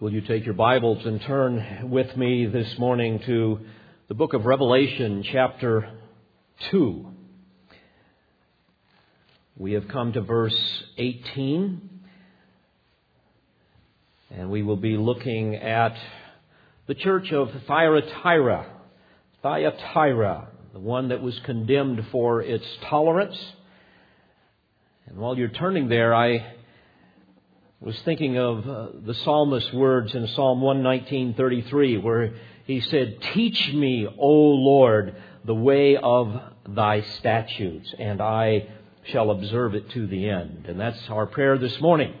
Will 0.00 0.12
you 0.12 0.22
take 0.22 0.44
your 0.44 0.54
Bibles 0.54 1.06
and 1.06 1.22
turn 1.22 1.88
with 1.88 2.16
me 2.16 2.46
this 2.46 2.76
morning 2.80 3.20
to 3.26 3.60
the 4.08 4.14
book 4.14 4.34
of 4.34 4.44
Revelation, 4.44 5.24
chapter 5.30 5.88
2? 6.72 7.06
We 9.56 9.74
have 9.74 9.86
come 9.86 10.12
to 10.14 10.20
verse 10.20 10.82
18, 10.98 12.00
and 14.32 14.50
we 14.50 14.64
will 14.64 14.76
be 14.76 14.96
looking 14.96 15.54
at 15.54 15.96
the 16.88 16.96
church 16.96 17.30
of 17.30 17.50
Thyatira, 17.68 18.66
Thyatira, 19.44 20.48
the 20.72 20.80
one 20.80 21.10
that 21.10 21.22
was 21.22 21.38
condemned 21.44 22.04
for 22.10 22.42
its 22.42 22.66
tolerance. 22.90 23.38
And 25.06 25.18
while 25.18 25.38
you're 25.38 25.50
turning 25.50 25.88
there, 25.88 26.12
I 26.12 26.54
was 27.80 28.00
thinking 28.02 28.38
of 28.38 28.68
uh, 28.68 28.86
the 29.04 29.14
psalmist's 29.14 29.72
words 29.72 30.14
in 30.14 30.26
Psalm 30.28 30.60
119:33 30.60 32.02
where 32.02 32.34
he 32.66 32.80
said, 32.80 33.20
"Teach 33.34 33.72
me, 33.74 34.06
O 34.06 34.28
Lord, 34.28 35.16
the 35.44 35.54
way 35.54 35.96
of 35.96 36.40
thy 36.68 37.02
statutes, 37.02 37.92
and 37.98 38.22
I 38.22 38.68
shall 39.04 39.30
observe 39.30 39.74
it 39.74 39.90
to 39.90 40.06
the 40.06 40.28
end." 40.30 40.66
And 40.66 40.80
that's 40.80 41.10
our 41.10 41.26
prayer 41.26 41.58
this 41.58 41.78
morning, 41.80 42.14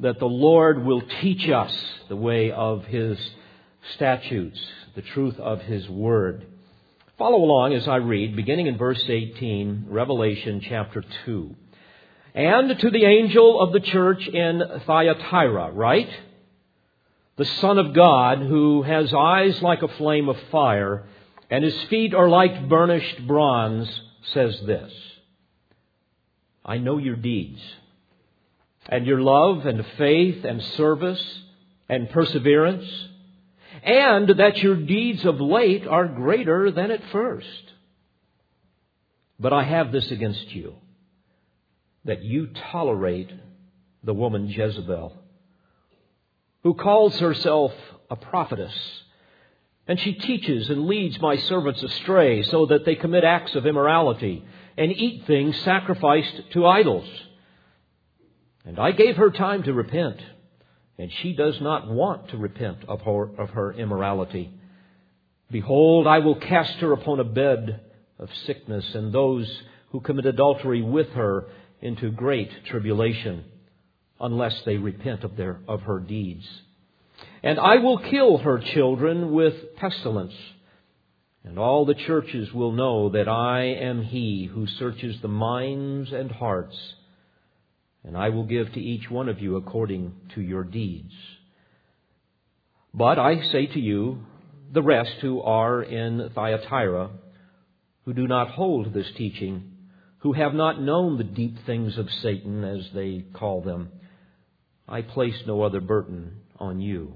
that 0.00 0.18
the 0.18 0.28
Lord 0.28 0.84
will 0.84 1.02
teach 1.20 1.48
us 1.48 1.74
the 2.08 2.16
way 2.16 2.50
of 2.50 2.84
his 2.84 3.18
statutes, 3.94 4.60
the 4.94 5.02
truth 5.02 5.38
of 5.38 5.62
his 5.62 5.88
word. 5.88 6.44
Follow 7.16 7.38
along 7.38 7.72
as 7.72 7.88
I 7.88 7.96
read, 7.96 8.36
beginning 8.36 8.66
in 8.66 8.76
verse 8.76 9.02
18, 9.08 9.86
Revelation 9.88 10.60
chapter 10.60 11.02
2. 11.24 11.54
And 12.34 12.78
to 12.78 12.90
the 12.90 13.04
angel 13.04 13.60
of 13.60 13.72
the 13.72 13.80
church 13.80 14.26
in 14.26 14.62
Thyatira, 14.86 15.72
write? 15.72 16.10
The 17.36 17.44
Son 17.44 17.78
of 17.78 17.94
God, 17.94 18.38
who 18.38 18.82
has 18.82 19.14
eyes 19.14 19.62
like 19.62 19.82
a 19.82 19.88
flame 19.88 20.28
of 20.28 20.36
fire, 20.50 21.06
and 21.50 21.64
his 21.64 21.82
feet 21.84 22.14
are 22.14 22.28
like 22.28 22.68
burnished 22.68 23.26
bronze, 23.26 23.88
says 24.32 24.60
this 24.66 24.92
I 26.64 26.78
know 26.78 26.98
your 26.98 27.16
deeds, 27.16 27.62
and 28.88 29.06
your 29.06 29.20
love, 29.20 29.66
and 29.66 29.86
faith, 29.96 30.44
and 30.44 30.62
service, 30.62 31.22
and 31.88 32.10
perseverance, 32.10 32.86
and 33.82 34.28
that 34.30 34.58
your 34.58 34.76
deeds 34.76 35.24
of 35.24 35.40
late 35.40 35.86
are 35.86 36.06
greater 36.06 36.70
than 36.70 36.90
at 36.90 37.02
first. 37.10 37.46
But 39.40 39.52
I 39.52 39.62
have 39.62 39.92
this 39.92 40.10
against 40.10 40.50
you 40.52 40.74
that 42.04 42.22
you 42.22 42.48
tolerate 42.70 43.30
the 44.02 44.14
woman 44.14 44.48
Jezebel, 44.48 45.12
who 46.62 46.74
calls 46.74 47.18
herself 47.18 47.72
a 48.10 48.16
prophetess. 48.16 48.74
And 49.86 49.98
she 49.98 50.12
teaches 50.12 50.68
and 50.68 50.86
leads 50.86 51.20
my 51.20 51.36
servants 51.36 51.82
astray 51.82 52.42
so 52.42 52.66
that 52.66 52.84
they 52.84 52.94
commit 52.94 53.24
acts 53.24 53.54
of 53.54 53.66
immorality 53.66 54.44
and 54.76 54.92
eat 54.92 55.26
things 55.26 55.58
sacrificed 55.62 56.50
to 56.52 56.66
idols. 56.66 57.08
And 58.64 58.78
I 58.78 58.92
gave 58.92 59.16
her 59.16 59.30
time 59.30 59.62
to 59.62 59.72
repent, 59.72 60.20
and 60.98 61.10
she 61.22 61.32
does 61.32 61.58
not 61.60 61.88
want 61.88 62.28
to 62.30 62.36
repent 62.36 62.84
of 62.86 63.00
her, 63.02 63.40
of 63.40 63.50
her 63.50 63.72
immorality. 63.72 64.52
Behold, 65.50 66.06
I 66.06 66.18
will 66.18 66.34
cast 66.34 66.74
her 66.74 66.92
upon 66.92 67.18
a 67.18 67.24
bed 67.24 67.80
of 68.18 68.28
sickness, 68.46 68.84
and 68.94 69.12
those 69.12 69.50
who 69.90 70.00
commit 70.00 70.26
adultery 70.26 70.82
with 70.82 71.08
her 71.10 71.46
into 71.80 72.10
great 72.10 72.50
tribulation 72.66 73.44
unless 74.20 74.54
they 74.66 74.76
repent 74.76 75.24
of, 75.24 75.36
their, 75.36 75.60
of 75.68 75.82
her 75.82 76.00
deeds. 76.00 76.44
And 77.42 77.58
I 77.58 77.76
will 77.76 77.98
kill 77.98 78.38
her 78.38 78.58
children 78.74 79.32
with 79.32 79.54
pestilence. 79.76 80.34
And 81.44 81.58
all 81.58 81.86
the 81.86 81.94
churches 81.94 82.52
will 82.52 82.72
know 82.72 83.10
that 83.10 83.28
I 83.28 83.62
am 83.62 84.02
he 84.02 84.50
who 84.52 84.66
searches 84.66 85.16
the 85.22 85.28
minds 85.28 86.12
and 86.12 86.30
hearts. 86.30 86.76
And 88.04 88.16
I 88.16 88.30
will 88.30 88.44
give 88.44 88.72
to 88.72 88.80
each 88.80 89.08
one 89.10 89.28
of 89.28 89.40
you 89.40 89.56
according 89.56 90.12
to 90.34 90.40
your 90.40 90.64
deeds. 90.64 91.12
But 92.92 93.18
I 93.18 93.40
say 93.52 93.66
to 93.66 93.80
you, 93.80 94.24
the 94.72 94.82
rest 94.82 95.12
who 95.20 95.40
are 95.40 95.82
in 95.82 96.30
Thyatira, 96.34 97.10
who 98.04 98.12
do 98.12 98.26
not 98.26 98.50
hold 98.50 98.92
this 98.92 99.10
teaching, 99.16 99.72
who 100.28 100.34
have 100.34 100.52
not 100.52 100.78
known 100.78 101.16
the 101.16 101.24
deep 101.24 101.56
things 101.64 101.96
of 101.96 102.06
Satan, 102.20 102.62
as 102.62 102.86
they 102.92 103.24
call 103.32 103.62
them, 103.62 103.88
I 104.86 105.00
place 105.00 105.42
no 105.46 105.62
other 105.62 105.80
burden 105.80 106.42
on 106.58 106.82
you. 106.82 107.14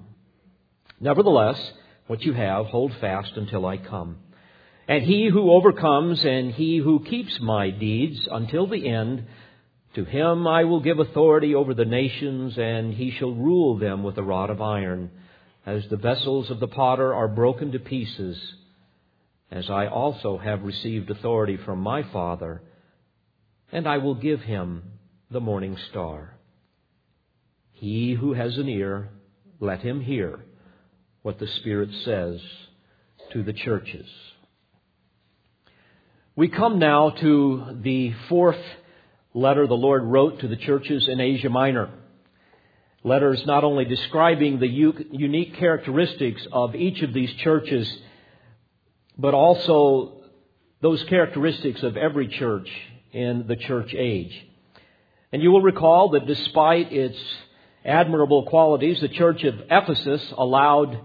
Nevertheless, 0.98 1.60
what 2.06 2.22
you 2.22 2.32
have, 2.32 2.64
hold 2.64 2.90
fast 3.02 3.32
until 3.36 3.66
I 3.66 3.76
come. 3.76 4.16
And 4.88 5.02
he 5.02 5.28
who 5.28 5.52
overcomes 5.52 6.24
and 6.24 6.54
he 6.54 6.78
who 6.78 7.04
keeps 7.04 7.38
my 7.38 7.68
deeds 7.68 8.26
until 8.30 8.66
the 8.66 8.88
end, 8.88 9.26
to 9.94 10.06
him 10.06 10.46
I 10.46 10.64
will 10.64 10.80
give 10.80 10.98
authority 10.98 11.54
over 11.54 11.74
the 11.74 11.84
nations, 11.84 12.56
and 12.56 12.94
he 12.94 13.10
shall 13.10 13.34
rule 13.34 13.76
them 13.76 14.02
with 14.04 14.16
a 14.16 14.22
rod 14.22 14.48
of 14.48 14.62
iron, 14.62 15.10
as 15.66 15.82
the 15.90 15.98
vessels 15.98 16.50
of 16.50 16.60
the 16.60 16.66
potter 16.66 17.12
are 17.12 17.28
broken 17.28 17.72
to 17.72 17.78
pieces, 17.78 18.38
as 19.50 19.68
I 19.68 19.88
also 19.88 20.38
have 20.38 20.62
received 20.62 21.10
authority 21.10 21.58
from 21.58 21.80
my 21.80 22.04
Father 22.04 22.62
and 23.72 23.88
I 23.88 23.98
will 23.98 24.14
give 24.14 24.42
him 24.42 24.82
the 25.30 25.40
morning 25.40 25.78
star. 25.90 26.34
He 27.72 28.12
who 28.12 28.34
has 28.34 28.58
an 28.58 28.68
ear, 28.68 29.08
let 29.58 29.80
him 29.80 30.02
hear 30.02 30.40
what 31.22 31.38
the 31.38 31.46
Spirit 31.46 31.88
says 32.04 32.40
to 33.32 33.42
the 33.42 33.54
churches. 33.54 34.06
We 36.36 36.48
come 36.48 36.78
now 36.78 37.10
to 37.10 37.78
the 37.82 38.12
fourth 38.28 38.60
letter 39.34 39.66
the 39.66 39.74
Lord 39.74 40.04
wrote 40.04 40.40
to 40.40 40.48
the 40.48 40.56
churches 40.56 41.08
in 41.08 41.20
Asia 41.20 41.48
Minor. 41.48 41.90
Letters 43.04 43.42
not 43.46 43.64
only 43.64 43.84
describing 43.84 44.60
the 44.60 44.68
unique 44.68 45.56
characteristics 45.56 46.46
of 46.52 46.74
each 46.74 47.02
of 47.02 47.12
these 47.12 47.32
churches, 47.34 47.90
but 49.18 49.34
also 49.34 50.22
those 50.80 51.02
characteristics 51.04 51.82
of 51.82 51.96
every 51.96 52.28
church 52.28 52.68
in 53.12 53.46
the 53.46 53.56
church 53.56 53.94
age. 53.96 54.32
And 55.32 55.42
you 55.42 55.50
will 55.50 55.62
recall 55.62 56.10
that 56.10 56.26
despite 56.26 56.92
its 56.92 57.18
admirable 57.84 58.46
qualities, 58.46 59.00
the 59.00 59.08
church 59.08 59.44
of 59.44 59.54
Ephesus 59.70 60.22
allowed 60.36 60.98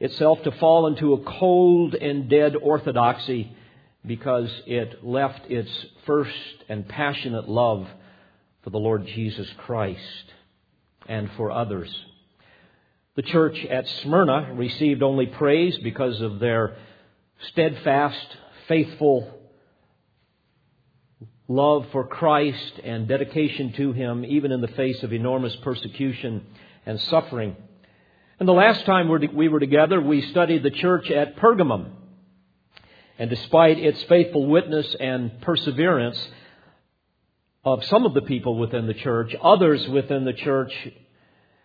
itself 0.00 0.42
to 0.42 0.52
fall 0.52 0.86
into 0.86 1.14
a 1.14 1.22
cold 1.38 1.94
and 1.94 2.28
dead 2.28 2.56
orthodoxy 2.56 3.56
because 4.04 4.50
it 4.66 5.04
left 5.04 5.50
its 5.50 5.70
first 6.06 6.34
and 6.68 6.88
passionate 6.88 7.48
love 7.48 7.86
for 8.62 8.70
the 8.70 8.78
Lord 8.78 9.06
Jesus 9.06 9.48
Christ 9.58 10.24
and 11.08 11.30
for 11.36 11.50
others. 11.50 11.94
The 13.14 13.22
church 13.22 13.64
at 13.66 13.86
Smyrna 14.02 14.54
received 14.54 15.02
only 15.02 15.26
praise 15.26 15.76
because 15.78 16.20
of 16.20 16.40
their 16.40 16.76
steadfast, 17.50 18.26
faithful 18.68 19.30
love 21.54 21.86
for 21.92 22.06
Christ 22.06 22.80
and 22.82 23.06
dedication 23.06 23.72
to 23.74 23.92
Him, 23.92 24.24
even 24.24 24.52
in 24.52 24.60
the 24.60 24.68
face 24.68 25.02
of 25.02 25.12
enormous 25.12 25.54
persecution 25.56 26.46
and 26.86 27.00
suffering. 27.02 27.56
And 28.40 28.48
the 28.48 28.52
last 28.52 28.84
time 28.86 29.08
we 29.34 29.48
were 29.48 29.60
together, 29.60 30.00
we 30.00 30.22
studied 30.30 30.62
the 30.62 30.70
church 30.70 31.10
at 31.10 31.36
Pergamum. 31.36 31.90
And 33.18 33.30
despite 33.30 33.78
its 33.78 34.02
faithful 34.04 34.46
witness 34.46 34.96
and 34.98 35.40
perseverance 35.42 36.18
of 37.64 37.84
some 37.84 38.04
of 38.04 38.14
the 38.14 38.22
people 38.22 38.58
within 38.58 38.86
the 38.86 38.94
church, 38.94 39.34
others 39.40 39.86
within 39.88 40.24
the 40.24 40.32
church 40.32 40.72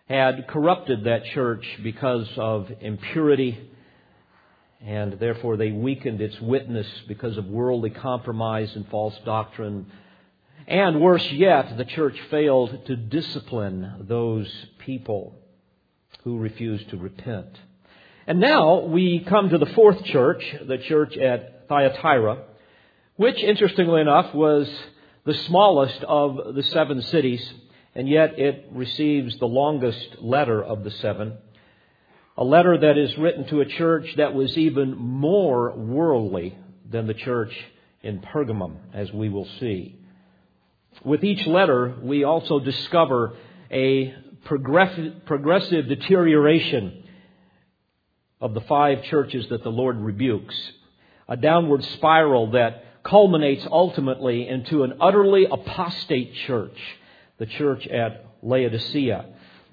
had 0.08 0.46
corrupted 0.48 1.04
that 1.04 1.24
church 1.26 1.66
because 1.82 2.28
of 2.36 2.70
impurity 2.80 3.70
and 4.84 5.14
therefore 5.18 5.56
they 5.56 5.70
weakened 5.70 6.20
its 6.20 6.40
witness 6.40 6.86
because 7.08 7.36
of 7.36 7.46
worldly 7.46 7.90
compromise 7.90 8.74
and 8.76 8.88
false 8.88 9.14
doctrine. 9.24 9.86
And 10.66 11.00
worse 11.00 11.26
yet, 11.32 11.76
the 11.76 11.84
church 11.84 12.16
failed 12.30 12.86
to 12.86 12.96
discipline 12.96 14.04
those 14.08 14.48
people 14.78 15.34
who 16.22 16.38
refused 16.38 16.90
to 16.90 16.96
repent. 16.96 17.48
And 18.26 18.40
now 18.40 18.80
we 18.80 19.20
come 19.20 19.48
to 19.48 19.58
the 19.58 19.66
fourth 19.66 20.04
church, 20.04 20.44
the 20.66 20.78
church 20.78 21.16
at 21.16 21.66
Thyatira, 21.68 22.44
which, 23.16 23.38
interestingly 23.38 24.00
enough, 24.00 24.34
was 24.34 24.68
the 25.24 25.34
smallest 25.34 26.02
of 26.04 26.54
the 26.54 26.62
seven 26.62 27.02
cities, 27.02 27.52
and 27.94 28.08
yet 28.08 28.38
it 28.38 28.66
receives 28.70 29.38
the 29.38 29.46
longest 29.46 30.16
letter 30.20 30.62
of 30.62 30.84
the 30.84 30.90
seven 30.90 31.38
a 32.38 32.44
letter 32.44 32.78
that 32.78 32.96
is 32.96 33.18
written 33.18 33.44
to 33.48 33.60
a 33.60 33.66
church 33.66 34.06
that 34.16 34.32
was 34.32 34.56
even 34.56 34.96
more 34.96 35.72
worldly 35.76 36.56
than 36.88 37.08
the 37.08 37.14
church 37.14 37.52
in 38.00 38.20
Pergamum, 38.20 38.76
as 38.94 39.12
we 39.12 39.28
will 39.28 39.48
see. 39.58 39.98
With 41.04 41.24
each 41.24 41.44
letter, 41.48 41.96
we 42.00 42.22
also 42.22 42.60
discover 42.60 43.34
a 43.72 44.14
progressive, 44.44 45.88
deterioration 45.88 47.02
of 48.40 48.54
the 48.54 48.60
five 48.62 49.02
churches 49.02 49.48
that 49.50 49.64
the 49.64 49.70
Lord 49.70 49.98
rebukes. 49.98 50.54
A 51.28 51.36
downward 51.36 51.82
spiral 51.82 52.52
that 52.52 53.02
culminates 53.02 53.66
ultimately 53.68 54.46
into 54.46 54.84
an 54.84 54.98
utterly 55.00 55.46
apostate 55.50 56.34
church, 56.46 56.78
the 57.38 57.46
church 57.46 57.84
at 57.88 58.26
Laodicea. 58.42 59.26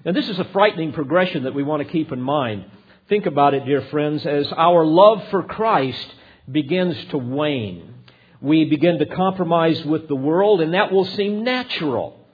And 0.06 0.14
this 0.14 0.28
is 0.28 0.38
a 0.38 0.44
frightening 0.44 0.92
progression 0.92 1.42
that 1.42 1.54
we 1.54 1.64
want 1.64 1.82
to 1.82 1.92
keep 1.92 2.12
in 2.12 2.20
mind. 2.20 2.64
Think 3.08 3.26
about 3.26 3.54
it, 3.54 3.66
dear 3.66 3.82
friends, 3.90 4.24
as 4.24 4.46
our 4.52 4.84
love 4.84 5.20
for 5.30 5.42
Christ 5.42 6.14
begins 6.48 6.96
to 7.06 7.18
wane. 7.18 7.92
We 8.40 8.66
begin 8.66 9.00
to 9.00 9.06
compromise 9.06 9.84
with 9.84 10.06
the 10.06 10.14
world, 10.14 10.60
and 10.60 10.74
that 10.74 10.92
will 10.92 11.06
seem 11.06 11.42
natural. 11.42 12.24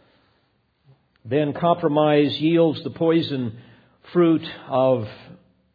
Then 1.25 1.55
compromise 1.55 2.39
yields 2.39 2.83
the 2.83 2.91
poison 2.91 3.57
fruit 4.13 4.47
of 4.69 5.09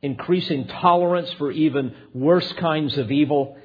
increasing 0.03 0.67
tolerance 0.67 1.33
for 1.39 1.51
even 1.51 1.95
worse 2.13 2.53
kinds 2.59 2.95
of 2.99 3.11
evil, 3.11 3.57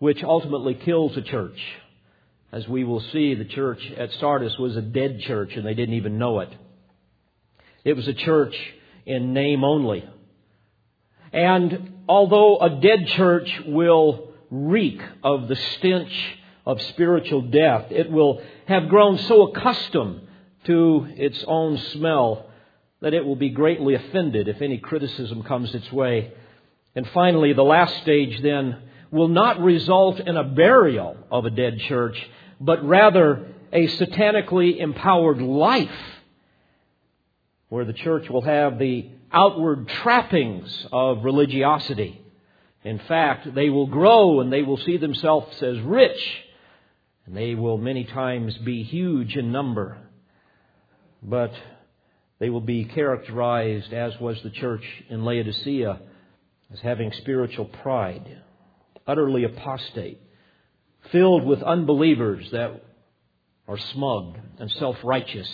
which 0.00 0.24
ultimately 0.24 0.74
kills 0.74 1.16
a 1.16 1.22
church. 1.22 1.60
As 2.50 2.66
we 2.66 2.82
will 2.82 3.00
see, 3.12 3.36
the 3.36 3.44
church 3.44 3.88
at 3.96 4.10
Sardis 4.14 4.58
was 4.58 4.76
a 4.76 4.82
dead 4.82 5.20
church 5.20 5.54
and 5.54 5.64
they 5.64 5.74
didn't 5.74 5.94
even 5.94 6.18
know 6.18 6.40
it. 6.40 6.52
It 7.84 7.94
was 7.94 8.06
a 8.06 8.14
church 8.14 8.56
in 9.06 9.32
name 9.32 9.64
only. 9.64 10.08
And 11.32 11.92
although 12.08 12.58
a 12.58 12.70
dead 12.80 13.08
church 13.08 13.50
will 13.66 14.32
reek 14.50 15.00
of 15.24 15.48
the 15.48 15.56
stench 15.56 16.12
of 16.64 16.80
spiritual 16.82 17.42
death, 17.42 17.86
it 17.90 18.10
will 18.10 18.42
have 18.66 18.88
grown 18.88 19.18
so 19.18 19.48
accustomed 19.48 20.28
to 20.64 21.08
its 21.16 21.42
own 21.46 21.78
smell 21.78 22.46
that 23.00 23.14
it 23.14 23.24
will 23.24 23.36
be 23.36 23.48
greatly 23.48 23.94
offended 23.94 24.46
if 24.46 24.62
any 24.62 24.78
criticism 24.78 25.42
comes 25.42 25.74
its 25.74 25.90
way. 25.90 26.32
And 26.94 27.08
finally, 27.08 27.52
the 27.52 27.64
last 27.64 27.96
stage 28.02 28.40
then 28.42 28.76
will 29.10 29.28
not 29.28 29.60
result 29.60 30.20
in 30.20 30.36
a 30.36 30.44
burial 30.44 31.16
of 31.30 31.44
a 31.44 31.50
dead 31.50 31.80
church, 31.80 32.16
but 32.60 32.84
rather 32.84 33.46
a 33.72 33.88
satanically 33.88 34.78
empowered 34.78 35.42
life 35.42 35.90
where 37.72 37.86
the 37.86 37.92
church 37.94 38.28
will 38.28 38.42
have 38.42 38.78
the 38.78 39.08
outward 39.32 39.88
trappings 39.88 40.86
of 40.92 41.24
religiosity. 41.24 42.20
In 42.84 42.98
fact, 42.98 43.54
they 43.54 43.70
will 43.70 43.86
grow 43.86 44.40
and 44.42 44.52
they 44.52 44.60
will 44.60 44.76
see 44.76 44.98
themselves 44.98 45.62
as 45.62 45.80
rich, 45.80 46.20
and 47.24 47.34
they 47.34 47.54
will 47.54 47.78
many 47.78 48.04
times 48.04 48.54
be 48.58 48.82
huge 48.82 49.38
in 49.38 49.52
number. 49.52 49.96
But 51.22 51.54
they 52.40 52.50
will 52.50 52.60
be 52.60 52.84
characterized, 52.84 53.94
as 53.94 54.20
was 54.20 54.38
the 54.42 54.50
church 54.50 54.84
in 55.08 55.24
Laodicea, 55.24 55.98
as 56.74 56.80
having 56.80 57.10
spiritual 57.12 57.64
pride, 57.64 58.42
utterly 59.06 59.44
apostate, 59.44 60.20
filled 61.10 61.46
with 61.46 61.62
unbelievers 61.62 62.50
that 62.50 62.84
are 63.66 63.78
smug 63.78 64.36
and 64.58 64.70
self 64.72 64.98
righteous 65.02 65.48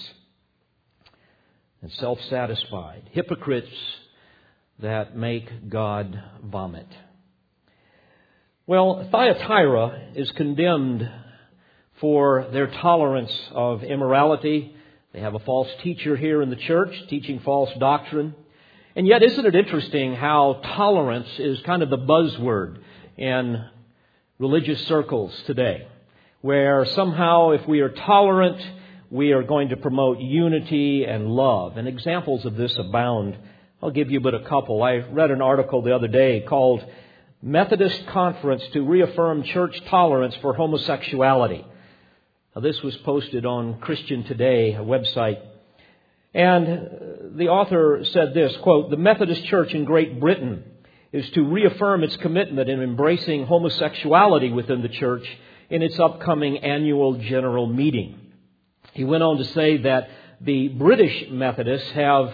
and 1.82 1.92
self 1.92 2.20
satisfied, 2.28 3.02
hypocrites 3.12 3.68
that 4.80 5.16
make 5.16 5.68
God 5.68 6.22
vomit. 6.42 6.88
Well, 8.66 9.08
Thyatira 9.10 10.10
is 10.14 10.30
condemned 10.32 11.10
for 12.00 12.46
their 12.52 12.66
tolerance 12.66 13.32
of 13.52 13.82
immorality 13.82 14.74
they 15.12 15.20
have 15.20 15.34
a 15.34 15.40
false 15.40 15.68
teacher 15.82 16.16
here 16.16 16.42
in 16.42 16.50
the 16.50 16.56
church 16.56 16.94
teaching 17.08 17.40
false 17.40 17.70
doctrine. 17.78 18.34
And 18.94 19.06
yet, 19.06 19.22
isn't 19.22 19.46
it 19.46 19.54
interesting 19.54 20.14
how 20.14 20.60
tolerance 20.76 21.28
is 21.38 21.60
kind 21.62 21.82
of 21.82 21.88
the 21.88 21.98
buzzword 21.98 22.82
in 23.16 23.64
religious 24.38 24.86
circles 24.86 25.34
today? 25.46 25.88
Where 26.42 26.84
somehow, 26.84 27.50
if 27.50 27.66
we 27.66 27.80
are 27.80 27.88
tolerant, 27.88 28.60
we 29.10 29.32
are 29.32 29.42
going 29.42 29.70
to 29.70 29.76
promote 29.76 30.20
unity 30.20 31.04
and 31.04 31.28
love. 31.28 31.76
And 31.76 31.88
examples 31.88 32.44
of 32.44 32.56
this 32.56 32.76
abound. 32.78 33.36
I'll 33.82 33.90
give 33.90 34.10
you 34.10 34.20
but 34.20 34.34
a 34.34 34.44
couple. 34.44 34.82
I 34.82 34.96
read 34.96 35.30
an 35.30 35.40
article 35.40 35.82
the 35.82 35.94
other 35.94 36.08
day 36.08 36.40
called 36.40 36.84
Methodist 37.40 38.06
Conference 38.08 38.62
to 38.72 38.82
Reaffirm 38.82 39.44
Church 39.44 39.80
Tolerance 39.88 40.34
for 40.42 40.52
Homosexuality. 40.52 41.64
Now, 42.54 42.60
this 42.60 42.82
was 42.82 42.96
posted 42.98 43.46
on 43.46 43.78
Christian 43.80 44.24
Today, 44.24 44.74
a 44.74 44.80
website. 44.80 45.40
And 46.34 47.36
the 47.36 47.48
author 47.48 48.04
said 48.12 48.34
this 48.34 48.54
quote, 48.58 48.90
The 48.90 48.96
Methodist 48.96 49.44
Church 49.44 49.72
in 49.72 49.84
Great 49.84 50.20
Britain 50.20 50.64
is 51.12 51.28
to 51.30 51.42
reaffirm 51.42 52.04
its 52.04 52.16
commitment 52.18 52.68
in 52.68 52.82
embracing 52.82 53.46
homosexuality 53.46 54.50
within 54.50 54.82
the 54.82 54.88
church 54.88 55.24
in 55.70 55.82
its 55.82 55.98
upcoming 55.98 56.58
annual 56.58 57.14
general 57.14 57.66
meeting. 57.66 58.27
He 58.92 59.04
went 59.04 59.22
on 59.22 59.38
to 59.38 59.44
say 59.44 59.78
that 59.78 60.08
the 60.40 60.68
British 60.68 61.30
Methodists 61.30 61.90
have 61.92 62.32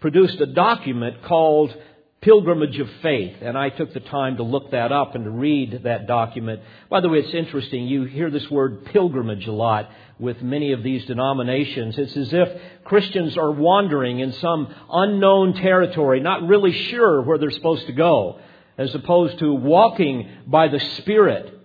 produced 0.00 0.40
a 0.40 0.46
document 0.46 1.22
called 1.24 1.74
Pilgrimage 2.22 2.78
of 2.78 2.88
Faith, 3.02 3.36
and 3.40 3.58
I 3.58 3.68
took 3.68 3.92
the 3.92 4.00
time 4.00 4.36
to 4.36 4.44
look 4.44 4.70
that 4.70 4.92
up 4.92 5.16
and 5.16 5.24
to 5.24 5.30
read 5.30 5.82
that 5.82 6.06
document. 6.06 6.62
By 6.88 7.00
the 7.00 7.08
way, 7.08 7.18
it's 7.18 7.34
interesting. 7.34 7.86
You 7.86 8.04
hear 8.04 8.30
this 8.30 8.48
word 8.48 8.84
pilgrimage 8.86 9.46
a 9.48 9.52
lot 9.52 9.90
with 10.20 10.40
many 10.40 10.70
of 10.70 10.84
these 10.84 11.04
denominations. 11.06 11.98
It's 11.98 12.16
as 12.16 12.32
if 12.32 12.48
Christians 12.84 13.36
are 13.36 13.50
wandering 13.50 14.20
in 14.20 14.32
some 14.34 14.72
unknown 14.88 15.54
territory, 15.54 16.20
not 16.20 16.46
really 16.46 16.72
sure 16.72 17.22
where 17.22 17.38
they're 17.38 17.50
supposed 17.50 17.86
to 17.86 17.92
go, 17.92 18.38
as 18.78 18.94
opposed 18.94 19.40
to 19.40 19.52
walking 19.52 20.30
by 20.46 20.68
the 20.68 20.80
Spirit 20.98 21.60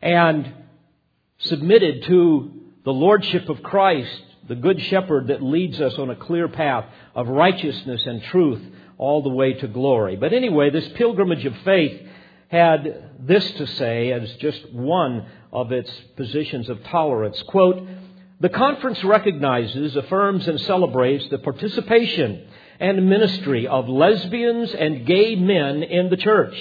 and 0.00 0.54
submitted 1.38 2.04
to 2.04 2.57
the 2.84 2.92
Lordship 2.92 3.48
of 3.48 3.62
Christ, 3.62 4.22
the 4.48 4.54
Good 4.54 4.80
Shepherd 4.82 5.28
that 5.28 5.42
leads 5.42 5.80
us 5.80 5.98
on 5.98 6.10
a 6.10 6.16
clear 6.16 6.48
path 6.48 6.86
of 7.14 7.28
righteousness 7.28 8.02
and 8.06 8.22
truth 8.24 8.62
all 8.96 9.22
the 9.22 9.28
way 9.28 9.54
to 9.54 9.68
glory. 9.68 10.16
But 10.16 10.32
anyway, 10.32 10.70
this 10.70 10.88
pilgrimage 10.94 11.44
of 11.44 11.56
faith 11.64 12.00
had 12.48 13.10
this 13.20 13.50
to 13.52 13.66
say 13.66 14.12
as 14.12 14.30
just 14.36 14.72
one 14.72 15.26
of 15.52 15.70
its 15.72 15.90
positions 16.16 16.68
of 16.68 16.82
tolerance. 16.84 17.40
Quote, 17.42 17.86
the 18.40 18.48
conference 18.48 19.02
recognizes, 19.02 19.96
affirms, 19.96 20.46
and 20.46 20.60
celebrates 20.60 21.28
the 21.28 21.38
participation 21.38 22.46
and 22.78 23.08
ministry 23.08 23.66
of 23.66 23.88
lesbians 23.88 24.72
and 24.72 25.04
gay 25.04 25.34
men 25.34 25.82
in 25.82 26.08
the 26.08 26.16
church. 26.16 26.54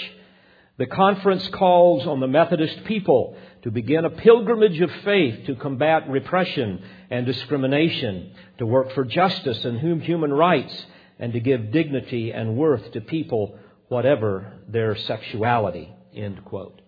The 0.78 0.88
conference 0.88 1.48
calls 1.50 2.06
on 2.08 2.20
the 2.20 2.28
Methodist 2.28 2.84
people 2.86 3.38
to 3.64 3.72
begin 3.72 4.06
a 4.06 4.10
pilgrimage 4.10 4.80
of 4.82 4.92
faith 5.04 5.46
to 5.46 5.56
combat 5.56 6.10
repression 6.10 6.84
and 7.10 7.26
discrimination, 7.26 8.32
to 8.58 8.66
work 8.66 8.92
for 8.94 9.04
justice 9.04 9.64
and 9.66 10.02
human 10.02 10.32
rights, 10.32 10.86
and 11.20 11.34
to 11.34 11.40
give 11.40 11.72
dignity 11.72 12.32
and 12.32 12.56
worth 12.58 12.92
to 12.92 13.02
people, 13.02 13.58
whatever 13.88 14.54
their 14.68 14.96
sexuality. 14.96 15.94
End 16.14 16.44
quote. 16.46 16.82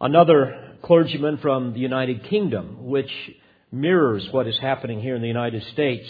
Another 0.00 0.76
clergyman 0.82 1.38
from 1.38 1.72
the 1.74 1.80
United 1.80 2.24
Kingdom, 2.24 2.86
which 2.86 3.12
mirrors 3.70 4.28
what 4.32 4.46
is 4.46 4.58
happening 4.58 5.00
here 5.00 5.14
in 5.14 5.22
the 5.22 5.28
United 5.28 5.62
States, 5.68 6.08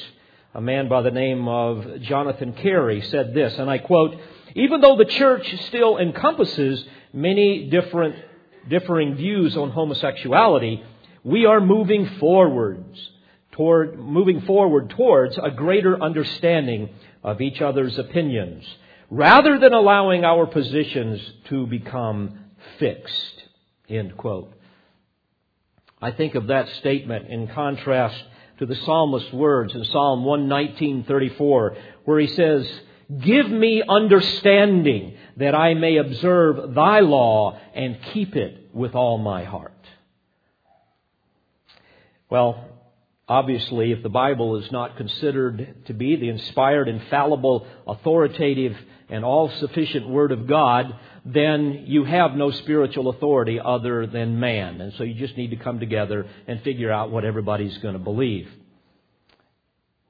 a 0.54 0.60
man 0.60 0.88
by 0.88 1.02
the 1.02 1.10
name 1.10 1.46
of 1.48 2.00
Jonathan 2.02 2.52
Carey, 2.54 3.02
said 3.02 3.34
this, 3.34 3.56
and 3.58 3.68
I 3.70 3.78
quote, 3.78 4.16
even 4.54 4.80
though 4.80 4.96
the 4.96 5.04
church 5.04 5.46
still 5.66 5.98
encompasses 5.98 6.84
many 7.12 7.68
different, 7.68 8.16
differing 8.68 9.14
views 9.14 9.56
on 9.56 9.70
homosexuality, 9.70 10.82
we 11.24 11.46
are 11.46 11.60
moving 11.60 12.06
forwards 12.18 13.10
toward, 13.52 13.98
moving 13.98 14.40
forward 14.42 14.90
towards 14.90 15.38
a 15.38 15.50
greater 15.50 16.00
understanding 16.02 16.90
of 17.22 17.40
each 17.40 17.60
other's 17.60 17.98
opinions, 17.98 18.64
rather 19.10 19.58
than 19.58 19.72
allowing 19.72 20.24
our 20.24 20.46
positions 20.46 21.20
to 21.48 21.66
become 21.66 22.38
fixed. 22.78 23.44
End 23.88 24.16
quote. 24.16 24.52
I 26.00 26.12
think 26.12 26.34
of 26.34 26.46
that 26.46 26.68
statement 26.80 27.28
in 27.28 27.48
contrast 27.48 28.22
to 28.58 28.66
the 28.66 28.76
psalmist's 28.76 29.32
words 29.32 29.74
in 29.74 29.84
Psalm 29.84 30.24
119:34 30.24 31.76
where 32.04 32.20
he 32.20 32.26
says, 32.28 32.80
"Give 33.18 33.50
me 33.50 33.82
understanding 33.86 35.16
that 35.36 35.54
I 35.54 35.74
may 35.74 35.96
observe 35.96 36.74
thy 36.74 37.00
law 37.00 37.58
and 37.74 37.96
keep 38.12 38.36
it 38.36 38.70
with 38.72 38.94
all 38.94 39.18
my 39.18 39.44
heart." 39.44 39.72
Well, 42.28 42.64
Obviously, 43.30 43.92
if 43.92 44.02
the 44.02 44.08
Bible 44.08 44.56
is 44.56 44.72
not 44.72 44.96
considered 44.96 45.84
to 45.86 45.94
be 45.94 46.16
the 46.16 46.28
inspired, 46.30 46.88
infallible, 46.88 47.64
authoritative, 47.86 48.76
and 49.08 49.24
all 49.24 49.48
sufficient 49.60 50.08
Word 50.08 50.32
of 50.32 50.48
God, 50.48 50.92
then 51.24 51.84
you 51.86 52.02
have 52.02 52.34
no 52.34 52.50
spiritual 52.50 53.08
authority 53.08 53.60
other 53.60 54.08
than 54.08 54.40
man. 54.40 54.80
And 54.80 54.92
so 54.94 55.04
you 55.04 55.14
just 55.14 55.36
need 55.36 55.50
to 55.50 55.56
come 55.56 55.78
together 55.78 56.26
and 56.48 56.60
figure 56.62 56.90
out 56.90 57.12
what 57.12 57.24
everybody's 57.24 57.78
going 57.78 57.92
to 57.92 58.00
believe. 58.00 58.48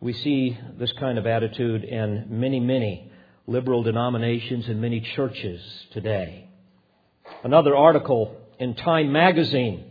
We 0.01 0.15
see 0.15 0.57
this 0.79 0.93
kind 0.93 1.19
of 1.19 1.27
attitude 1.27 1.85
in 1.85 2.25
many, 2.31 2.59
many 2.59 3.13
liberal 3.47 3.83
denominations 3.83 4.69
and 4.69 4.81
many 4.81 5.01
churches 5.01 5.61
today. 5.93 6.49
Another 7.43 7.77
article 7.77 8.37
in 8.59 8.75
Time 8.75 9.13
magazine 9.13 9.85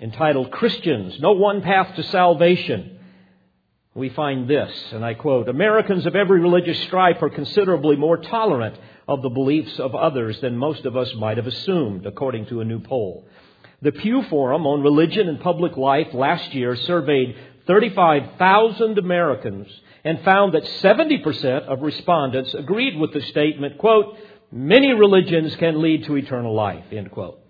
entitled 0.00 0.50
Christians, 0.50 1.18
No 1.20 1.32
One 1.32 1.62
Path 1.62 1.96
to 1.96 2.02
Salvation. 2.04 2.98
We 3.94 4.10
find 4.10 4.46
this, 4.46 4.70
and 4.92 5.02
I 5.04 5.14
quote, 5.14 5.48
Americans 5.48 6.04
of 6.04 6.14
every 6.14 6.40
religious 6.40 6.78
stripe 6.82 7.22
are 7.22 7.30
considerably 7.30 7.96
more 7.96 8.18
tolerant 8.18 8.76
of 9.08 9.22
the 9.22 9.30
beliefs 9.30 9.78
of 9.78 9.94
others 9.94 10.38
than 10.40 10.56
most 10.56 10.84
of 10.84 10.96
us 10.96 11.10
might 11.14 11.38
have 11.38 11.46
assumed, 11.46 12.04
according 12.04 12.46
to 12.46 12.60
a 12.60 12.64
new 12.64 12.80
poll. 12.80 13.26
The 13.80 13.92
Pew 13.92 14.22
Forum 14.24 14.66
on 14.66 14.82
Religion 14.82 15.28
and 15.28 15.40
Public 15.40 15.76
Life 15.76 16.12
last 16.12 16.52
year 16.52 16.76
surveyed 16.76 17.36
35,000 17.66 18.98
Americans 18.98 19.66
and 20.04 20.22
found 20.22 20.54
that 20.54 20.64
70% 20.64 21.62
of 21.62 21.82
respondents 21.82 22.54
agreed 22.54 22.96
with 22.96 23.12
the 23.12 23.22
statement, 23.22 23.78
quote, 23.78 24.16
many 24.52 24.92
religions 24.92 25.56
can 25.56 25.82
lead 25.82 26.04
to 26.04 26.16
eternal 26.16 26.54
life, 26.54 26.84
end 26.92 27.10
quote. 27.10 27.40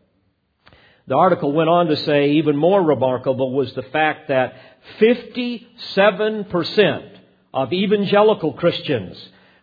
The 1.06 1.16
article 1.16 1.52
went 1.52 1.68
on 1.68 1.86
to 1.86 1.96
say 1.96 2.30
even 2.32 2.56
more 2.56 2.82
remarkable 2.82 3.52
was 3.52 3.72
the 3.74 3.82
fact 3.82 4.28
that 4.28 4.54
57% 4.98 7.18
of 7.54 7.72
evangelical 7.72 8.54
Christians 8.54 9.16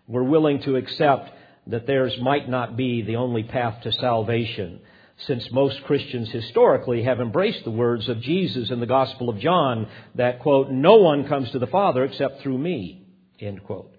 were 0.08 0.24
willing 0.24 0.62
to 0.62 0.78
accept 0.78 1.32
that 1.68 1.86
theirs 1.88 2.16
might 2.22 2.50
not 2.50 2.78
be 2.78 3.02
the 3.02 3.18
only 3.18 3.44
path 3.44 3.82
to 3.84 3.92
salvation 3.92 4.80
since 5.28 5.52
most 5.52 5.84
Christians 5.84 6.30
historically 6.30 7.04
have 7.04 7.20
embraced 7.20 7.64
the 7.64 7.72
words 7.72 8.10
of 8.10 8.22
Jesus 8.22 8.70
in 8.70 8.80
the 8.80 8.86
Gospel 8.86 9.30
of 9.30 9.40
John 9.40 9.88
that, 10.16 10.40
quote, 10.40 10.70
no 10.70 10.98
one 10.98 11.28
comes 11.28 11.52
to 11.52 11.60
the 11.60 11.68
Father 11.68 12.04
except 12.04 12.42
through 12.42 12.58
me, 12.58 13.06
end 13.40 13.64
quote. 13.64 13.96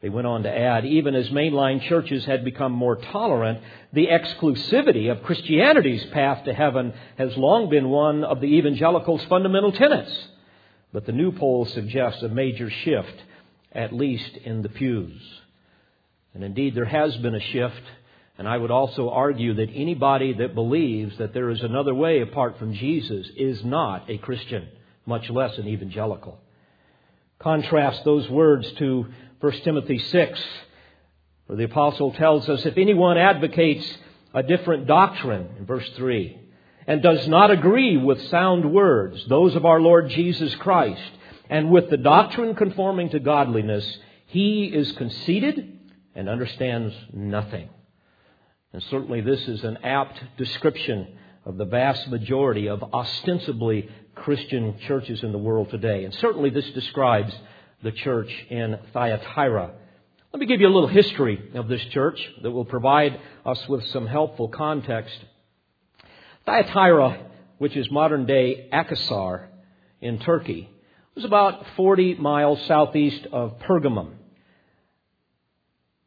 They 0.00 0.08
went 0.08 0.26
on 0.26 0.44
to 0.44 0.50
add, 0.50 0.86
even 0.86 1.14
as 1.14 1.28
mainline 1.28 1.82
churches 1.82 2.24
had 2.24 2.42
become 2.44 2.72
more 2.72 2.96
tolerant, 2.96 3.60
the 3.92 4.06
exclusivity 4.06 5.10
of 5.10 5.22
Christianity's 5.22 6.04
path 6.06 6.44
to 6.44 6.54
heaven 6.54 6.94
has 7.18 7.36
long 7.36 7.68
been 7.68 7.90
one 7.90 8.24
of 8.24 8.40
the 8.40 8.46
evangelicals' 8.46 9.24
fundamental 9.24 9.72
tenets. 9.72 10.28
But 10.92 11.04
the 11.04 11.12
new 11.12 11.32
poll 11.32 11.66
suggests 11.66 12.22
a 12.22 12.28
major 12.28 12.70
shift, 12.70 13.22
at 13.72 13.92
least 13.92 14.38
in 14.38 14.62
the 14.62 14.70
pews. 14.70 15.20
And 16.32 16.44
indeed, 16.44 16.74
there 16.74 16.86
has 16.86 17.16
been 17.18 17.34
a 17.34 17.40
shift 17.40 17.82
and 18.40 18.48
I 18.48 18.56
would 18.56 18.70
also 18.70 19.10
argue 19.10 19.52
that 19.52 19.68
anybody 19.74 20.32
that 20.32 20.54
believes 20.54 21.18
that 21.18 21.34
there 21.34 21.50
is 21.50 21.60
another 21.60 21.94
way 21.94 22.22
apart 22.22 22.58
from 22.58 22.72
Jesus 22.72 23.28
is 23.36 23.62
not 23.62 24.08
a 24.08 24.16
Christian, 24.16 24.66
much 25.04 25.28
less 25.28 25.58
an 25.58 25.68
evangelical. 25.68 26.40
Contrast 27.38 28.02
those 28.02 28.30
words 28.30 28.66
to 28.78 29.04
1 29.40 29.52
Timothy 29.60 29.98
6, 29.98 30.44
where 31.44 31.58
the 31.58 31.64
apostle 31.64 32.14
tells 32.14 32.48
us 32.48 32.64
if 32.64 32.78
anyone 32.78 33.18
advocates 33.18 33.86
a 34.32 34.42
different 34.42 34.86
doctrine, 34.86 35.56
in 35.58 35.66
verse 35.66 35.90
3, 35.96 36.40
and 36.86 37.02
does 37.02 37.28
not 37.28 37.50
agree 37.50 37.98
with 37.98 38.26
sound 38.28 38.72
words, 38.72 39.22
those 39.28 39.54
of 39.54 39.66
our 39.66 39.82
Lord 39.82 40.08
Jesus 40.08 40.54
Christ, 40.54 41.12
and 41.50 41.70
with 41.70 41.90
the 41.90 41.98
doctrine 41.98 42.54
conforming 42.54 43.10
to 43.10 43.20
godliness, 43.20 43.98
he 44.28 44.64
is 44.64 44.92
conceited 44.92 45.78
and 46.14 46.26
understands 46.26 46.94
nothing. 47.12 47.68
And 48.72 48.82
certainly 48.84 49.20
this 49.20 49.40
is 49.48 49.64
an 49.64 49.78
apt 49.82 50.22
description 50.36 51.16
of 51.44 51.56
the 51.56 51.64
vast 51.64 52.08
majority 52.08 52.68
of 52.68 52.82
ostensibly 52.94 53.88
Christian 54.14 54.78
churches 54.86 55.22
in 55.22 55.32
the 55.32 55.38
world 55.38 55.70
today. 55.70 56.04
And 56.04 56.14
certainly 56.14 56.50
this 56.50 56.70
describes 56.70 57.34
the 57.82 57.92
church 57.92 58.30
in 58.50 58.78
Thyatira. 58.92 59.72
Let 60.32 60.40
me 60.40 60.46
give 60.46 60.60
you 60.60 60.68
a 60.68 60.74
little 60.74 60.88
history 60.88 61.50
of 61.54 61.66
this 61.66 61.84
church 61.86 62.20
that 62.42 62.50
will 62.50 62.64
provide 62.64 63.18
us 63.44 63.66
with 63.68 63.84
some 63.86 64.06
helpful 64.06 64.48
context. 64.48 65.18
Thyatira, 66.46 67.26
which 67.58 67.76
is 67.76 67.90
modern 67.90 68.26
day 68.26 68.68
Akhisar 68.72 69.46
in 70.00 70.20
Turkey, 70.20 70.70
was 71.16 71.24
about 71.24 71.66
40 71.76 72.14
miles 72.14 72.64
southeast 72.66 73.26
of 73.32 73.58
Pergamum. 73.58 74.12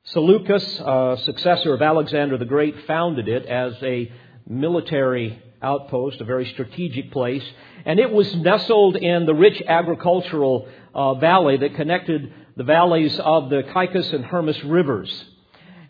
Seleucus, 0.05 0.81
a 0.81 1.17
successor 1.23 1.73
of 1.73 1.81
Alexander 1.81 2.37
the 2.37 2.43
Great, 2.43 2.75
founded 2.85 3.29
it 3.29 3.45
as 3.45 3.73
a 3.81 4.11
military 4.45 5.41
outpost, 5.61 6.19
a 6.19 6.25
very 6.25 6.45
strategic 6.47 7.09
place, 7.11 7.43
and 7.85 8.01
it 8.01 8.11
was 8.11 8.35
nestled 8.35 8.97
in 8.97 9.25
the 9.25 9.33
rich 9.33 9.61
agricultural 9.65 10.67
uh, 10.93 11.13
valley 11.13 11.55
that 11.55 11.75
connected 11.75 12.33
the 12.57 12.65
valleys 12.65 13.17
of 13.17 13.49
the 13.49 13.63
Caicus 13.63 14.11
and 14.11 14.25
Hermus 14.25 14.61
rivers. 14.65 15.25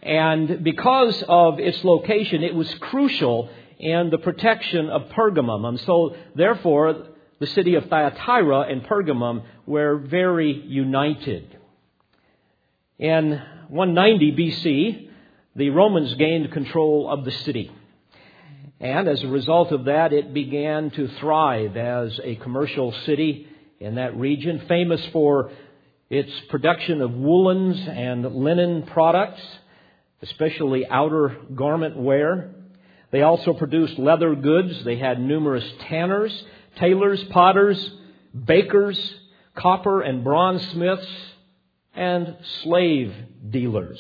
And 0.03 0.63
because 0.63 1.23
of 1.27 1.59
its 1.59 1.83
location, 1.83 2.43
it 2.43 2.53
was 2.53 2.71
crucial 2.75 3.49
in 3.79 4.11
the 4.11 4.19
protection 4.19 4.89
of 4.89 5.09
Pergamum. 5.09 5.65
And 5.67 5.79
so, 5.79 6.15
therefore, 6.35 7.07
the 7.39 7.47
city 7.47 7.73
of 7.73 7.85
Thyatira 7.85 8.61
and 8.71 8.83
Pergamum 8.83 9.43
were 9.65 9.97
very 9.97 10.51
united. 10.51 11.57
In 12.99 13.41
190 13.73 14.31
BC, 14.33 15.09
the 15.55 15.71
Romans 15.71 16.13
gained 16.13 16.51
control 16.51 17.09
of 17.09 17.25
the 17.25 17.31
city. 17.31 17.71
And 18.79 19.07
as 19.07 19.23
a 19.23 19.27
result 19.27 19.71
of 19.71 19.85
that, 19.85 20.13
it 20.13 20.31
began 20.31 20.91
to 20.91 21.07
thrive 21.19 21.75
as 21.75 22.19
a 22.23 22.35
commercial 22.35 22.91
city 23.07 23.47
in 23.79 23.95
that 23.95 24.15
region, 24.15 24.61
famous 24.67 25.03
for 25.07 25.51
its 26.07 26.31
production 26.49 27.01
of 27.01 27.13
woolens 27.13 27.79
and 27.87 28.23
linen 28.35 28.83
products, 28.83 29.41
especially 30.21 30.85
outer 30.85 31.35
garment 31.55 31.97
wear. 31.97 32.53
They 33.09 33.23
also 33.23 33.53
produced 33.53 33.97
leather 33.97 34.35
goods. 34.35 34.83
They 34.83 34.97
had 34.97 35.19
numerous 35.19 35.65
tanners, 35.89 36.43
tailors, 36.75 37.23
potters, 37.31 37.89
bakers, 38.35 39.15
copper 39.55 40.01
and 40.01 40.23
bronze 40.23 40.61
smiths, 40.69 41.07
and 41.93 42.35
slave 42.63 43.13
dealers. 43.49 43.99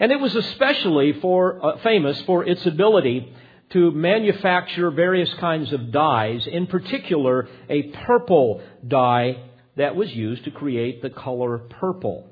And 0.00 0.10
it 0.10 0.20
was 0.20 0.34
especially 0.34 1.12
for, 1.20 1.64
uh, 1.64 1.78
famous 1.78 2.20
for 2.22 2.44
its 2.44 2.64
ability 2.66 3.32
to 3.70 3.90
manufacture 3.90 4.90
various 4.90 5.32
kinds 5.34 5.72
of 5.72 5.90
dyes, 5.90 6.46
in 6.46 6.66
particular 6.66 7.48
a 7.68 7.82
purple 8.06 8.62
dye 8.86 9.36
that 9.76 9.96
was 9.96 10.14
used 10.14 10.44
to 10.44 10.50
create 10.50 11.02
the 11.02 11.10
color 11.10 11.58
purple. 11.58 12.28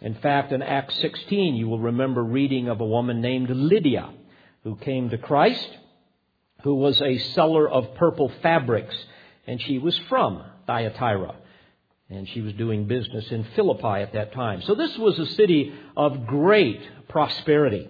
In 0.00 0.14
fact, 0.14 0.52
in 0.52 0.62
Acts 0.62 0.98
16, 1.00 1.56
you 1.56 1.68
will 1.68 1.80
remember 1.80 2.22
reading 2.22 2.68
of 2.68 2.80
a 2.80 2.86
woman 2.86 3.20
named 3.20 3.50
Lydia 3.50 4.10
who 4.62 4.76
came 4.76 5.10
to 5.10 5.18
Christ, 5.18 5.68
who 6.62 6.74
was 6.74 7.00
a 7.00 7.18
seller 7.18 7.68
of 7.68 7.94
purple 7.94 8.30
fabrics, 8.42 8.96
and 9.46 9.60
she 9.60 9.78
was 9.78 9.96
from 10.08 10.42
Thyatira. 10.66 11.36
And 12.08 12.28
she 12.28 12.40
was 12.40 12.52
doing 12.54 12.86
business 12.86 13.30
in 13.30 13.44
Philippi 13.56 14.02
at 14.02 14.12
that 14.12 14.32
time. 14.32 14.62
So 14.62 14.74
this 14.74 14.96
was 14.96 15.18
a 15.18 15.26
city 15.26 15.74
of 15.96 16.26
great 16.26 16.80
prosperity. 17.08 17.88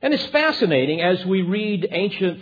And 0.00 0.14
it's 0.14 0.26
fascinating 0.26 1.00
as 1.00 1.24
we 1.24 1.42
read 1.42 1.88
ancient 1.90 2.40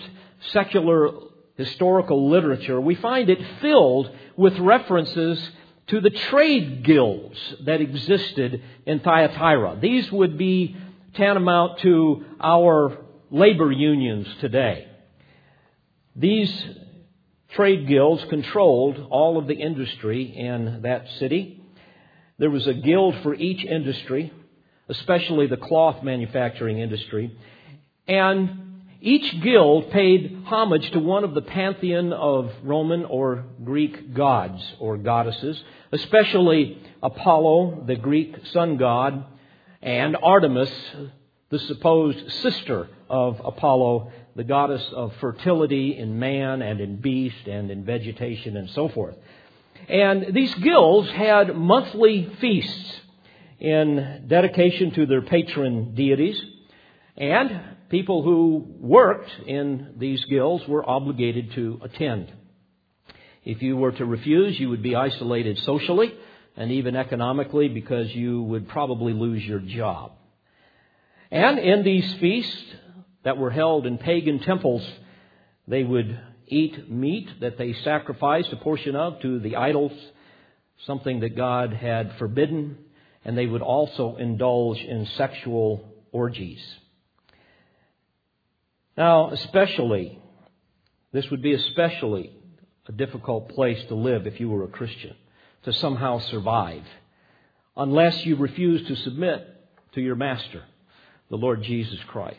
secular 0.51 1.11
historical 1.57 2.29
literature, 2.29 2.81
we 2.81 2.95
find 2.97 3.31
it 3.31 3.41
filled 3.61 4.11
with 4.37 4.59
references 4.59 5.51
to 5.89 6.01
the 6.01 6.11
trade 6.11 6.85
guilds 6.85 7.39
that 7.65 7.81
existed 7.81 8.63
in 8.87 9.01
Thyatira. 9.01 9.79
These 9.81 10.11
would 10.13 10.39
be 10.39 10.77
tantamount 11.15 11.81
to 11.81 12.25
our 12.41 12.99
labor 13.31 13.71
unions 13.71 14.27
today. 14.41 14.89
These 16.17 16.53
trade 17.55 17.87
guilds 17.87 18.25
controlled 18.31 19.07
all 19.11 19.39
of 19.39 19.47
the 19.47 19.55
industry 19.55 20.25
in 20.25 20.83
that 20.83 21.07
city. 21.19 21.63
There 22.39 22.51
was 22.51 22.67
a 22.67 22.75
guild 22.75 23.17
for 23.23 23.35
each 23.35 23.65
industry, 23.65 24.33
especially 24.89 25.47
the 25.47 25.57
cloth 25.57 26.03
manufacturing 26.03 26.79
industry. 26.79 27.37
And 28.09 28.63
each 29.01 29.43
guild 29.43 29.91
paid 29.91 30.45
homage 30.47 30.91
to 30.93 30.99
one 30.99 31.25
of 31.25 31.35
the 31.35 31.43
pantheon 31.43 32.13
of 32.13 32.51
Roman 32.63 33.05
or 33.05 33.45
Greek 33.65 34.15
gods 34.15 34.63
or 34.79 34.97
goddesses, 34.97 35.63
especially 35.91 36.79
Apollo, 37.03 37.85
the 37.87 37.97
Greek 37.97 38.35
sun 38.53 38.77
god, 38.77 39.25
and 39.83 40.17
Artemis, 40.23 40.73
the 41.51 41.59
supposed 41.59 42.31
sister 42.43 42.89
of 43.11 43.41
Apollo 43.45 44.13
the 44.35 44.45
goddess 44.45 44.85
of 44.95 45.13
fertility 45.21 45.97
in 45.97 46.19
man 46.19 46.63
and 46.63 46.81
in 46.81 46.97
beast 46.97 47.47
and 47.47 47.71
in 47.71 47.85
vegetation 47.85 48.57
and 48.57 48.71
so 48.71 48.89
forth. 48.89 49.17
And 49.89 50.35
these 50.35 50.55
guilds 50.55 51.11
had 51.11 51.57
monthly 51.57 52.31
feasts 52.41 53.01
in 53.59 54.25
dedication 54.27 54.93
to 54.93 55.07
their 55.07 55.23
patron 55.23 55.95
deities, 55.95 56.41
and 57.17 57.61
people 57.91 58.23
who 58.23 58.67
worked 58.81 59.31
in 59.47 59.95
these 59.99 60.25
guilds 60.25 60.67
were 60.67 60.89
obligated 60.89 61.53
to 61.53 61.81
attend. 61.83 62.33
If 63.45 63.61
you 63.63 63.77
were 63.77 63.93
to 63.93 64.05
refuse, 64.05 64.59
you 64.59 64.71
would 64.71 64.83
be 64.83 64.97
isolated 64.97 65.59
socially 65.59 66.13
and 66.57 66.71
even 66.71 66.97
economically 66.97 67.69
because 67.69 68.15
you 68.15 68.43
would 68.43 68.69
probably 68.69 69.13
lose 69.13 69.45
your 69.45 69.59
job. 69.59 70.13
And 71.31 71.59
in 71.59 71.83
these 71.83 72.13
feasts 72.15 72.65
that 73.25 73.39
were 73.39 73.51
held 73.51 73.87
in 73.87 73.99
pagan 73.99 74.41
temples, 74.41 74.87
they 75.69 75.83
would 75.83 76.19
eat 76.47 76.91
meat 76.91 77.29
that 77.41 77.57
they 77.59 77.73
sacrificed 77.85 78.53
a 78.53 78.57
portion 78.57 78.97
of 78.97 79.21
to 79.21 79.39
the 79.39 79.57
idols, 79.57 79.93
something 80.87 81.21
that 81.21 81.37
God 81.37 81.73
had 81.73 82.17
forbidden, 82.19 82.79
and 83.25 83.39
they 83.39 83.47
would 83.47 83.63
also 83.63 84.17
indulge 84.17 84.79
in 84.79 85.07
sexual 85.17 85.89
orgies. 86.11 86.61
Now, 88.97 89.31
especially, 89.31 90.19
this 91.13 91.31
would 91.31 91.43
be 91.43 91.55
especially 91.55 92.37
a 92.87 92.93
difficult 92.93 93.51
place 93.51 93.83
to 93.89 93.95
live 93.95 94.27
if 94.27 94.41
you 94.41 94.51
were 94.51 94.65
a 94.65 94.69
Christian, 94.69 95.15
to 95.65 95.73
somehow 95.73 96.19
survive, 96.19 96.83
unless 97.77 98.27
you 98.27 98.37
refuse 98.37 98.87
to 98.89 98.97
submit 98.97 99.47
to 99.95 100.01
your 100.01 100.17
master, 100.17 100.65
the 101.31 101.37
Lord 101.37 101.63
Jesus 101.63 102.01
Christ. 102.09 102.39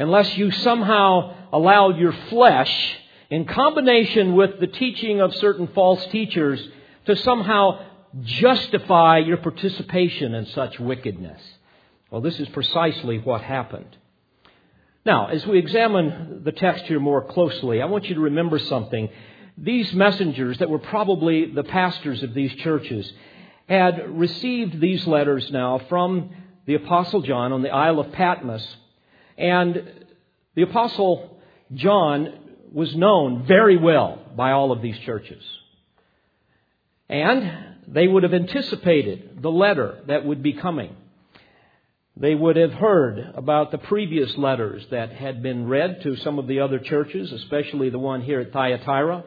Unless 0.00 0.34
you 0.38 0.50
somehow 0.50 1.34
allow 1.52 1.90
your 1.90 2.14
flesh, 2.30 2.96
in 3.28 3.44
combination 3.44 4.34
with 4.34 4.58
the 4.58 4.66
teaching 4.66 5.20
of 5.20 5.34
certain 5.34 5.68
false 5.74 6.04
teachers, 6.06 6.58
to 7.04 7.14
somehow 7.16 7.84
justify 8.22 9.18
your 9.18 9.36
participation 9.36 10.34
in 10.34 10.46
such 10.46 10.80
wickedness. 10.80 11.40
Well, 12.10 12.22
this 12.22 12.40
is 12.40 12.48
precisely 12.48 13.18
what 13.18 13.42
happened. 13.42 13.94
Now, 15.04 15.26
as 15.26 15.46
we 15.46 15.58
examine 15.58 16.44
the 16.44 16.52
text 16.52 16.86
here 16.86 16.98
more 16.98 17.22
closely, 17.22 17.82
I 17.82 17.84
want 17.84 18.06
you 18.08 18.14
to 18.14 18.22
remember 18.22 18.58
something. 18.58 19.10
These 19.58 19.92
messengers 19.92 20.56
that 20.60 20.70
were 20.70 20.78
probably 20.78 21.52
the 21.52 21.64
pastors 21.64 22.22
of 22.22 22.32
these 22.32 22.54
churches 22.54 23.12
had 23.68 24.18
received 24.18 24.80
these 24.80 25.06
letters 25.06 25.50
now 25.50 25.78
from 25.90 26.30
the 26.64 26.76
Apostle 26.76 27.20
John 27.20 27.52
on 27.52 27.60
the 27.60 27.68
Isle 27.68 28.00
of 28.00 28.12
Patmos. 28.12 28.66
And 29.40 30.04
the 30.54 30.62
Apostle 30.62 31.38
John 31.72 32.34
was 32.72 32.94
known 32.94 33.46
very 33.46 33.78
well 33.78 34.18
by 34.36 34.52
all 34.52 34.70
of 34.70 34.82
these 34.82 34.98
churches. 34.98 35.42
And 37.08 37.50
they 37.88 38.06
would 38.06 38.22
have 38.22 38.34
anticipated 38.34 39.38
the 39.42 39.50
letter 39.50 40.00
that 40.06 40.26
would 40.26 40.42
be 40.42 40.52
coming. 40.52 40.94
They 42.16 42.34
would 42.34 42.56
have 42.56 42.74
heard 42.74 43.32
about 43.34 43.70
the 43.70 43.78
previous 43.78 44.36
letters 44.36 44.86
that 44.90 45.10
had 45.10 45.42
been 45.42 45.66
read 45.66 46.02
to 46.02 46.16
some 46.16 46.38
of 46.38 46.46
the 46.46 46.60
other 46.60 46.78
churches, 46.78 47.32
especially 47.32 47.88
the 47.88 47.98
one 47.98 48.20
here 48.20 48.40
at 48.40 48.52
Thyatira, 48.52 49.24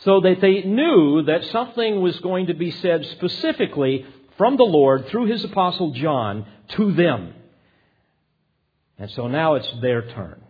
so 0.00 0.20
that 0.20 0.42
they 0.42 0.62
knew 0.62 1.22
that 1.22 1.44
something 1.46 2.02
was 2.02 2.20
going 2.20 2.48
to 2.48 2.54
be 2.54 2.70
said 2.70 3.06
specifically 3.06 4.04
from 4.36 4.56
the 4.58 4.64
Lord 4.64 5.08
through 5.08 5.26
his 5.26 5.42
apostle 5.42 5.92
John 5.92 6.44
to 6.76 6.92
them. 6.92 7.32
And 8.98 9.10
so 9.10 9.26
now 9.26 9.54
it's 9.54 9.70
their 9.80 10.02
turn. 10.10 10.40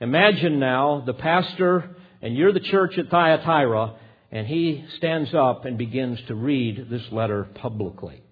Imagine 0.00 0.58
now 0.58 1.02
the 1.04 1.14
pastor, 1.14 1.96
and 2.20 2.36
you're 2.36 2.52
the 2.52 2.60
church 2.60 2.98
at 2.98 3.10
Thyatira, 3.10 3.94
and 4.30 4.46
he 4.46 4.84
stands 4.96 5.34
up 5.34 5.64
and 5.64 5.76
begins 5.76 6.20
to 6.28 6.34
read 6.34 6.88
this 6.90 7.02
letter 7.12 7.44
publicly. 7.54 8.22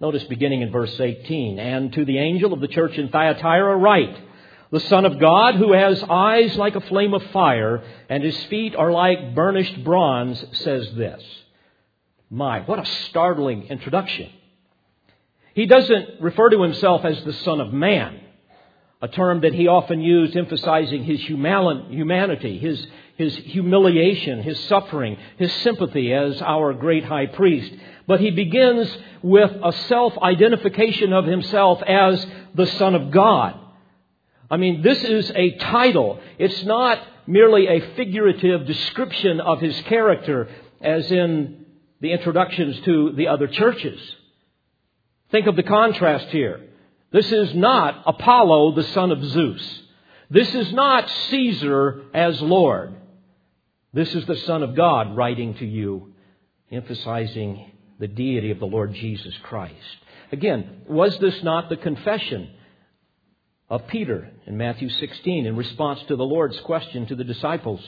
Notice 0.00 0.24
beginning 0.24 0.60
in 0.60 0.70
verse 0.70 0.98
18, 1.00 1.58
and 1.58 1.92
to 1.94 2.04
the 2.04 2.18
angel 2.18 2.52
of 2.52 2.60
the 2.60 2.68
church 2.68 2.96
in 2.98 3.08
Thyatira 3.08 3.76
write, 3.76 4.16
the 4.70 4.80
Son 4.80 5.04
of 5.04 5.20
God, 5.20 5.54
who 5.54 5.72
has 5.72 6.02
eyes 6.02 6.56
like 6.56 6.74
a 6.74 6.80
flame 6.80 7.14
of 7.14 7.22
fire, 7.32 7.82
and 8.08 8.22
his 8.22 8.36
feet 8.46 8.74
are 8.74 8.90
like 8.90 9.34
burnished 9.34 9.84
bronze, 9.84 10.44
says 10.58 10.90
this. 10.94 11.22
My, 12.28 12.60
what 12.60 12.80
a 12.80 12.86
startling 13.08 13.68
introduction. 13.68 14.30
He 15.54 15.66
doesn't 15.66 16.20
refer 16.20 16.50
to 16.50 16.62
himself 16.62 17.04
as 17.04 17.22
the 17.22 17.32
Son 17.32 17.60
of 17.60 17.72
Man, 17.72 18.20
a 19.00 19.06
term 19.06 19.42
that 19.42 19.54
he 19.54 19.68
often 19.68 20.00
used 20.00 20.36
emphasizing 20.36 21.04
his 21.04 21.20
humanity, 21.20 22.58
his, 22.58 22.84
his 23.16 23.36
humiliation, 23.36 24.42
his 24.42 24.58
suffering, 24.64 25.16
his 25.38 25.52
sympathy 25.62 26.12
as 26.12 26.42
our 26.42 26.74
great 26.74 27.04
high 27.04 27.26
priest. 27.26 27.72
But 28.08 28.20
he 28.20 28.32
begins 28.32 28.94
with 29.22 29.52
a 29.62 29.72
self 29.72 30.18
identification 30.18 31.12
of 31.12 31.24
himself 31.24 31.80
as 31.86 32.26
the 32.54 32.66
Son 32.66 32.96
of 32.96 33.12
God. 33.12 33.58
I 34.50 34.56
mean, 34.56 34.82
this 34.82 35.02
is 35.04 35.30
a 35.36 35.52
title. 35.56 36.20
It's 36.38 36.64
not 36.64 36.98
merely 37.28 37.68
a 37.68 37.94
figurative 37.94 38.66
description 38.66 39.40
of 39.40 39.60
his 39.60 39.80
character, 39.82 40.48
as 40.80 41.10
in 41.12 41.64
the 42.00 42.12
introductions 42.12 42.80
to 42.80 43.12
the 43.12 43.28
other 43.28 43.46
churches. 43.46 44.00
Think 45.34 45.48
of 45.48 45.56
the 45.56 45.64
contrast 45.64 46.26
here. 46.26 46.60
This 47.10 47.32
is 47.32 47.56
not 47.56 48.04
Apollo, 48.06 48.76
the 48.76 48.84
son 48.84 49.10
of 49.10 49.24
Zeus. 49.24 49.82
This 50.30 50.54
is 50.54 50.72
not 50.72 51.10
Caesar 51.10 52.02
as 52.14 52.40
Lord. 52.40 52.94
This 53.92 54.14
is 54.14 54.24
the 54.26 54.36
Son 54.36 54.62
of 54.62 54.76
God 54.76 55.16
writing 55.16 55.54
to 55.54 55.66
you, 55.66 56.14
emphasizing 56.70 57.68
the 57.98 58.06
deity 58.06 58.52
of 58.52 58.60
the 58.60 58.66
Lord 58.66 58.94
Jesus 58.94 59.34
Christ. 59.42 59.74
Again, 60.30 60.82
was 60.86 61.18
this 61.18 61.42
not 61.42 61.68
the 61.68 61.78
confession 61.78 62.50
of 63.68 63.88
Peter 63.88 64.30
in 64.46 64.56
Matthew 64.56 64.88
16 64.88 65.46
in 65.46 65.56
response 65.56 66.00
to 66.06 66.14
the 66.14 66.22
Lord's 66.22 66.60
question 66.60 67.06
to 67.06 67.16
the 67.16 67.24
disciples? 67.24 67.84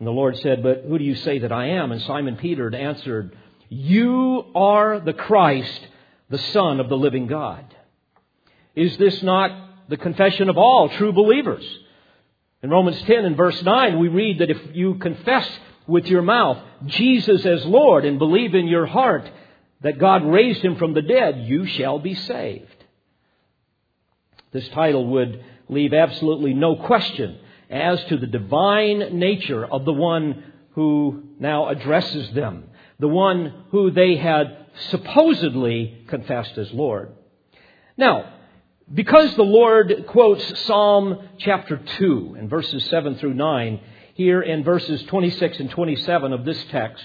And 0.00 0.08
the 0.08 0.10
Lord 0.10 0.36
said, 0.38 0.64
But 0.64 0.82
who 0.88 0.98
do 0.98 1.04
you 1.04 1.14
say 1.14 1.38
that 1.38 1.52
I 1.52 1.66
am? 1.68 1.92
And 1.92 2.02
Simon 2.02 2.34
Peter 2.34 2.74
answered, 2.74 3.38
You 3.68 4.46
are 4.56 4.98
the 4.98 5.12
Christ, 5.12 5.86
the 6.28 6.38
Son 6.38 6.80
of 6.80 6.88
the 6.88 6.96
living 6.96 7.26
God. 7.26 7.64
Is 8.74 8.96
this 8.98 9.22
not 9.22 9.88
the 9.88 9.96
confession 9.96 10.48
of 10.48 10.58
all 10.58 10.88
true 10.88 11.12
believers? 11.12 11.64
In 12.62 12.70
Romans 12.70 13.00
10 13.02 13.24
and 13.24 13.36
verse 13.36 13.62
9, 13.62 13.98
we 13.98 14.08
read 14.08 14.40
that 14.40 14.50
if 14.50 14.58
you 14.74 14.94
confess 14.96 15.48
with 15.86 16.06
your 16.06 16.22
mouth 16.22 16.58
Jesus 16.86 17.46
as 17.46 17.64
Lord 17.64 18.04
and 18.04 18.18
believe 18.18 18.54
in 18.54 18.66
your 18.66 18.86
heart 18.86 19.30
that 19.82 19.98
God 19.98 20.24
raised 20.24 20.62
him 20.62 20.76
from 20.76 20.94
the 20.94 21.02
dead, 21.02 21.44
you 21.46 21.66
shall 21.66 21.98
be 21.98 22.14
saved. 22.14 22.84
This 24.52 24.68
title 24.70 25.06
would 25.08 25.44
leave 25.68 25.92
absolutely 25.92 26.54
no 26.54 26.76
question 26.76 27.38
as 27.70 28.02
to 28.06 28.16
the 28.16 28.26
divine 28.26 29.18
nature 29.18 29.64
of 29.64 29.84
the 29.84 29.92
one 29.92 30.52
who 30.72 31.24
now 31.38 31.68
addresses 31.68 32.30
them, 32.32 32.64
the 32.98 33.08
one 33.08 33.64
who 33.70 33.90
they 33.90 34.16
had 34.16 34.65
supposedly 34.90 36.04
confessed 36.08 36.58
as 36.58 36.70
Lord. 36.72 37.12
Now, 37.96 38.32
because 38.92 39.34
the 39.34 39.42
Lord 39.42 40.06
quotes 40.08 40.60
Psalm 40.66 41.28
chapter 41.38 41.76
2 41.98 42.36
in 42.38 42.48
verses 42.48 42.84
7 42.84 43.16
through 43.16 43.34
9, 43.34 43.80
here 44.14 44.40
in 44.40 44.64
verses 44.64 45.02
26 45.04 45.60
and 45.60 45.70
27 45.70 46.32
of 46.32 46.44
this 46.44 46.62
text, 46.70 47.04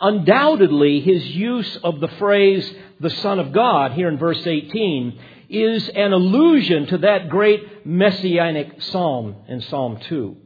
undoubtedly 0.00 1.00
his 1.00 1.24
use 1.26 1.76
of 1.84 2.00
the 2.00 2.08
phrase 2.08 2.70
the 3.00 3.10
Son 3.10 3.38
of 3.38 3.52
God 3.52 3.92
here 3.92 4.08
in 4.08 4.18
verse 4.18 4.44
18 4.46 5.18
is 5.48 5.88
an 5.88 6.12
allusion 6.12 6.86
to 6.86 6.98
that 6.98 7.28
great 7.28 7.86
messianic 7.86 8.82
psalm 8.82 9.36
in 9.48 9.60
Psalm 9.62 9.98
2. 10.08 10.36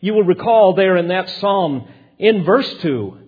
You 0.00 0.14
will 0.14 0.24
recall 0.24 0.74
there 0.74 0.96
in 0.96 1.08
that 1.08 1.28
psalm, 1.40 1.88
in 2.18 2.44
verse 2.44 2.72
2, 2.80 3.21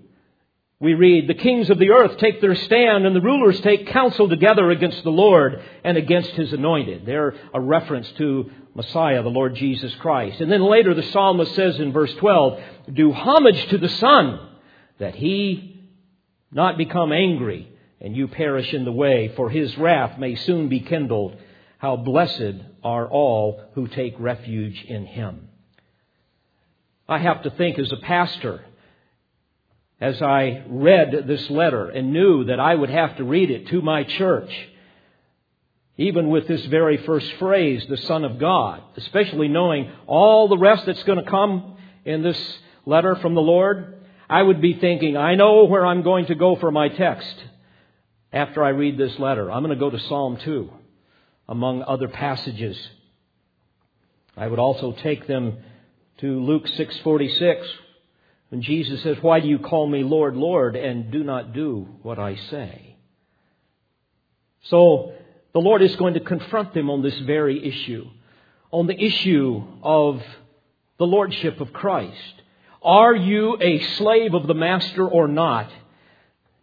we 0.81 0.95
read, 0.95 1.29
The 1.29 1.35
kings 1.35 1.71
of 1.71 1.79
the 1.79 1.91
earth 1.91 2.19
take 2.19 2.41
their 2.41 2.55
stand, 2.55 3.07
and 3.07 3.15
the 3.15 3.21
rulers 3.21 3.61
take 3.61 3.89
counsel 3.89 4.29
together 4.29 4.71
against 4.71 5.03
the 5.05 5.11
Lord 5.11 5.63
and 5.85 5.97
against 5.97 6.31
his 6.31 6.53
anointed. 6.53 7.07
They're 7.07 7.35
a 7.53 7.61
reference 7.61 8.11
to 8.19 8.51
Messiah, 8.75 9.23
the 9.23 9.29
Lord 9.29 9.55
Jesus 9.55 9.95
Christ. 9.97 10.41
And 10.41 10.51
then 10.51 10.63
later 10.63 10.95
the 10.95 11.03
psalmist 11.05 11.55
says 11.55 11.79
in 11.79 11.93
verse 11.93 12.13
12, 12.15 12.61
Do 12.93 13.13
homage 13.13 13.69
to 13.69 13.79
the 13.79 13.89
Son, 13.89 14.49
that 14.99 15.15
he 15.15 15.81
not 16.53 16.77
become 16.77 17.13
angry 17.13 17.69
and 18.01 18.17
you 18.17 18.29
perish 18.29 18.75
in 18.75 18.85
the 18.85 18.93
way, 18.93 19.33
for 19.35 19.49
his 19.49 19.77
wrath 19.79 20.19
may 20.19 20.35
soon 20.35 20.69
be 20.69 20.81
kindled. 20.81 21.37
How 21.79 21.97
blessed 21.97 22.57
are 22.83 23.09
all 23.09 23.63
who 23.75 23.87
take 23.89 24.15
refuge 24.19 24.85
in 24.87 25.07
him. 25.07 25.49
I 27.09 27.19
have 27.19 27.43
to 27.45 27.51
think 27.51 27.79
as 27.79 27.93
a 27.93 27.97
pastor, 27.97 28.65
as 30.05 30.21
I 30.21 30.63
read 30.69 31.25
this 31.27 31.49
letter 31.49 31.89
and 31.89 32.13
knew 32.13 32.45
that 32.45 32.61
I 32.61 32.75
would 32.75 32.91
have 32.91 33.17
to 33.17 33.25
read 33.25 33.51
it 33.51 33.69
to 33.69 33.81
my 33.81 34.05
church, 34.05 34.51
even 35.97 36.29
with 36.29 36.47
this 36.47 36.63
very 36.67 36.99
first 36.99 37.33
phrase, 37.39 37.87
the 37.89 37.97
Son 37.97 38.23
of 38.23 38.39
God, 38.39 38.83
especially 38.99 39.49
knowing 39.49 39.91
all 40.07 40.49
the 40.49 40.59
rest 40.59 40.85
that's 40.85 41.03
going 41.05 41.25
to 41.25 41.31
come 41.31 41.79
in 42.05 42.23
this 42.23 42.39
letter 42.85 43.17
from 43.17 43.35
the 43.35 43.41
Lord, 43.41 44.05
I 44.29 44.43
would 44.43 44.61
be 44.61 44.75
thinking, 44.75 45.17
I 45.17 45.37
know 45.37 45.65
where 45.65 45.87
I'm 45.87 46.03
going 46.03 46.27
to 46.27 46.35
go 46.35 46.57
for 46.57 46.71
my 46.71 46.91
text 46.91 47.43
after 48.31 48.63
I 48.63 48.71
read 48.71 48.99
this 48.99 49.19
letter. 49.19 49.51
I'm 49.51 49.63
going 49.63 49.75
to 49.75 49.81
go 49.81 49.89
to 49.89 50.01
Psalm 50.01 50.37
2, 50.37 50.71
among 51.49 51.83
other 51.83 52.09
passages. 52.09 52.77
I 54.37 54.49
would 54.49 54.59
also 54.59 54.93
take 54.93 55.27
them 55.27 55.61
to 56.19 56.41
Luke 56.45 56.67
6:46 56.67 57.65
when 58.55 58.63
Jesus 58.63 59.03
says, 59.03 59.17
Why 59.21 59.41
do 59.41 59.49
you 59.49 59.59
call 59.59 59.85
me 59.85 60.05
Lord, 60.05 60.37
Lord, 60.37 60.77
and 60.77 61.11
do 61.11 61.25
not 61.25 61.53
do 61.53 61.89
what 62.03 62.21
I 62.21 62.37
say? 62.37 62.97
So, 64.67 65.13
the 65.53 65.59
Lord 65.59 65.83
is 65.83 65.97
going 65.97 66.15
to 66.15 66.21
confront 66.21 66.73
them 66.73 66.89
on 66.89 67.03
this 67.03 67.19
very 67.19 67.67
issue, 67.67 68.07
on 68.71 68.87
the 68.87 68.95
issue 68.95 69.61
of 69.83 70.23
the 71.01 71.05
Lordship 71.05 71.61
of 71.61 71.73
Christ. 71.73 72.43
Are 72.81 73.13
you 73.13 73.59
a 73.61 73.81
slave 73.97 74.35
of 74.35 74.47
the 74.47 74.55
Master 74.55 75.05
or 75.05 75.27
not? 75.27 75.69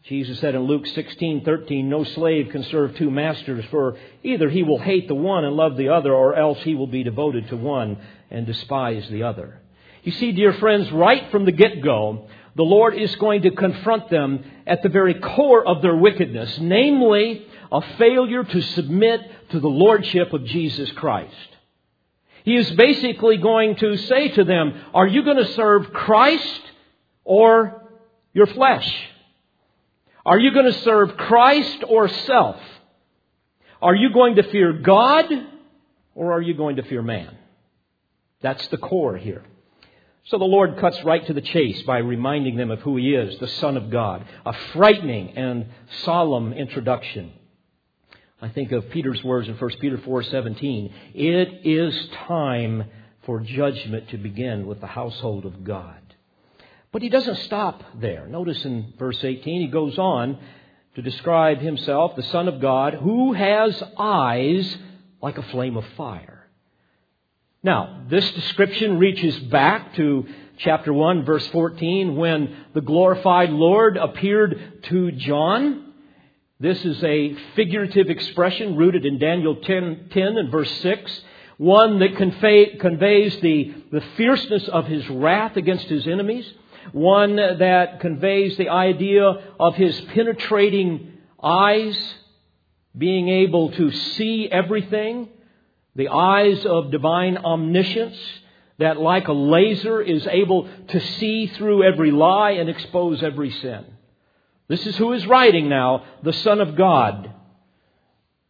Jesus 0.04 0.40
said 0.40 0.56
in 0.56 0.62
Luke 0.62 0.88
16:13, 0.88 1.90
"No 1.90 2.06
slave 2.06 2.52
can 2.52 2.64
serve 2.64 2.96
two 2.96 3.12
masters, 3.12 3.66
for 3.66 3.98
either 4.24 4.48
he 4.48 4.64
will 4.64 4.80
hate 4.80 5.10
the 5.10 5.16
one 5.16 5.44
and 5.44 5.58
love 5.58 5.76
the 5.76 5.90
other, 5.90 6.16
or 6.16 6.36
else 6.36 6.64
he 6.64 6.74
will 6.74 6.88
be 6.88 7.04
devoted 7.04 7.50
to 7.50 7.58
one 7.58 7.98
and 8.30 8.46
despise 8.46 9.10
the 9.10 9.24
other." 9.24 9.61
You 10.04 10.12
see, 10.12 10.32
dear 10.32 10.54
friends, 10.54 10.92
right 10.92 11.30
from 11.30 11.46
the 11.46 11.52
get-go, 11.52 12.28
the 12.56 12.64
Lord 12.64 12.96
is 12.96 13.16
going 13.16 13.44
to 13.44 13.52
confront 13.52 14.10
them 14.10 14.44
at 14.66 14.82
the 14.84 14.90
very 14.90 15.14
core 15.14 15.66
of 15.66 15.82
their 15.82 15.96
wickedness, 15.96 16.58
namely 16.60 17.46
a 17.72 17.82
failure 17.98 18.44
to 18.44 18.62
submit 18.62 19.22
to 19.52 19.60
the 19.60 19.70
lordship 19.70 20.34
of 20.34 20.46
Jesus 20.46 20.92
Christ. 20.94 21.36
He 22.44 22.56
is 22.56 22.72
basically 22.72 23.38
going 23.38 23.76
to 23.78 23.96
say 23.98 24.30
to 24.30 24.44
them, 24.44 24.74
are 24.94 25.08
you 25.08 25.24
going 25.24 25.38
to 25.38 25.54
serve 25.54 25.94
Christ 25.94 26.62
or 27.24 27.84
your 28.34 28.48
flesh? 28.48 28.92
Are 30.26 30.40
you 30.40 30.52
going 30.52 30.66
to 30.66 30.80
serve 30.82 31.16
Christ 31.18 31.84
or 31.88 32.08
self? 32.08 32.58
Are 33.82 33.96
you 33.96 34.12
going 34.12 34.36
to 34.36 34.44
fear 34.44 34.74
God 34.74 35.26
or 36.16 36.34
are 36.34 36.42
you 36.42 36.56
going 36.56 36.78
to 36.78 36.84
fear 36.84 37.02
man? 37.02 37.38
That's 38.42 38.66
the 38.68 38.78
core 38.78 39.18
here. 39.18 39.44
So 40.26 40.38
the 40.38 40.46
Lord 40.46 40.78
cuts 40.78 41.04
right 41.04 41.26
to 41.28 41.34
the 41.34 41.42
chase 41.42 41.82
by 41.84 41.98
reminding 41.98 42.56
them 42.56 42.72
of 42.72 42.80
who 42.80 42.98
He 42.98 43.16
is, 43.16 43.40
the 43.40 43.48
Son 43.48 43.76
of 43.76 43.90
God. 43.90 44.26
A 44.46 44.54
frightening 44.74 45.32
and 45.38 45.68
solemn 46.04 46.54
introduction. 46.54 47.32
I 48.42 48.50
think 48.50 48.72
of 48.72 48.90
Peter's 48.90 49.24
words 49.24 49.48
in 49.48 49.56
1 49.56 49.70
Peter 49.80 49.98
4:17. 49.98 50.92
It 51.14 51.62
is 51.64 52.10
time 52.28 52.86
for 53.24 53.40
judgment 53.40 54.10
to 54.10 54.18
begin 54.18 54.66
with 54.66 54.80
the 54.80 54.88
household 54.88 55.46
of 55.46 55.64
God. 55.64 55.98
But 56.92 57.02
he 57.02 57.10
doesn't 57.10 57.38
stop 57.38 57.84
there. 58.00 58.28
Notice 58.28 58.66
in 58.66 58.94
verse 58.98 59.24
18 59.24 59.62
he 59.62 59.68
goes 59.68 59.98
on 59.98 60.38
to 60.96 61.02
describe 61.02 61.60
himself, 61.60 62.16
the 62.16 62.24
Son 62.24 62.48
of 62.48 62.60
God, 62.60 62.96
who 62.96 63.34
has 63.34 63.82
eyes 63.98 64.78
like 65.22 65.38
a 65.38 65.44
flame 65.44 65.78
of 65.78 65.86
fire. 65.96 66.31
Now, 67.64 68.06
this 68.10 68.30
description 68.32 68.98
reaches 68.98 69.38
back 69.38 69.96
to 69.96 70.26
chapter 70.58 70.92
1 70.92 71.26
verse 71.26 71.46
14 71.50 72.16
when 72.16 72.56
the 72.74 72.82
glorified 72.82 73.52
Lord 73.52 73.98
appeared 73.98 74.80
to 74.84 75.12
John. 75.12 75.94
This 76.60 76.84
is 76.84 77.04
a 77.04 77.36
figurative 77.56 78.10
expression 78.10 78.76
rooted 78.78 79.06
in 79.06 79.20
Daniel 79.20 79.56
10, 79.58 80.10
10 80.12 80.38
and 80.38 80.52
verse 80.52 80.72
6 80.82 81.22
one 81.58 82.00
that 82.00 82.18
convey, 82.18 82.78
conveys 82.78 83.40
the, 83.42 83.72
the 83.92 84.02
fierceness 84.18 84.68
of 84.68 84.88
his 84.88 85.08
wrath 85.12 85.58
against 85.58 85.86
his 85.86 86.08
enemies, 86.08 86.52
one 86.92 87.36
that 87.36 88.00
conveys 88.00 88.58
the 88.58 88.70
idea 88.70 89.24
of 89.60 89.76
his 89.76 90.02
penetrating 90.02 91.20
eyes, 91.44 92.16
being 92.98 93.30
able 93.30 93.72
to 93.74 93.92
see 93.92 94.50
everything, 94.52 95.30
the 95.96 96.10
eyes 96.10 96.66
of 96.66 96.92
divine 96.92 97.38
omniscience 97.38 98.18
that 98.78 99.00
like 99.00 99.28
a 99.28 99.34
laser 99.34 100.02
is 100.02 100.26
able 100.28 100.68
to 100.88 101.00
see 101.00 101.48
through 101.48 101.84
every 101.84 102.12
lie 102.12 102.52
and 102.52 102.70
expose 102.70 103.22
every 103.22 103.52
sin. 103.52 103.86
This 104.68 104.88
is 104.88 104.96
who 104.98 105.14
is 105.14 105.28
writing 105.28 105.70
now, 105.70 106.06
the 106.24 106.34
Son 106.34 106.62
of 106.62 106.76
God, 106.76 107.32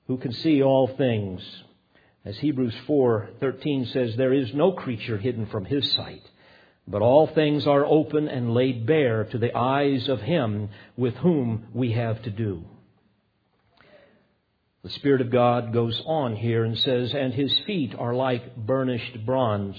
who 0.07 0.17
can 0.17 0.31
see 0.31 0.61
all 0.61 0.87
things. 0.87 1.41
As 2.23 2.37
Hebrews 2.37 2.75
4:13 2.87 3.91
says, 3.91 4.15
there 4.15 4.33
is 4.33 4.53
no 4.53 4.73
creature 4.73 5.17
hidden 5.17 5.47
from 5.47 5.65
his 5.65 5.91
sight, 5.93 6.21
but 6.87 7.01
all 7.01 7.27
things 7.27 7.65
are 7.65 7.85
open 7.85 8.27
and 8.27 8.53
laid 8.53 8.85
bare 8.85 9.23
to 9.25 9.37
the 9.37 9.57
eyes 9.57 10.07
of 10.07 10.21
him 10.21 10.69
with 10.95 11.15
whom 11.15 11.65
we 11.73 11.93
have 11.93 12.21
to 12.21 12.29
do. 12.29 12.63
The 14.83 14.89
Spirit 14.89 15.21
of 15.21 15.29
God 15.29 15.73
goes 15.73 16.01
on 16.05 16.35
here 16.35 16.63
and 16.63 16.77
says, 16.77 17.13
And 17.13 17.33
his 17.33 17.53
feet 17.67 17.93
are 17.97 18.15
like 18.15 18.55
burnished 18.55 19.25
bronze. 19.25 19.75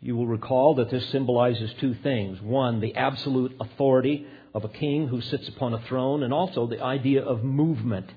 You 0.00 0.14
will 0.14 0.26
recall 0.26 0.74
that 0.74 0.90
this 0.90 1.08
symbolizes 1.08 1.72
two 1.80 1.94
things. 1.94 2.40
One, 2.40 2.80
the 2.80 2.94
absolute 2.96 3.56
authority 3.58 4.26
of 4.54 4.64
a 4.64 4.68
king 4.68 5.08
who 5.08 5.22
sits 5.22 5.48
upon 5.48 5.72
a 5.72 5.80
throne, 5.82 6.22
and 6.22 6.34
also 6.34 6.66
the 6.66 6.82
idea 6.82 7.24
of 7.24 7.42
movement. 7.42 8.10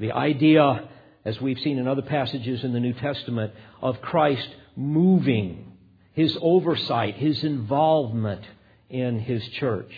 The 0.00 0.12
idea, 0.12 0.88
as 1.26 1.40
we've 1.40 1.58
seen 1.58 1.78
in 1.78 1.86
other 1.86 2.02
passages 2.02 2.64
in 2.64 2.72
the 2.72 2.80
New 2.80 2.94
Testament, 2.94 3.52
of 3.82 4.00
Christ 4.00 4.48
moving, 4.76 5.72
his 6.14 6.36
oversight, 6.40 7.16
his 7.16 7.44
involvement 7.44 8.42
in 8.88 9.20
his 9.20 9.46
church. 9.48 9.92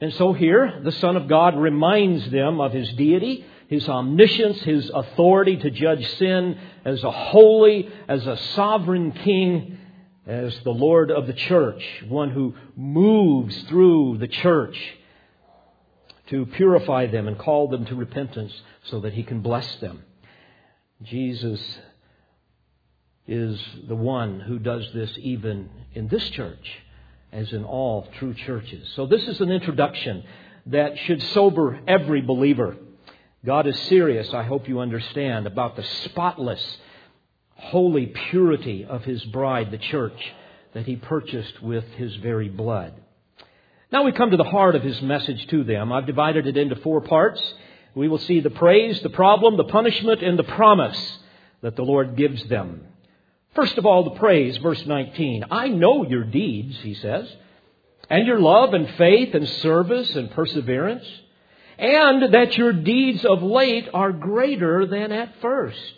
And 0.00 0.12
so 0.14 0.32
here, 0.32 0.80
the 0.84 0.92
Son 0.92 1.16
of 1.16 1.28
God 1.28 1.56
reminds 1.56 2.30
them 2.30 2.60
of 2.60 2.72
his 2.72 2.88
deity 2.92 3.44
his 3.72 3.88
omniscience, 3.88 4.60
his 4.60 4.90
authority 4.92 5.56
to 5.56 5.70
judge 5.70 6.06
sin 6.18 6.58
as 6.84 7.02
a 7.02 7.10
holy, 7.10 7.88
as 8.06 8.26
a 8.26 8.36
sovereign 8.54 9.12
king, 9.12 9.78
as 10.26 10.54
the 10.62 10.70
Lord 10.70 11.10
of 11.10 11.26
the 11.26 11.32
church, 11.32 11.82
one 12.06 12.30
who 12.30 12.54
moves 12.76 13.58
through 13.62 14.18
the 14.18 14.28
church 14.28 14.76
to 16.26 16.44
purify 16.44 17.06
them 17.06 17.26
and 17.26 17.38
call 17.38 17.68
them 17.68 17.86
to 17.86 17.94
repentance 17.94 18.52
so 18.84 19.00
that 19.00 19.14
he 19.14 19.22
can 19.22 19.40
bless 19.40 19.76
them. 19.76 20.04
Jesus 21.02 21.78
is 23.26 23.58
the 23.88 23.96
one 23.96 24.38
who 24.38 24.58
does 24.58 24.86
this 24.92 25.10
even 25.16 25.70
in 25.94 26.08
this 26.08 26.28
church, 26.28 26.78
as 27.32 27.50
in 27.54 27.64
all 27.64 28.06
true 28.18 28.34
churches. 28.34 28.86
So, 28.96 29.06
this 29.06 29.26
is 29.26 29.40
an 29.40 29.50
introduction 29.50 30.24
that 30.66 30.98
should 30.98 31.22
sober 31.22 31.80
every 31.88 32.20
believer. 32.20 32.76
God 33.44 33.66
is 33.66 33.76
serious, 33.88 34.32
I 34.32 34.44
hope 34.44 34.68
you 34.68 34.78
understand, 34.78 35.48
about 35.48 35.74
the 35.74 35.82
spotless, 36.04 36.64
holy 37.56 38.06
purity 38.06 38.84
of 38.84 39.02
His 39.02 39.24
bride, 39.24 39.72
the 39.72 39.78
church, 39.78 40.32
that 40.74 40.86
He 40.86 40.94
purchased 40.94 41.60
with 41.60 41.84
His 41.96 42.14
very 42.16 42.48
blood. 42.48 42.94
Now 43.90 44.04
we 44.04 44.12
come 44.12 44.30
to 44.30 44.36
the 44.36 44.44
heart 44.44 44.76
of 44.76 44.84
His 44.84 45.02
message 45.02 45.44
to 45.48 45.64
them. 45.64 45.92
I've 45.92 46.06
divided 46.06 46.46
it 46.46 46.56
into 46.56 46.76
four 46.76 47.00
parts. 47.00 47.42
We 47.96 48.08
will 48.08 48.18
see 48.18 48.38
the 48.38 48.50
praise, 48.50 49.00
the 49.02 49.10
problem, 49.10 49.56
the 49.56 49.64
punishment, 49.64 50.22
and 50.22 50.38
the 50.38 50.44
promise 50.44 51.18
that 51.62 51.74
the 51.74 51.82
Lord 51.82 52.16
gives 52.16 52.44
them. 52.44 52.86
First 53.56 53.76
of 53.76 53.84
all, 53.84 54.04
the 54.04 54.20
praise, 54.20 54.56
verse 54.58 54.86
19. 54.86 55.46
I 55.50 55.66
know 55.66 56.06
your 56.06 56.24
deeds, 56.24 56.78
he 56.78 56.94
says, 56.94 57.28
and 58.08 58.24
your 58.24 58.38
love 58.38 58.72
and 58.72 58.88
faith 58.94 59.34
and 59.34 59.48
service 59.48 60.14
and 60.14 60.30
perseverance 60.30 61.04
and 61.78 62.34
that 62.34 62.56
your 62.56 62.72
deeds 62.72 63.24
of 63.24 63.42
late 63.42 63.88
are 63.92 64.12
greater 64.12 64.86
than 64.86 65.12
at 65.12 65.40
first. 65.40 65.92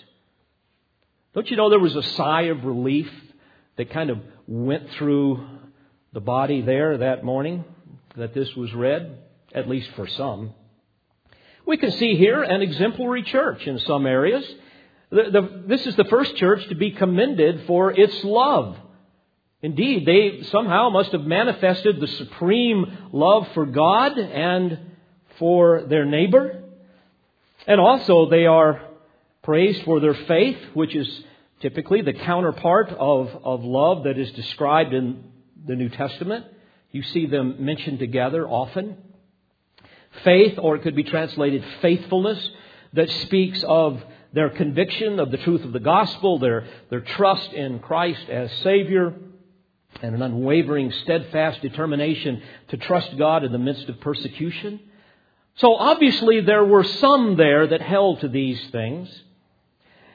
Don't 1.35 1.51
you 1.51 1.57
know 1.57 1.71
there 1.71 1.79
was 1.79 1.97
a 1.97 2.03
sigh 2.03 2.43
of 2.43 2.65
relief 2.65 3.11
that 3.77 3.91
kind 3.91 4.11
of 4.11 4.19
went 4.47 4.91
through 4.93 5.45
the 6.13 6.21
body 6.21 6.61
there 6.61 6.99
that 6.99 7.25
morning 7.25 7.65
that 8.17 8.35
this 8.35 8.55
was 8.55 8.73
read, 8.73 9.19
at 9.53 9.69
least 9.69 9.91
for 9.97 10.07
some? 10.07 10.55
We 11.67 11.77
can 11.77 11.91
see 11.93 12.17
here 12.17 12.43
an 12.43 12.63
exemplary 12.63 13.23
church 13.23 13.67
in 13.67 13.79
some 13.81 14.07
areas. 14.07 14.45
The, 15.11 15.31
the, 15.31 15.63
this 15.67 15.87
is 15.87 15.97
the 15.97 16.05
first 16.05 16.37
church 16.37 16.67
to 16.69 16.75
be 16.75 16.93
commended 16.93 17.67
for 17.67 17.91
its 17.91 18.23
love. 18.23 18.77
Indeed, 19.63 20.07
they 20.07 20.43
somehow 20.51 20.91
must 20.91 21.13
have 21.13 21.23
manifested 21.23 21.99
the 21.99 22.07
supreme 22.07 22.99
love 23.13 23.49
for 23.55 23.65
God 23.65 24.19
and 24.19 24.79
for 25.39 25.83
their 25.83 26.05
neighbor. 26.05 26.63
And 27.67 27.81
also 27.81 28.29
they 28.29 28.47
are 28.47 28.81
praised 29.43 29.83
for 29.85 30.01
their 30.01 30.15
faith, 30.15 30.59
which 30.75 30.95
is 30.95 31.09
typically 31.61 32.03
the 32.03 32.13
counterpart 32.13 32.91
of, 32.91 33.29
of 33.43 33.65
love 33.65 34.05
that 34.05 34.19
is 34.19 34.31
described 34.33 34.93
in 34.93 35.25
the 35.67 35.75
New 35.75 35.89
Testament. 35.89 36.47
You 36.91 37.03
see 37.03 37.27
them 37.27 37.57
mentioned 37.65 37.99
together 37.99 38.47
often. 38.47 38.97
Faith, 40.23 40.59
or 40.59 40.77
it 40.77 40.83
could 40.83 40.95
be 40.95 41.05
translated 41.05 41.65
faithfulness, 41.83 42.51
that 42.93 43.11
speaks 43.11 43.65
of 43.67 44.01
their 44.33 44.51
conviction 44.51 45.19
of 45.19 45.31
the 45.31 45.37
truth 45.39 45.65
of 45.65 45.73
the 45.73 45.81
gospel, 45.81 46.39
their, 46.39 46.67
their 46.91 47.01
trust 47.01 47.53
in 47.53 47.79
Christ 47.79 48.29
as 48.29 48.51
Savior, 48.63 49.15
and 50.03 50.15
an 50.15 50.23
unwavering, 50.23 50.93
steadfast 51.03 51.63
determination 51.63 52.43
to 52.69 52.77
trust 52.77 53.17
God 53.17 53.45
in 53.45 53.53
the 53.53 53.59
midst 53.59 53.89
of 53.89 54.01
persecution. 54.01 54.81
So 55.57 55.75
obviously 55.75 56.41
there 56.41 56.65
were 56.65 56.85
some 56.85 57.37
there 57.37 57.67
that 57.69 57.81
held 57.81 58.21
to 58.21 58.29
these 58.29 58.61
things. 58.71 59.09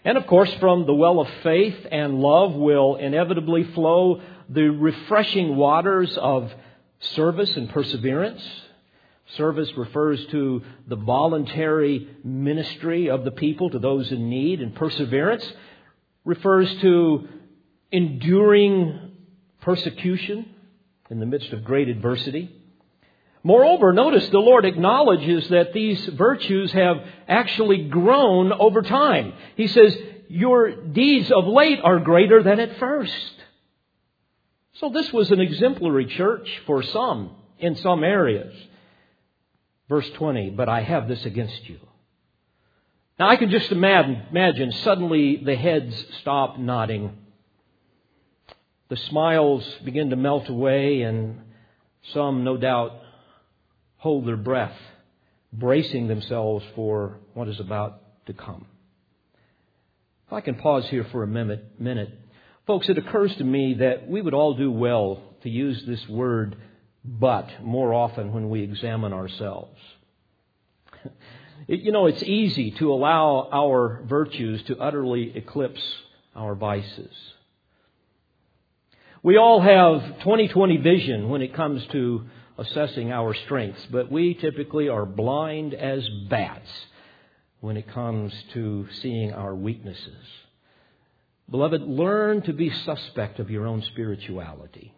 And 0.04 0.18
of 0.18 0.28
course, 0.28 0.54
from 0.56 0.86
the 0.86 0.94
well 0.94 1.20
of 1.20 1.30
faith 1.44 1.88
and 1.92 2.20
love 2.20 2.54
will 2.54 2.96
inevitably 2.96 3.64
flow 3.74 4.22
the 4.50 4.70
refreshing 4.70 5.56
waters 5.56 6.18
of 6.18 6.52
service 7.00 7.56
and 7.56 7.70
perseverance. 7.70 8.42
Service 9.36 9.72
refers 9.78 10.26
to 10.28 10.64
the 10.88 10.96
voluntary 10.96 12.08
ministry 12.24 13.10
of 13.10 13.24
the 13.24 13.32
people 13.32 13.70
to 13.70 13.80
those 13.80 14.12
in 14.12 14.30
need, 14.30 14.62
and 14.62 14.74
perseverance 14.74 15.46
refers 16.26 16.74
to 16.82 17.28
enduring 17.92 19.12
persecution 19.62 20.46
in 21.10 21.20
the 21.20 21.26
midst 21.26 21.52
of 21.54 21.64
great 21.64 21.90
adversity. 21.90 22.59
Moreover, 23.44 23.94
notice 23.94 24.28
the 24.30 24.40
Lord 24.40 24.66
acknowledges 24.66 25.48
that 25.50 25.74
these 25.74 26.04
virtues 26.06 26.72
have 26.74 26.98
actually 27.28 27.88
grown 27.88 28.52
over 28.52 28.82
time. 28.82 29.34
He 29.56 29.68
says, 29.68 29.98
Your 30.28 30.72
deeds 30.72 31.32
of 31.32 31.48
late 31.48 31.80
are 31.82 32.00
greater 32.00 32.44
than 32.44 32.60
at 32.60 32.78
first. 32.80 33.34
So 34.74 34.90
this 34.90 35.12
was 35.14 35.32
an 35.32 35.40
exemplary 35.40 36.06
church 36.06 36.50
for 36.66 36.84
some 36.84 37.32
in 37.60 37.76
some 37.76 38.04
areas. 38.04 38.54
Verse 39.88 40.10
20, 40.12 40.52
but 40.52 40.70
I 40.70 40.82
have 40.82 41.08
this 41.08 41.26
against 41.26 41.68
you. 41.68 41.80
Now 43.18 43.28
I 43.28 43.36
can 43.36 43.50
just 43.50 43.72
imagine, 43.72 44.24
imagine 44.32 44.72
suddenly 44.72 45.38
the 45.38 45.56
heads 45.56 46.06
stop 46.22 46.58
nodding. 46.58 47.18
The 48.90 48.98
smiles 48.98 49.66
begin 49.84 50.12
to 50.12 50.16
melt 50.16 50.48
away 50.48 51.02
and 51.02 51.42
some, 52.14 52.44
no 52.44 52.56
doubt, 52.56 52.94
hold 54.00 54.26
their 54.26 54.38
breath, 54.38 54.76
bracing 55.54 56.08
themselves 56.08 56.66
for 56.76 57.20
what 57.34 57.48
is 57.48 57.60
about 57.60 58.02
to 58.26 58.34
come. 58.34 58.66
If 60.28 60.34
I 60.34 60.42
can 60.42 60.56
pause 60.56 60.86
here 60.90 61.06
for 61.12 61.24
a 61.24 61.28
minute, 61.28 61.80
minute. 61.80 62.10
Folks, 62.68 62.90
it 62.90 62.98
occurs 62.98 63.36
to 63.38 63.44
me 63.44 63.76
that 63.76 64.08
we 64.08 64.22
would 64.22 64.34
all 64.34 64.56
do 64.56 64.72
well 64.72 65.22
to 65.44 65.50
use 65.50 65.84
this 65.86 66.08
word 66.08 66.56
but 67.04 67.48
more 67.64 67.94
often 67.94 68.34
when 68.34 68.50
we 68.50 68.62
examine 68.62 69.14
ourselves. 69.14 69.80
you 71.68 71.92
know, 71.92 72.06
it's 72.06 72.24
easy 72.24 72.72
to 72.72 72.94
allow 72.94 73.50
our 73.52 74.04
virtues 74.08 74.62
to 74.64 74.78
utterly 74.78 75.36
eclipse 75.36 75.82
our 76.36 76.56
vices. 76.56 77.16
We 79.24 79.38
all 79.38 79.60
have 79.62 80.20
2020 80.20 80.78
vision 80.78 81.30
when 81.30 81.42
it 81.42 81.54
comes 81.54 81.86
to 81.88 82.26
assessing 82.60 83.12
our 83.12 83.34
strengths, 83.34 83.86
but 83.90 84.12
we 84.12 84.34
typically 84.34 84.90
are 84.90 85.06
blind 85.06 85.74
as 85.74 86.08
bats 86.30 86.70
when 87.62 87.78
it 87.78 87.88
comes 87.88 88.34
to 88.54 88.88
seeing 89.02 89.34
our 89.34 89.56
weaknesses. 89.56 90.26
Beloved, 91.50 91.82
learn 91.82 92.42
to 92.44 92.54
be 92.54 92.70
suspect 92.70 93.40
of 93.40 93.50
your 93.50 93.66
own 93.66 93.82
spirituality. 93.82 94.94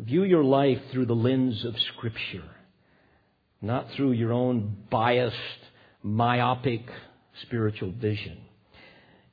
View 0.00 0.24
your 0.24 0.44
life 0.44 0.80
through 0.90 1.06
the 1.06 1.14
lens 1.14 1.64
of 1.64 1.78
Scripture, 1.78 2.48
not 3.60 3.90
through 3.90 4.12
your 4.12 4.32
own 4.32 4.76
biased, 4.90 5.36
myopic 6.02 6.88
spiritual 7.42 7.92
vision. 7.92 8.38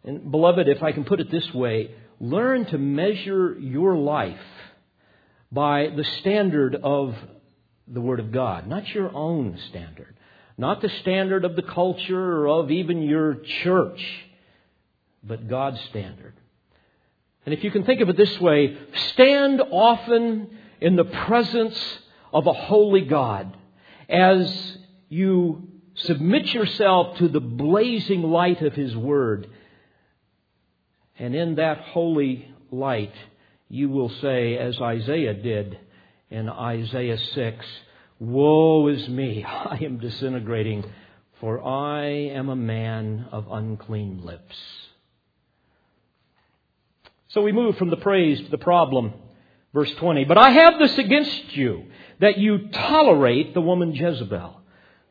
And, 0.03 0.29
beloved, 0.31 0.67
if 0.67 0.83
I 0.83 0.91
can 0.91 1.05
put 1.05 1.19
it 1.19 1.31
this 1.31 1.53
way, 1.53 1.91
learn 2.19 2.65
to 2.65 2.77
measure 2.77 3.57
your 3.59 3.95
life 3.95 4.39
by 5.51 5.87
the 5.95 6.03
standard 6.21 6.75
of 6.75 7.15
the 7.87 8.01
Word 8.01 8.19
of 8.19 8.31
God, 8.31 8.67
not 8.67 8.87
your 8.89 9.13
own 9.15 9.57
standard, 9.69 10.15
not 10.57 10.81
the 10.81 10.89
standard 11.01 11.43
of 11.45 11.55
the 11.55 11.63
culture 11.63 12.41
or 12.41 12.47
of 12.47 12.71
even 12.71 13.01
your 13.01 13.35
church, 13.63 14.01
but 15.23 15.47
God's 15.47 15.81
standard. 15.89 16.33
And 17.45 17.53
if 17.53 17.63
you 17.63 17.71
can 17.71 17.83
think 17.83 18.01
of 18.01 18.09
it 18.09 18.17
this 18.17 18.39
way, 18.39 18.77
stand 19.11 19.61
often 19.71 20.49
in 20.79 20.95
the 20.95 21.05
presence 21.05 21.99
of 22.31 22.45
a 22.45 22.53
holy 22.53 23.01
God 23.01 23.55
as 24.07 24.77
you 25.09 25.67
submit 25.95 26.53
yourself 26.53 27.17
to 27.17 27.27
the 27.27 27.39
blazing 27.39 28.21
light 28.23 28.61
of 28.61 28.73
His 28.73 28.95
Word. 28.95 29.49
And 31.17 31.35
in 31.35 31.55
that 31.55 31.79
holy 31.79 32.53
light, 32.71 33.13
you 33.69 33.89
will 33.89 34.09
say, 34.21 34.57
as 34.57 34.79
Isaiah 34.81 35.35
did 35.35 35.77
in 36.29 36.49
Isaiah 36.49 37.17
6, 37.17 37.65
Woe 38.19 38.87
is 38.87 39.07
me, 39.07 39.43
I 39.47 39.77
am 39.81 39.99
disintegrating, 39.99 40.83
for 41.39 41.63
I 41.63 42.05
am 42.05 42.49
a 42.49 42.55
man 42.55 43.27
of 43.31 43.47
unclean 43.49 44.25
lips. 44.25 44.55
So 47.29 47.41
we 47.41 47.51
move 47.51 47.77
from 47.77 47.91
the 47.91 47.97
praise 47.97 48.39
to 48.41 48.49
the 48.49 48.57
problem. 48.57 49.13
Verse 49.73 49.91
20. 49.97 50.25
But 50.25 50.39
I 50.39 50.49
have 50.49 50.79
this 50.79 50.97
against 50.97 51.55
you, 51.55 51.85
that 52.19 52.39
you 52.39 52.69
tolerate 52.69 53.53
the 53.53 53.61
woman 53.61 53.93
Jezebel, 53.93 54.61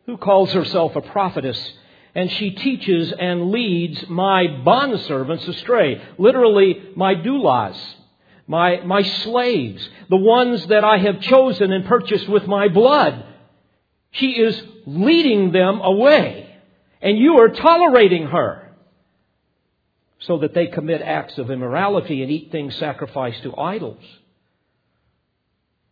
who 0.07 0.17
calls 0.17 0.53
herself 0.53 0.97
a 0.97 1.01
prophetess, 1.01 1.73
and 2.15 2.29
she 2.29 2.51
teaches 2.51 3.13
and 3.13 3.53
leads 3.53 4.09
my 4.09 4.47
bondservants 4.49 5.47
astray. 5.47 6.03
Literally, 6.19 6.91
my 6.97 7.15
doulos, 7.15 7.79
my, 8.49 8.81
my 8.81 9.03
slaves, 9.03 9.89
the 10.09 10.17
ones 10.17 10.67
that 10.69 10.83
I 10.83 10.99
have 10.99 11.21
chosen 11.21 11.71
and 11.71 11.85
purchased 11.85 12.29
with 12.29 12.47
my 12.47 12.69
blood. 12.69 13.25
She 14.11 14.33
is 14.33 14.61
leading 14.87 15.53
them 15.53 15.81
away, 15.81 16.57
and 17.03 17.19
you 17.19 17.39
are 17.41 17.51
tolerating 17.51 18.27
her 18.27 18.75
so 20.21 20.39
that 20.39 20.55
they 20.55 20.67
commit 20.67 21.03
acts 21.03 21.37
of 21.37 21.51
immorality 21.51 22.23
and 22.23 22.33
eat 22.33 22.51
things 22.51 22.75
sacrificed 22.77 23.43
to 23.43 23.57
idols. 23.57 24.03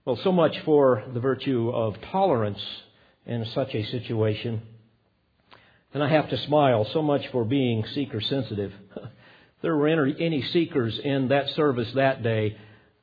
Well, 0.06 0.18
so 0.24 0.32
much 0.32 0.58
for 0.60 1.04
the 1.12 1.20
virtue 1.20 1.68
of 1.68 2.00
tolerance 2.10 2.60
in 3.26 3.44
such 3.54 3.74
a 3.74 3.84
situation. 3.84 4.62
And 5.92 6.02
I 6.02 6.08
have 6.08 6.30
to 6.30 6.38
smile 6.38 6.86
so 6.92 7.02
much 7.02 7.28
for 7.28 7.44
being 7.44 7.84
seeker 7.94 8.20
sensitive. 8.20 8.72
there 9.62 9.76
were 9.76 9.88
any 9.88 10.42
seekers 10.52 10.98
in 11.02 11.28
that 11.28 11.48
service 11.50 11.88
that 11.94 12.22
day, 12.22 12.56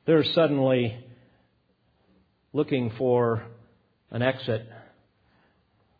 they're 0.06 0.24
suddenly 0.24 0.96
looking 2.52 2.92
for 2.96 3.42
an 4.10 4.22
exit. 4.22 4.66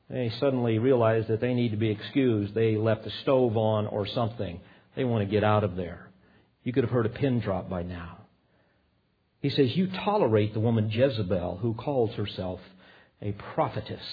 They 0.08 0.30
suddenly 0.38 0.78
realize 0.78 1.24
that 1.28 1.40
they 1.40 1.54
need 1.54 1.70
to 1.70 1.76
be 1.76 1.90
excused. 1.90 2.54
They 2.54 2.76
left 2.76 3.04
the 3.04 3.12
stove 3.22 3.56
on 3.56 3.86
or 3.86 4.06
something. 4.06 4.60
They 4.94 5.04
want 5.04 5.26
to 5.26 5.30
get 5.30 5.42
out 5.42 5.64
of 5.64 5.76
there. 5.76 6.08
You 6.62 6.72
could 6.72 6.84
have 6.84 6.92
heard 6.92 7.06
a 7.06 7.10
pin 7.10 7.40
drop 7.40 7.68
by 7.68 7.82
now. 7.82 8.18
He 9.40 9.50
says, 9.50 9.74
You 9.74 9.88
tolerate 10.04 10.54
the 10.54 10.60
woman 10.60 10.90
Jezebel 10.90 11.58
who 11.60 11.74
calls 11.74 12.14
herself 12.14 12.60
a 13.20 13.32
prophetess. 13.54 14.04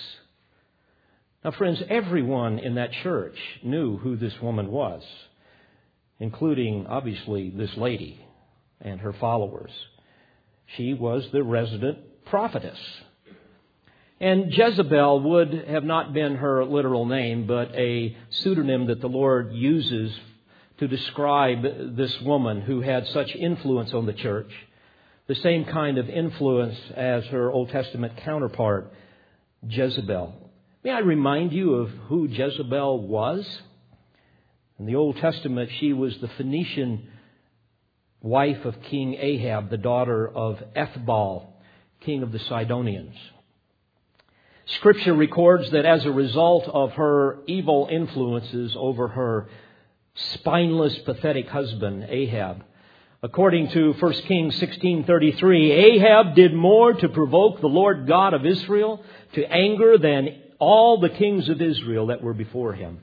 Now, 1.44 1.52
friends, 1.52 1.82
everyone 1.90 2.60
in 2.60 2.76
that 2.76 2.92
church 3.04 3.38
knew 3.64 3.98
who 3.98 4.16
this 4.16 4.34
woman 4.42 4.72
was 4.72 5.04
including, 6.22 6.86
obviously, 6.86 7.50
this 7.50 7.76
lady 7.76 8.24
and 8.80 9.02
her 9.02 9.12
followers. 9.12 9.72
She 10.78 10.94
was 10.94 11.28
the 11.34 11.44
resident 11.44 11.98
prophetess. 12.26 12.78
And 14.20 14.54
Jezebel 14.54 15.22
would 15.22 15.52
have 15.68 15.84
not 15.84 16.14
been 16.14 16.36
her 16.36 16.64
literal 16.64 17.08
name, 17.08 17.48
but 17.48 17.74
a 17.74 18.16
pseudonym 18.30 18.86
that 18.86 19.02
the 19.02 19.10
Lord 19.10 19.52
uses 19.52 20.14
to 20.78 20.88
describe 20.88 21.64
this 21.98 22.22
woman 22.22 22.62
who 22.62 22.82
had 22.82 23.08
such 23.08 23.36
influence 23.36 23.92
on 23.92 24.06
the 24.06 24.14
church. 24.14 24.52
The 25.26 25.36
same 25.36 25.66
kind 25.66 25.98
of 25.98 26.08
influence 26.08 26.78
as 26.96 27.26
her 27.26 27.52
Old 27.52 27.70
Testament 27.70 28.18
counterpart, 28.18 28.94
Jezebel. 29.68 30.52
May 30.84 30.92
I 30.92 31.00
remind 31.00 31.52
you 31.52 31.74
of 31.74 31.90
who 32.10 32.28
Jezebel 32.28 33.08
was? 33.08 33.62
In 34.82 34.88
the 34.88 34.96
Old 34.96 35.18
Testament, 35.18 35.70
she 35.80 35.94
was 35.94 36.18
the 36.18 36.28
Phoenician 36.28 37.08
wife 38.24 38.66
of 38.66 38.82
King 38.82 39.14
Ahab, 39.14 39.70
the 39.70 39.78
daughter 39.78 40.28
of 40.28 40.60
Ethbaal, 40.76 41.46
king 42.00 42.24
of 42.24 42.32
the 42.32 42.40
Sidonians. 42.40 43.14
Scripture 44.66 45.14
records 45.14 45.70
that 45.70 45.86
as 45.86 46.04
a 46.04 46.12
result 46.12 46.68
of 46.68 46.94
her 46.94 47.44
evil 47.46 47.90
influences 47.92 48.76
over 48.76 49.10
her 49.10 49.50
spineless, 50.16 50.98
pathetic 51.06 51.48
husband, 51.48 52.08
Ahab, 52.10 52.64
according 53.22 53.70
to 53.74 53.94
1 53.94 54.14
Kings 54.24 54.60
16:33, 54.60 55.74
Ahab 55.74 56.34
did 56.34 56.56
more 56.56 56.94
to 56.94 57.08
provoke 57.08 57.62
the 57.62 57.68
Lord 57.68 58.08
God 58.08 58.34
of 58.34 58.48
Israel 58.48 59.04
to 59.34 59.46
anger 59.46 60.00
than 60.00 60.42
all 60.58 61.00
the 61.00 61.10
kings 61.10 61.50
of 61.50 61.62
Israel 61.62 62.08
that 62.08 62.24
were 62.24 62.34
before 62.34 62.74
him. 62.74 63.02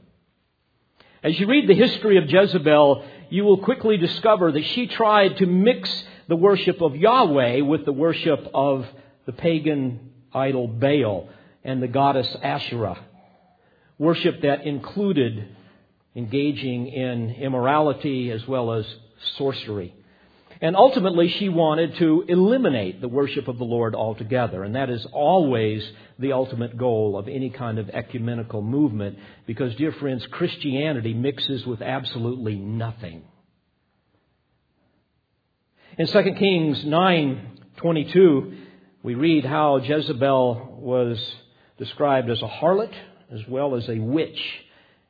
As 1.21 1.39
you 1.41 1.49
read 1.49 1.69
the 1.69 1.75
history 1.75 2.17
of 2.19 2.31
Jezebel, 2.31 3.05
you 3.29 3.43
will 3.43 3.59
quickly 3.59 3.97
discover 3.97 4.53
that 4.53 4.65
she 4.67 4.87
tried 4.87 5.39
to 5.39 5.47
mix 5.47 5.91
the 6.29 6.37
worship 6.37 6.81
of 6.81 6.95
Yahweh 6.95 7.63
with 7.63 7.85
the 7.85 7.93
worship 7.93 8.49
of 8.55 8.87
the 9.27 9.33
pagan 9.33 10.13
idol 10.33 10.69
Baal 10.69 11.29
and 11.65 11.83
the 11.83 11.89
goddess 11.89 12.37
Asherah. 12.41 12.99
Worship 13.99 14.43
that 14.43 14.65
included 14.65 15.49
engaging 16.15 16.87
in 16.87 17.31
immorality 17.33 18.31
as 18.31 18.47
well 18.47 18.73
as 18.73 18.87
sorcery. 19.37 19.95
And 20.61 20.75
ultimately, 20.75 21.29
she 21.29 21.49
wanted 21.49 21.97
to 21.97 22.25
eliminate 22.27 23.01
the 23.01 23.09
worship 23.09 23.47
of 23.47 23.59
the 23.59 23.65
Lord 23.65 23.95
altogether. 23.95 24.65
And 24.65 24.75
that 24.75 24.91
is 24.91 25.07
always 25.13 25.89
the 26.19 26.33
ultimate 26.33 26.77
goal 26.77 27.17
of 27.17 27.29
any 27.29 27.51
kind 27.51 27.79
of 27.79 27.89
ecumenical 27.91 28.61
movement 28.61 29.19
because, 29.47 29.75
dear 29.77 29.93
friends, 29.93 30.27
Christianity 30.27 31.15
mixes 31.15 31.65
with 31.65 31.81
absolutely 31.81 32.57
nothing. 32.57 33.23
In 35.97 36.07
2 36.07 36.23
Kings 36.39 36.85
9:22, 36.85 38.57
we 39.03 39.15
read 39.15 39.45
how 39.45 39.77
Jezebel 39.77 40.79
was 40.81 41.35
described 41.77 42.31
as 42.31 42.43
a 42.43 42.49
harlot 42.49 42.93
as 43.31 43.47
well 43.47 43.77
as 43.77 43.89
a 43.89 43.99
witch 43.99 44.41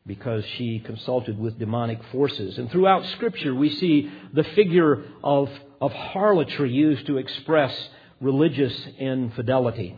because 0.08 0.42
she 0.56 0.80
consulted 0.80 1.38
with 1.38 1.58
demonic 1.58 2.02
forces. 2.10 2.58
And 2.58 2.70
throughout 2.70 3.04
Scripture, 3.12 3.54
we 3.54 3.68
see 3.68 4.10
the 4.32 4.42
figure 4.42 5.04
of, 5.22 5.50
of 5.80 5.92
harlotry 5.92 6.72
used 6.72 7.06
to 7.06 7.18
express 7.18 7.72
religious 8.20 8.74
infidelity. 8.98 9.96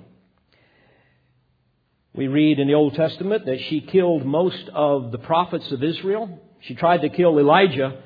We 2.12 2.26
read 2.26 2.58
in 2.58 2.66
the 2.66 2.74
Old 2.74 2.94
Testament 2.96 3.46
that 3.46 3.60
she 3.68 3.80
killed 3.80 4.26
most 4.26 4.68
of 4.74 5.12
the 5.12 5.18
prophets 5.18 5.70
of 5.70 5.82
Israel. 5.82 6.40
She 6.62 6.74
tried 6.74 7.02
to 7.02 7.08
kill 7.08 7.38
Elijah. 7.38 8.02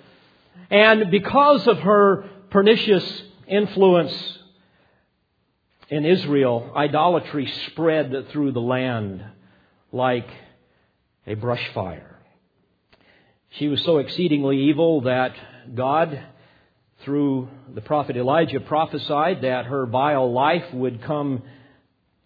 And 0.70 1.10
because 1.10 1.66
of 1.66 1.78
her 1.78 2.28
pernicious 2.50 3.22
influence 3.48 4.38
in 5.88 6.04
Israel, 6.04 6.70
idolatry 6.76 7.50
spread 7.68 8.28
through 8.30 8.52
the 8.52 8.60
land 8.60 9.24
like 9.90 10.28
a 11.26 11.34
brush 11.34 11.62
fire. 11.72 12.18
She 13.58 13.68
was 13.68 13.82
so 13.82 13.98
exceedingly 13.98 14.68
evil 14.68 15.02
that 15.02 15.34
God, 15.74 16.20
through 17.04 17.48
the 17.72 17.80
prophet 17.80 18.16
Elijah, 18.16 18.60
prophesied 18.60 19.42
that 19.42 19.66
her 19.66 19.86
vile 19.86 20.32
life 20.32 20.72
would 20.72 21.02
come 21.02 21.42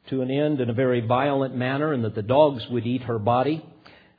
to 0.09 0.23
an 0.23 0.31
end 0.31 0.61
in 0.61 0.71
a 0.71 0.75
very 0.75 1.01
violent 1.01 1.55
manner 1.55 1.93
and 1.93 2.05
that 2.05 2.15
the 2.15 2.23
dogs 2.23 2.67
would 2.71 2.87
eat 2.87 3.03
her 3.03 3.19
body. 3.19 3.65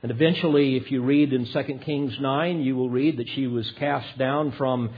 And 0.01 0.11
eventually, 0.11 0.77
if 0.77 0.91
you 0.91 1.01
read 1.01 1.33
in 1.33 1.45
2 1.45 1.63
Kings 1.83 2.15
9, 2.19 2.61
you 2.61 2.75
will 2.75 2.89
read 2.89 3.17
that 3.17 3.27
she 3.29 3.47
was 3.47 3.69
cast 3.79 4.17
down 4.17 4.53
from 4.53 4.91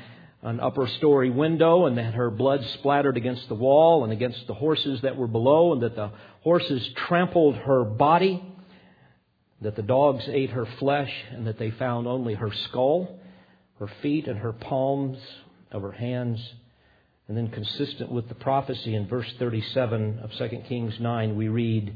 an 0.44 0.60
upper 0.60 0.88
story 0.88 1.30
window 1.30 1.86
and 1.86 1.98
that 1.98 2.14
her 2.14 2.30
blood 2.30 2.64
splattered 2.74 3.16
against 3.16 3.48
the 3.48 3.56
wall 3.56 4.04
and 4.04 4.12
against 4.12 4.46
the 4.48 4.54
horses 4.54 5.00
that 5.02 5.16
were 5.16 5.28
below 5.28 5.74
and 5.74 5.84
that 5.84 5.96
the 5.96 6.12
horses 6.42 6.88
trampled 7.08 7.56
her 7.56 7.84
body 7.84 8.44
that 9.62 9.76
the 9.76 9.84
dogs 9.84 10.24
ate 10.28 10.50
her 10.50 10.66
flesh 10.80 11.14
and 11.32 11.46
that 11.46 11.60
they 11.60 11.72
found 11.72 12.08
only 12.08 12.34
her 12.34 12.52
skull, 12.52 13.20
her 13.80 13.90
feet, 14.02 14.28
and 14.28 14.40
her 14.40 14.54
palms 14.54 15.20
of 15.72 15.84
her 15.84 15.92
hands. 15.92 16.40
And 17.28 17.38
then, 17.38 17.50
consistent 17.50 18.12
with 18.12 18.28
the 18.28 18.36
prophecy 18.36 18.96
in 18.96 19.08
verse 19.08 19.32
37 19.38 20.20
of 20.20 20.32
2 20.34 20.64
Kings 20.68 21.00
9, 21.00 21.36
we 21.36 21.48
read, 21.48 21.96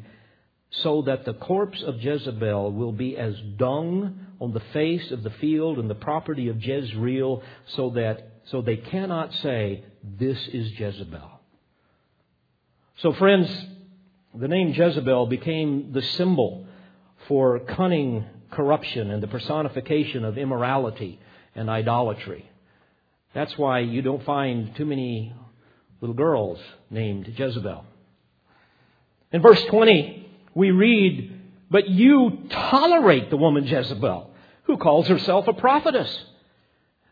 So 0.69 1.01
that 1.03 1.25
the 1.25 1.33
corpse 1.33 1.81
of 1.81 1.99
Jezebel 1.99 2.71
will 2.71 2.93
be 2.93 3.17
as 3.17 3.35
dung 3.57 4.19
on 4.39 4.53
the 4.53 4.61
face 4.71 5.11
of 5.11 5.23
the 5.23 5.31
field 5.31 5.79
and 5.79 5.89
the 5.89 5.95
property 5.95 6.49
of 6.49 6.63
Jezreel, 6.63 7.41
so 7.75 7.89
that 7.91 8.41
so 8.45 8.61
they 8.61 8.77
cannot 8.77 9.33
say, 9.33 9.83
This 10.03 10.37
is 10.53 10.71
Jezebel. 10.79 11.31
So, 12.99 13.11
friends, 13.13 13.49
the 14.35 14.47
name 14.47 14.71
Jezebel 14.71 15.25
became 15.27 15.91
the 15.91 16.03
symbol 16.03 16.64
for 17.27 17.59
cunning 17.59 18.25
corruption 18.51 19.11
and 19.11 19.21
the 19.21 19.27
personification 19.27 20.23
of 20.23 20.37
immorality 20.37 21.19
and 21.55 21.69
idolatry. 21.69 22.49
That's 23.33 23.57
why 23.57 23.79
you 23.79 24.01
don't 24.01 24.23
find 24.23 24.75
too 24.75 24.85
many 24.85 25.33
little 26.01 26.15
girls 26.15 26.59
named 26.89 27.27
Jezebel. 27.27 27.85
In 29.31 29.41
verse 29.41 29.61
20, 29.65 30.29
we 30.53 30.71
read, 30.71 31.41
But 31.69 31.89
you 31.89 32.47
tolerate 32.49 33.29
the 33.29 33.37
woman 33.37 33.65
Jezebel, 33.65 34.31
who 34.63 34.77
calls 34.77 35.07
herself 35.07 35.47
a 35.47 35.53
prophetess. 35.53 36.25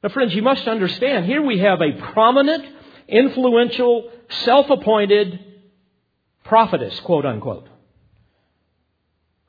Now, 0.02 0.10
friends, 0.10 0.34
you 0.34 0.41
must 0.41 0.67
understand, 0.67 1.26
here 1.26 1.41
we 1.41 1.60
have 1.60 1.82
a 1.82 1.93
prominent, 2.13 2.65
influential, 3.08 4.10
self 4.43 4.69
appointed 4.69 5.39
prophetess, 6.43 6.97
quote 7.02 7.26
unquote 7.26 7.67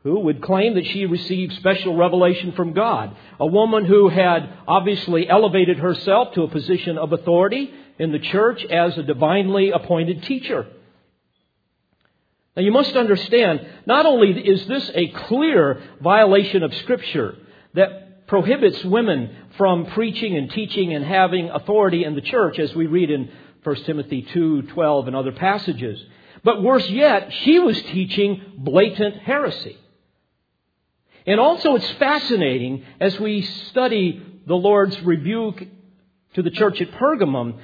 who 0.05 0.21
would 0.21 0.43
claim 0.43 0.75
that 0.75 0.87
she 0.87 1.07
received 1.07 1.55
special 1.55 1.97
revelation 1.97 2.53
from 2.53 2.75
God. 2.75 3.17
A 3.41 3.47
woman 3.47 3.87
who 3.87 4.11
had 4.11 4.51
obviously 4.69 5.29
elevated 5.29 5.79
herself 5.79 6.35
to 6.35 6.43
a 6.43 6.49
position 6.49 6.99
of 6.99 7.13
authority 7.13 7.73
in 7.99 8.13
the 8.13 8.19
church 8.19 8.63
as 8.67 8.97
a 8.99 9.03
divinely 9.03 9.71
appointed 9.71 10.23
teacher. 10.25 10.67
Now 12.55 12.63
you 12.63 12.71
must 12.71 12.95
understand, 12.95 13.67
not 13.87 14.05
only 14.05 14.31
is 14.33 14.67
this 14.67 14.91
a 14.95 15.09
clear 15.09 15.83
violation 16.03 16.63
of 16.63 16.75
Scripture 16.75 17.37
that 17.73 18.27
prohibits 18.27 18.85
women 18.85 19.35
from 19.57 19.87
preaching 19.87 20.37
and 20.37 20.51
teaching 20.51 20.93
and 20.93 21.05
having 21.05 21.49
authority 21.49 22.05
in 22.05 22.15
the 22.15 22.21
church, 22.21 22.59
as 22.59 22.75
we 22.75 22.87
read 22.87 23.11
in 23.11 23.31
1 23.63 23.77
Timothy 23.87 24.23
2:12 24.23 25.07
and 25.07 25.17
other 25.17 25.33
passages, 25.33 26.05
but 26.43 26.63
worse 26.63 26.89
yet, 26.91 27.33
she 27.33 27.59
was 27.59 27.81
teaching 27.85 28.43
blatant 28.59 29.17
heresy. 29.17 29.79
And 31.27 31.41
also, 31.41 31.75
it's 31.75 31.91
fascinating 31.93 32.85
as 33.01 33.19
we 33.19 33.43
study 33.43 34.23
the 34.47 34.55
Lord's 34.55 35.01
rebuke 35.03 35.63
to 36.35 36.43
the 36.43 36.51
church 36.51 36.81
at 36.81 36.91
Pergamum. 36.93 37.59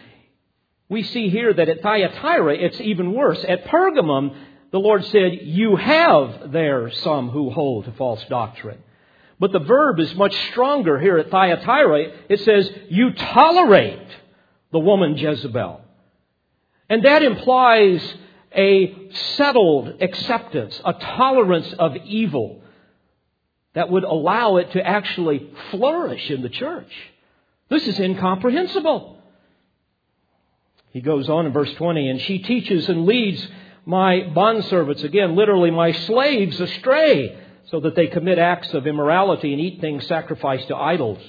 We 0.88 1.02
see 1.02 1.28
here 1.28 1.52
that 1.52 1.68
at 1.68 1.82
Thyatira, 1.82 2.56
it's 2.56 2.80
even 2.80 3.12
worse. 3.12 3.44
At 3.46 3.66
Pergamum, 3.66 4.34
the 4.72 4.78
Lord 4.78 5.04
said, 5.06 5.40
You 5.42 5.76
have 5.76 6.52
there 6.52 6.90
some 6.90 7.28
who 7.28 7.50
hold 7.50 7.84
to 7.84 7.92
false 7.92 8.24
doctrine. 8.30 8.78
But 9.38 9.52
the 9.52 9.58
verb 9.58 9.98
is 10.00 10.14
much 10.14 10.34
stronger 10.50 10.98
here 10.98 11.18
at 11.18 11.30
Thyatira. 11.30 12.12
It 12.28 12.40
says, 12.40 12.70
You 12.88 13.12
tolerate 13.12 14.08
the 14.72 14.78
woman 14.78 15.16
Jezebel. 15.16 15.82
And 16.88 17.04
that 17.04 17.22
implies 17.22 18.02
a 18.56 19.10
settled 19.36 20.02
acceptance, 20.02 20.80
a 20.84 20.92
tolerance 20.94 21.72
of 21.78 21.96
evil 22.04 22.59
that 23.74 23.90
would 23.90 24.04
allow 24.04 24.56
it 24.56 24.72
to 24.72 24.86
actually 24.86 25.50
flourish 25.70 26.30
in 26.30 26.42
the 26.42 26.48
church. 26.48 26.90
This 27.68 27.86
is 27.86 28.00
incomprehensible. 28.00 29.18
He 30.92 31.00
goes 31.00 31.28
on 31.28 31.46
in 31.46 31.52
verse 31.52 31.72
20, 31.74 32.08
and 32.08 32.20
she 32.20 32.40
teaches 32.40 32.88
and 32.88 33.06
leads 33.06 33.46
my 33.86 34.22
bondservants, 34.34 35.04
again, 35.04 35.36
literally 35.36 35.70
my 35.70 35.92
slaves, 35.92 36.60
astray, 36.60 37.38
so 37.66 37.80
that 37.80 37.94
they 37.94 38.08
commit 38.08 38.38
acts 38.38 38.74
of 38.74 38.86
immorality 38.86 39.52
and 39.52 39.60
eat 39.60 39.80
things 39.80 40.06
sacrificed 40.06 40.68
to 40.68 40.76
idols. 40.76 41.20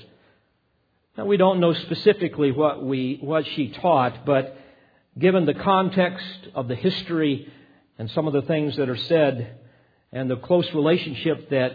Now, 1.18 1.26
we 1.26 1.38
don't 1.38 1.60
know 1.60 1.74
specifically 1.74 2.52
what, 2.52 2.84
we, 2.84 3.20
what 3.22 3.46
she 3.46 3.70
taught, 3.70 4.26
but 4.26 4.58
given 5.18 5.46
the 5.46 5.54
context 5.54 6.48
of 6.56 6.68
the 6.68 6.76
history 6.76 7.52
and 8.00 8.10
some 8.12 8.28
of 8.28 8.34
the 8.34 8.42
things 8.42 8.76
that 8.78 8.90
are 8.90 8.98
said, 8.98 9.58
and 10.12 10.30
the 10.30 10.38
close 10.38 10.74
relationship 10.74 11.50
that 11.52 11.74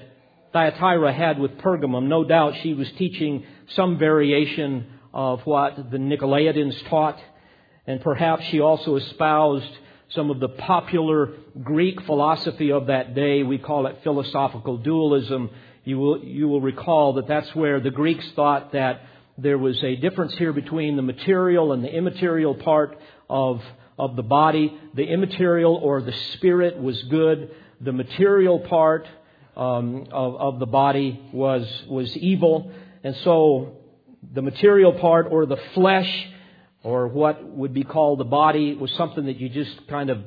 Thyatira 0.57 1.13
had 1.13 1.39
with 1.39 1.59
Pergamum. 1.59 2.07
No 2.07 2.25
doubt 2.25 2.55
she 2.63 2.73
was 2.73 2.91
teaching 2.93 3.45
some 3.75 3.99
variation 3.99 4.87
of 5.13 5.43
what 5.43 5.91
the 5.91 5.99
Nicolaitans 5.99 6.89
taught, 6.89 7.19
and 7.87 8.01
perhaps 8.01 8.43
she 8.47 8.61
also 8.61 8.97
espoused 8.97 9.69
some 10.09 10.31
of 10.31 10.41
the 10.41 10.49
popular 10.49 11.35
Greek 11.63 12.01
philosophy 12.07 12.73
of 12.73 12.87
that 12.87 13.15
day. 13.15 13.43
We 13.43 13.59
call 13.59 13.87
it 13.87 13.99
philosophical 14.03 14.79
dualism. 14.79 15.51
You 15.85 15.99
will, 15.99 16.25
you 16.25 16.49
will 16.49 16.63
recall 16.63 17.13
that 17.15 17.29
that's 17.29 17.55
where 17.55 17.79
the 17.79 17.91
Greeks 17.91 18.27
thought 18.35 18.73
that 18.73 19.03
there 19.37 19.59
was 19.59 19.85
a 19.85 19.97
difference 19.97 20.39
here 20.39 20.55
between 20.55 20.97
the 20.97 21.03
material 21.03 21.73
and 21.73 21.85
the 21.85 21.95
immaterial 21.95 22.55
part 22.55 22.99
of, 23.29 23.61
of 23.99 24.17
the 24.17 24.23
body. 24.23 24.75
The 24.95 25.05
immaterial 25.05 25.75
or 25.75 26.01
the 26.01 26.15
spirit 26.33 26.81
was 26.81 27.03
good. 27.03 27.55
The 27.83 27.93
material 27.93 28.61
part 28.61 29.07
um, 29.57 30.07
of, 30.13 30.37
of 30.37 30.59
the 30.59 30.67
body 30.67 31.21
was, 31.33 31.67
was 31.89 32.15
evil. 32.17 32.71
And 33.03 33.17
so 33.25 33.79
the 34.35 34.43
material 34.43 34.93
part 34.93 35.29
or 35.31 35.47
the 35.47 35.59
flesh 35.75 36.29
or 36.83 37.09
what 37.09 37.45
would 37.45 37.73
be 37.73 37.83
called 37.83 38.21
the 38.21 38.25
body 38.25 38.75
was 38.75 38.93
something 38.93 39.27
that 39.27 39.39
you 39.39 39.49
just 39.49 39.87
kind 39.89 40.11
of 40.11 40.19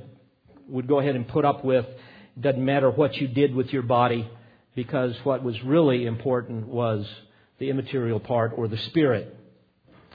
would 0.67 0.87
go 0.87 0.99
ahead 0.99 1.15
and 1.15 1.27
put 1.27 1.45
up 1.45 1.63
with. 1.63 1.85
It 1.85 2.41
doesn't 2.41 2.63
matter 2.63 2.89
what 2.89 3.15
you 3.15 3.27
did 3.27 3.53
with 3.53 3.67
your 3.67 3.81
body 3.83 4.29
because 4.75 5.15
what 5.23 5.43
was 5.43 5.61
really 5.63 6.05
important 6.05 6.67
was 6.67 7.05
the 7.59 7.69
immaterial 7.69 8.19
part 8.19 8.53
or 8.55 8.67
the 8.67 8.77
spirit. 8.87 9.35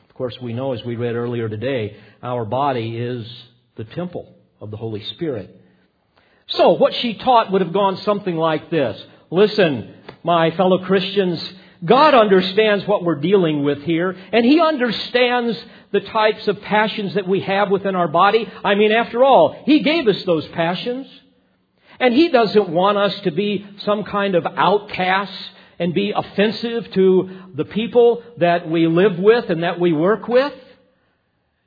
Of 0.08 0.14
course, 0.14 0.36
we 0.40 0.52
know 0.52 0.72
as 0.72 0.84
we 0.84 0.96
read 0.96 1.16
earlier 1.16 1.48
today, 1.48 1.96
our 2.22 2.44
body 2.44 2.96
is 2.96 3.26
the 3.76 3.84
temple 3.84 4.34
of 4.60 4.70
the 4.70 4.76
Holy 4.76 5.04
Spirit. 5.14 5.60
So, 6.46 6.72
what 6.72 6.94
she 6.94 7.14
taught 7.14 7.50
would 7.52 7.62
have 7.62 7.72
gone 7.72 7.96
something 7.98 8.36
like 8.36 8.70
this 8.70 9.02
Listen, 9.30 9.94
my 10.22 10.50
fellow 10.52 10.84
Christians, 10.84 11.42
God 11.84 12.14
understands 12.14 12.86
what 12.86 13.04
we're 13.04 13.20
dealing 13.20 13.64
with 13.64 13.82
here, 13.82 14.16
and 14.32 14.44
He 14.44 14.60
understands 14.60 15.58
the 15.90 16.00
types 16.00 16.46
of 16.48 16.60
passions 16.62 17.14
that 17.14 17.28
we 17.28 17.40
have 17.40 17.70
within 17.70 17.94
our 17.94 18.08
body. 18.08 18.50
I 18.64 18.74
mean, 18.74 18.92
after 18.92 19.24
all, 19.24 19.62
He 19.64 19.80
gave 19.80 20.08
us 20.08 20.22
those 20.24 20.46
passions. 20.48 21.06
And 22.00 22.14
He 22.14 22.28
doesn't 22.28 22.68
want 22.68 22.98
us 22.98 23.18
to 23.20 23.30
be 23.30 23.66
some 23.78 24.04
kind 24.04 24.34
of 24.34 24.46
outcasts 24.46 25.50
and 25.78 25.94
be 25.94 26.12
offensive 26.14 26.90
to 26.92 27.30
the 27.54 27.64
people 27.64 28.22
that 28.38 28.68
we 28.68 28.86
live 28.86 29.18
with 29.18 29.50
and 29.50 29.62
that 29.62 29.80
we 29.80 29.92
work 29.92 30.28
with. 30.28 30.52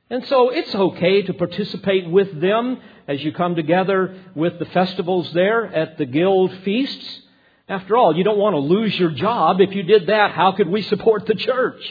And 0.10 0.26
so 0.28 0.49
it's 0.49 0.74
okay 0.74 1.24
to 1.24 1.34
participate 1.34 2.10
with 2.10 2.39
them 2.39 2.80
as 3.08 3.22
you 3.24 3.34
come 3.34 3.55
together 3.55 4.18
with 4.36 4.58
the 4.60 4.66
festivals 4.66 5.32
there 5.34 5.66
at 5.66 5.97
the 5.97 6.05
guild 6.05 6.53
feasts. 6.64 7.22
After 7.68 7.97
all, 7.97 8.16
you 8.16 8.24
don't 8.24 8.38
want 8.38 8.53
to 8.53 8.60
lose 8.60 8.97
your 8.97 9.12
job. 9.12 9.60
If 9.60 9.76
you 9.76 9.84
did 9.84 10.08
that, 10.08 10.32
how 10.32 10.53
could 10.53 10.70
we 10.70 10.82
support 10.84 11.26
the 11.26 11.36
church? 11.36 11.82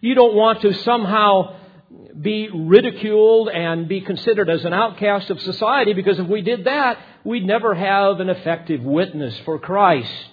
You 0.00 0.14
don't 0.14 0.34
want 0.34 0.60
to 0.62 0.74
somehow 0.74 1.56
be 2.20 2.50
ridiculed 2.50 3.48
and 3.48 3.88
be 3.88 4.02
considered 4.02 4.50
as 4.50 4.64
an 4.64 4.74
outcast 4.74 5.30
of 5.30 5.40
society 5.40 5.94
because 5.94 6.18
if 6.18 6.26
we 6.26 6.42
did 6.42 6.64
that, 6.64 6.98
we'd 7.24 7.46
never 7.46 7.74
have 7.74 8.20
an 8.20 8.28
effective 8.28 8.82
witness 8.82 9.36
for 9.46 9.58
Christ. 9.58 10.30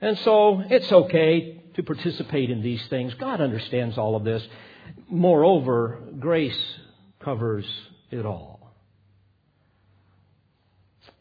And 0.00 0.18
so 0.20 0.62
it's 0.68 0.90
okay 0.90 1.62
to 1.74 1.82
participate 1.82 2.50
in 2.50 2.62
these 2.62 2.84
things. 2.88 3.12
God 3.14 3.42
understands 3.42 3.98
all 3.98 4.16
of 4.16 4.24
this. 4.24 4.42
Moreover, 5.10 5.98
grace 6.18 6.58
covers 7.24 7.66
it 8.10 8.24
all. 8.24 8.72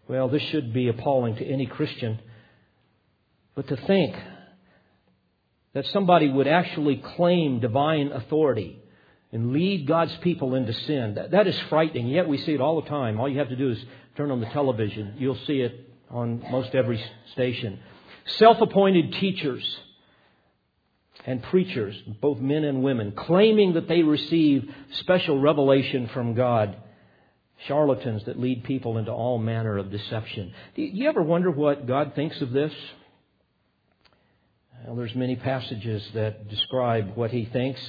Well, 0.08 0.30
this 0.30 0.42
should 0.44 0.74
be 0.74 0.88
appalling 0.88 1.36
to 1.36 1.46
any 1.46 1.66
Christian. 1.66 2.20
But 3.56 3.68
to 3.68 3.78
think 3.78 4.16
that 5.74 5.86
somebody 5.88 6.30
would 6.30 6.48
actually 6.48 7.04
claim 7.16 7.60
divine 7.60 8.12
authority 8.12 8.80
and 9.32 9.54
lead 9.54 9.88
God's 9.88 10.16
people 10.22 10.56
into 10.56 10.74
sin, 10.74 11.16
that, 11.16 11.32
that 11.32 11.48
is 11.48 11.58
frightening. 11.70 12.08
Yet 12.08 12.28
we 12.28 12.38
see 12.40 12.54
it 12.54 12.62
all 12.62 12.82
the 12.82 12.90
time. 12.90 13.20
All 13.20 13.30
you 13.30 13.38
have 13.40 13.50
to 13.50 13.56
do 13.56 13.72
is 13.72 13.78
turn 14.18 14.32
on 14.32 14.40
the 14.40 14.48
television. 14.48 15.16
You'll 15.18 15.40
see 15.46 15.62
it 15.62 15.88
on 16.10 16.44
most 16.50 16.74
every 16.74 17.04
station. 17.34 17.80
Self 18.38 18.62
appointed 18.62 19.14
teachers 19.14 19.64
and 21.26 21.44
preachers, 21.44 21.96
both 22.22 22.40
men 22.40 22.64
and 22.64 22.84
women, 22.84 23.12
claiming 23.12 23.74
that 23.74 23.88
they 23.88 24.04
receive 24.04 24.70
special 25.00 25.40
revelation 25.40 26.10
from 26.14 26.34
God. 26.34 26.76
Charlatans 27.68 28.24
that 28.26 28.40
lead 28.40 28.64
people 28.64 28.98
into 28.98 29.12
all 29.12 29.38
manner 29.38 29.78
of 29.78 29.92
deception. 29.92 30.54
Do 30.76 30.82
you 30.82 31.10
ever 31.10 31.22
wonder 31.22 31.52
what 31.52 31.88
God 31.88 32.14
thinks 32.16 32.40
of 32.40 32.52
this? 32.52 32.72
Well, 34.88 34.96
there's 34.96 35.14
many 35.14 35.36
passages 35.36 36.02
that 36.14 36.48
describe 36.48 37.18
what 37.18 37.32
he 37.32 37.44
thinks, 37.44 37.82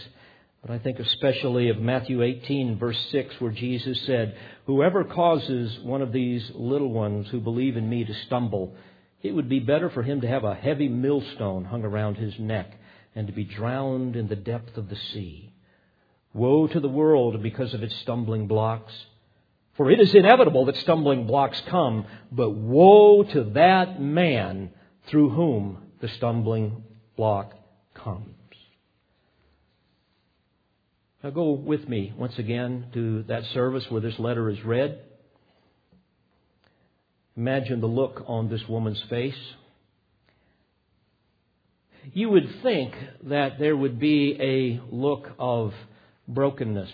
but 0.61 0.73
I 0.73 0.81
think 0.81 0.99
especially 0.99 1.69
of 1.69 1.79
Matthew 1.79 2.21
18, 2.21 2.79
verse 2.81 2.99
6, 3.13 3.37
where 3.39 3.53
Jesus 3.53 3.99
said, 4.07 4.37
Whoever 4.67 5.05
causes 5.05 5.79
one 5.85 6.03
of 6.03 6.13
these 6.13 6.51
little 6.53 6.91
ones 6.91 7.29
who 7.31 7.41
believe 7.41 7.77
in 7.77 7.89
me 7.89 8.05
to 8.05 8.15
stumble, 8.27 8.75
it 9.23 9.31
would 9.31 9.49
be 9.49 9.61
better 9.61 9.89
for 9.89 10.03
him 10.03 10.21
to 10.23 10.29
have 10.29 10.43
a 10.43 10.55
heavy 10.55 10.89
millstone 10.89 11.65
hung 11.65 11.85
around 11.85 12.17
his 12.17 12.35
neck 12.41 12.73
and 13.15 13.27
to 13.27 13.33
be 13.33 13.45
drowned 13.45 14.17
in 14.17 14.29
the 14.29 14.37
depth 14.37 14.77
of 14.77 14.89
the 14.89 14.97
sea. 14.97 15.53
Woe 16.33 16.67
to 16.69 16.81
the 16.81 16.89
world 16.89 17.43
because 17.43 17.75
of 17.75 17.83
its 17.83 17.95
stumbling 17.97 18.47
blocks. 18.47 18.93
For 19.77 19.91
it 19.91 20.01
is 20.01 20.15
inevitable 20.15 20.67
that 20.67 20.77
stumbling 20.77 21.27
blocks 21.27 21.61
come, 21.67 22.07
but 22.31 22.51
woe 22.51 23.23
to 23.25 23.45
that 23.55 24.01
man 24.01 24.71
through 25.07 25.31
whom 25.31 25.79
the 26.01 26.09
stumbling 26.09 26.85
block 27.17 27.55
comes. 27.95 28.35
Now 31.23 31.31
go 31.31 31.51
with 31.51 31.89
me 31.89 32.15
once 32.17 32.39
again 32.39 32.87
to 32.95 33.25
that 33.25 33.45
service 33.47 33.85
where 33.91 34.01
this 34.01 34.19
letter 34.19 34.49
is 34.49 34.63
read. 34.65 35.01
Imagine 37.37 37.81
the 37.81 37.87
look 37.87 38.25
on 38.27 38.49
this 38.49 38.67
woman's 38.69 39.03
face. 39.09 39.37
You 42.13 42.31
would 42.31 42.49
think 42.63 42.95
that 43.25 43.59
there 43.59 43.77
would 43.77 43.99
be 43.99 44.37
a 44.41 44.95
look 44.95 45.29
of 45.39 45.73
brokenness. 46.27 46.91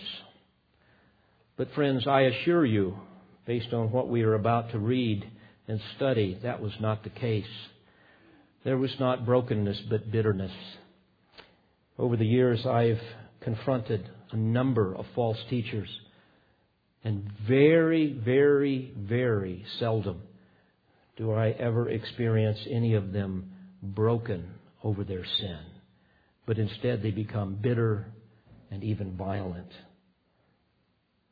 But, 1.57 1.73
friends, 1.73 2.05
I 2.07 2.21
assure 2.21 2.65
you, 2.65 2.97
based 3.45 3.73
on 3.73 3.91
what 3.91 4.09
we 4.09 4.23
are 4.23 4.35
about 4.35 4.71
to 4.71 4.79
read 4.79 5.25
and 5.67 5.79
study, 5.95 6.37
that 6.43 6.61
was 6.61 6.73
not 6.79 7.03
the 7.03 7.09
case. 7.09 7.45
There 8.63 8.77
was 8.77 8.93
not 8.99 9.25
brokenness, 9.25 9.81
but 9.89 10.11
bitterness. 10.11 10.51
Over 11.97 12.17
the 12.17 12.25
years, 12.25 12.65
I've 12.65 13.01
confronted 13.41 14.09
a 14.31 14.37
number 14.37 14.93
of 14.93 15.05
false 15.15 15.37
teachers, 15.49 15.89
and 17.03 17.31
very, 17.47 18.13
very, 18.13 18.91
very 18.97 19.65
seldom 19.79 20.21
do 21.15 21.33
I 21.33 21.49
ever 21.49 21.89
experience 21.89 22.59
any 22.69 22.93
of 22.93 23.11
them 23.11 23.51
broken 23.81 24.56
over 24.87 25.03
their 25.03 25.25
sin. 25.25 25.59
But 26.45 26.57
instead, 26.57 27.03
they 27.03 27.11
become 27.11 27.55
bitter 27.55 28.07
and 28.71 28.85
even 28.85 29.17
violent. 29.17 29.69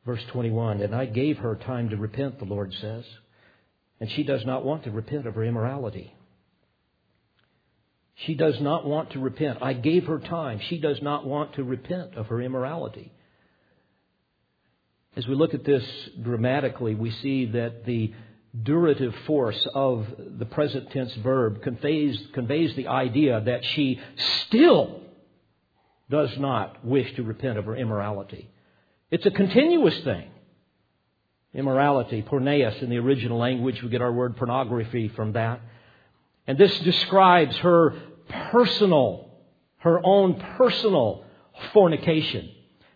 Verse 0.04 0.20
21 0.32 0.82
And 0.82 0.94
I 0.94 1.06
gave 1.06 1.38
her 1.38 1.56
time 1.56 1.88
to 1.88 1.96
repent, 1.96 2.38
the 2.38 2.44
Lord 2.44 2.74
says, 2.80 3.04
and 3.98 4.10
she 4.10 4.24
does 4.24 4.44
not 4.44 4.62
want 4.62 4.84
to 4.84 4.90
repent 4.90 5.26
of 5.26 5.34
her 5.34 5.42
immorality. 5.42 6.14
She 8.26 8.34
does 8.34 8.60
not 8.60 8.86
want 8.86 9.12
to 9.12 9.20
repent. 9.20 9.58
I 9.62 9.72
gave 9.72 10.04
her 10.04 10.18
time. 10.18 10.60
She 10.68 10.78
does 10.78 11.00
not 11.00 11.26
want 11.26 11.54
to 11.54 11.64
repent 11.64 12.14
of 12.14 12.26
her 12.26 12.42
immorality. 12.42 13.10
As 15.16 15.26
we 15.26 15.34
look 15.34 15.54
at 15.54 15.64
this 15.64 15.82
grammatically, 16.22 16.94
we 16.94 17.10
see 17.10 17.46
that 17.52 17.86
the 17.86 18.12
durative 18.62 19.14
force 19.26 19.66
of 19.74 20.06
the 20.38 20.46
present 20.46 20.90
tense 20.90 21.14
verb 21.16 21.62
conveys, 21.62 22.18
conveys 22.32 22.74
the 22.74 22.88
idea 22.88 23.40
that 23.40 23.64
she 23.64 24.00
still 24.44 25.00
does 26.08 26.30
not 26.38 26.84
wish 26.84 27.14
to 27.16 27.22
repent 27.22 27.58
of 27.58 27.64
her 27.64 27.76
immorality. 27.76 28.48
It's 29.10 29.26
a 29.26 29.30
continuous 29.30 29.98
thing. 30.00 30.30
Immorality, 31.54 32.22
porneia 32.22 32.82
in 32.82 32.90
the 32.90 32.98
original 32.98 33.38
language, 33.38 33.82
we 33.82 33.88
get 33.88 34.02
our 34.02 34.12
word 34.12 34.36
pornography 34.36 35.08
from 35.08 35.32
that. 35.32 35.60
And 36.46 36.58
this 36.58 36.78
describes 36.80 37.56
her 37.58 37.94
personal, 38.50 39.30
her 39.78 40.00
own 40.04 40.34
personal 40.56 41.24
fornication 41.72 42.50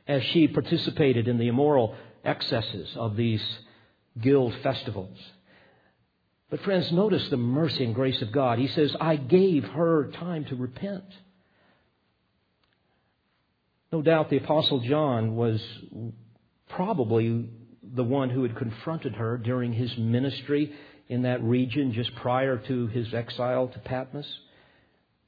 as 0.06 0.22
she 0.24 0.48
participated 0.48 1.26
in 1.26 1.38
the 1.38 1.48
immoral 1.48 1.94
excesses 2.24 2.90
of 2.96 3.16
these 3.16 3.42
guild 4.20 4.54
festivals. 4.62 5.16
But, 6.50 6.60
friends, 6.62 6.90
notice 6.90 7.28
the 7.30 7.36
mercy 7.36 7.84
and 7.84 7.94
grace 7.94 8.20
of 8.22 8.32
God. 8.32 8.58
He 8.58 8.68
says, 8.68 8.94
I 9.00 9.16
gave 9.16 9.64
her 9.64 10.10
time 10.18 10.44
to 10.46 10.56
repent. 10.56 11.04
No 13.92 14.02
doubt 14.02 14.30
the 14.30 14.38
Apostle 14.38 14.80
John 14.80 15.36
was 15.36 15.60
probably 16.68 17.48
the 17.82 18.04
one 18.04 18.30
who 18.30 18.42
had 18.42 18.56
confronted 18.56 19.14
her 19.14 19.38
during 19.38 19.72
his 19.72 19.96
ministry 19.96 20.72
in 21.08 21.22
that 21.22 21.42
region 21.42 21.92
just 21.92 22.14
prior 22.16 22.56
to 22.56 22.86
his 22.88 23.12
exile 23.12 23.68
to 23.68 23.78
Patmos. 23.80 24.26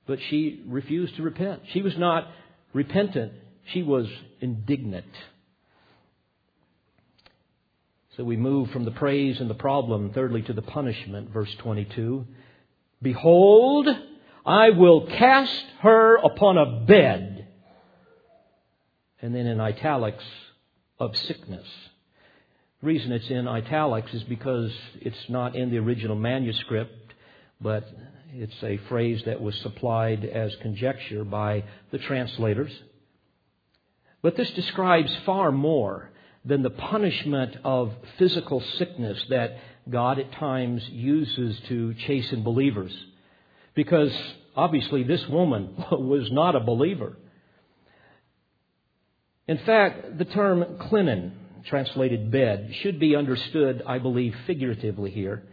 But 0.07 0.19
she 0.31 0.63
refused 0.67 1.17
to 1.17 1.23
repent. 1.23 1.63
She 1.73 1.83
was 1.83 1.97
not 1.97 2.29
repentant, 2.73 3.33
she 3.73 3.83
was 3.83 4.07
indignant. 4.41 5.07
So 8.17 8.25
we 8.25 8.37
move 8.37 8.71
from 8.71 8.85
the 8.85 8.91
praise 8.91 9.41
and 9.41 9.49
the 9.49 9.55
problem, 9.55 10.13
thirdly, 10.13 10.43
to 10.43 10.53
the 10.53 10.63
punishment, 10.63 11.31
verse 11.31 11.55
22. 11.61 12.27
Behold, 13.01 13.89
I 14.45 14.71
will 14.71 15.07
cast 15.07 15.65
her 15.81 16.17
upon 16.17 16.59
a 16.59 16.85
bed. 16.85 17.49
And 19.21 19.35
then 19.35 19.47
in 19.47 19.61
italics, 19.61 20.25
of 21.03 21.17
sickness. 21.17 21.67
The 22.81 22.87
reason 22.87 23.11
it's 23.11 23.29
in 23.29 23.49
italics 23.49 24.15
is 24.15 24.23
because 24.23 24.71
it's 25.01 25.29
not 25.29 25.57
in 25.57 25.71
the 25.71 25.79
original 25.79 26.15
manuscript, 26.15 27.13
but 27.61 27.89
it's 28.33 28.63
a 28.63 28.79
phrase 28.89 29.21
that 29.27 29.41
was 29.41 29.57
supplied 29.57 30.25
as 30.25 30.55
conjecture 30.63 31.25
by 31.25 31.65
the 31.91 31.99
translators. 31.99 32.73
But 34.23 34.37
this 34.37 34.51
describes 34.53 35.13
far 35.27 35.51
more 35.51 36.12
than 36.45 36.63
the 36.63 36.71
punishment 36.71 37.57
of 37.65 37.93
physical 38.19 38.63
sickness 38.79 39.23
that 39.31 39.59
God 39.89 40.19
at 40.19 40.33
times 40.33 40.83
uses 40.89 41.59
to 41.69 41.95
chasten 42.07 42.43
believers. 42.43 42.93
Because 43.75 44.13
obviously 44.57 45.03
this 45.03 45.27
woman 45.29 45.75
was 45.93 46.31
not 46.31 46.57
a 46.57 46.61
believer. 46.61 47.17
In 49.47 49.59
fact, 49.59 50.19
the 50.19 50.25
term 50.25 50.65
clinene, 50.81 51.33
translated 51.67 52.31
bed, 52.31 52.75
should 52.83 52.99
be 52.99 53.17
understood, 53.17 53.83
I 53.87 53.99
believe, 53.99 54.35
figuratively 54.47 55.11
here, 55.11 55.45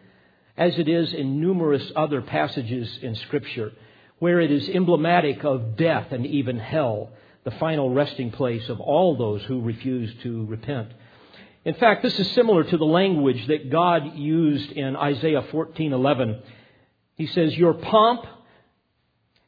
as 0.57 0.77
it 0.77 0.87
is 0.87 1.13
in 1.13 1.39
numerous 1.39 1.83
other 1.95 2.21
passages 2.21 2.99
in 3.01 3.15
Scripture 3.15 3.71
where 4.19 4.41
it 4.41 4.51
is 4.51 4.69
emblematic 4.69 5.43
of 5.43 5.77
death 5.77 6.11
and 6.11 6.25
even 6.25 6.59
hell, 6.59 7.09
the 7.49 7.57
final 7.57 7.89
resting 7.89 8.29
place 8.29 8.69
of 8.69 8.79
all 8.79 9.17
those 9.17 9.43
who 9.43 9.61
refuse 9.61 10.13
to 10.21 10.45
repent. 10.45 10.89
In 11.65 11.73
fact, 11.73 12.03
this 12.03 12.19
is 12.19 12.29
similar 12.31 12.63
to 12.63 12.77
the 12.77 12.85
language 12.85 13.47
that 13.47 13.71
God 13.71 14.15
used 14.15 14.71
in 14.71 14.95
Isaiah 14.95 15.41
14:11. 15.41 16.41
He 17.15 17.25
says, 17.25 17.57
"Your 17.57 17.73
pomp 17.73 18.25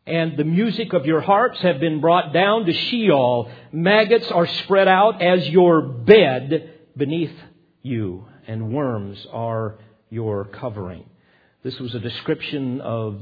and 0.08 0.36
the 0.36 0.44
music 0.44 0.94
of 0.94 1.06
your 1.06 1.22
harps 1.22 1.62
have 1.62 1.80
been 1.80 2.02
brought 2.02 2.34
down 2.34 2.66
to 2.66 2.74
Sheol. 2.74 3.50
Maggots 3.72 4.32
are 4.32 4.48
spread 4.48 4.88
out 4.88 5.22
as 5.22 5.48
your 5.48 5.82
bed 5.82 6.72
beneath 6.98 7.40
you, 7.84 8.26
and 8.48 8.74
worms 8.74 9.28
are 9.32 9.78
your 10.10 10.46
covering." 10.46 11.06
This 11.62 11.80
was 11.80 11.94
a 11.94 12.00
description 12.00 12.82
of 12.82 13.22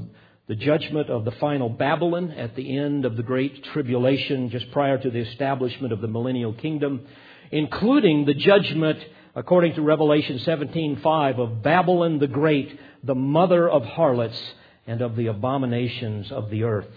the 0.50 0.56
judgment 0.56 1.10
of 1.10 1.24
the 1.24 1.32
final 1.32 1.70
Babylon 1.70 2.32
at 2.32 2.58
the 2.58 2.78
end 2.78 3.06
of 3.06 3.16
the 3.16 3.24
Great 3.24 3.64
Tribulation, 3.66 4.50
just 4.50 4.70
prior 4.72 4.98
to 4.98 5.10
the 5.10 5.20
establishment 5.20 5.94
of 5.94 6.02
the 6.02 6.10
millennial 6.10 6.52
kingdom 6.52 7.08
including 7.52 8.26
the 8.26 8.34
judgment 8.34 9.00
according 9.36 9.74
to 9.76 9.82
Revelation 9.82 10.40
17:5 10.40 11.40
of 11.40 11.64
Babylon 11.64 12.20
the 12.20 12.28
great, 12.28 12.80
the 13.04 13.16
mother 13.16 13.70
of 13.70 13.86
harlots 13.86 14.54
and 14.88 15.02
of 15.02 15.16
the 15.16 15.28
abominations 15.28 16.32
of 16.32 16.50
the 16.50 16.64
earth. 16.64 16.92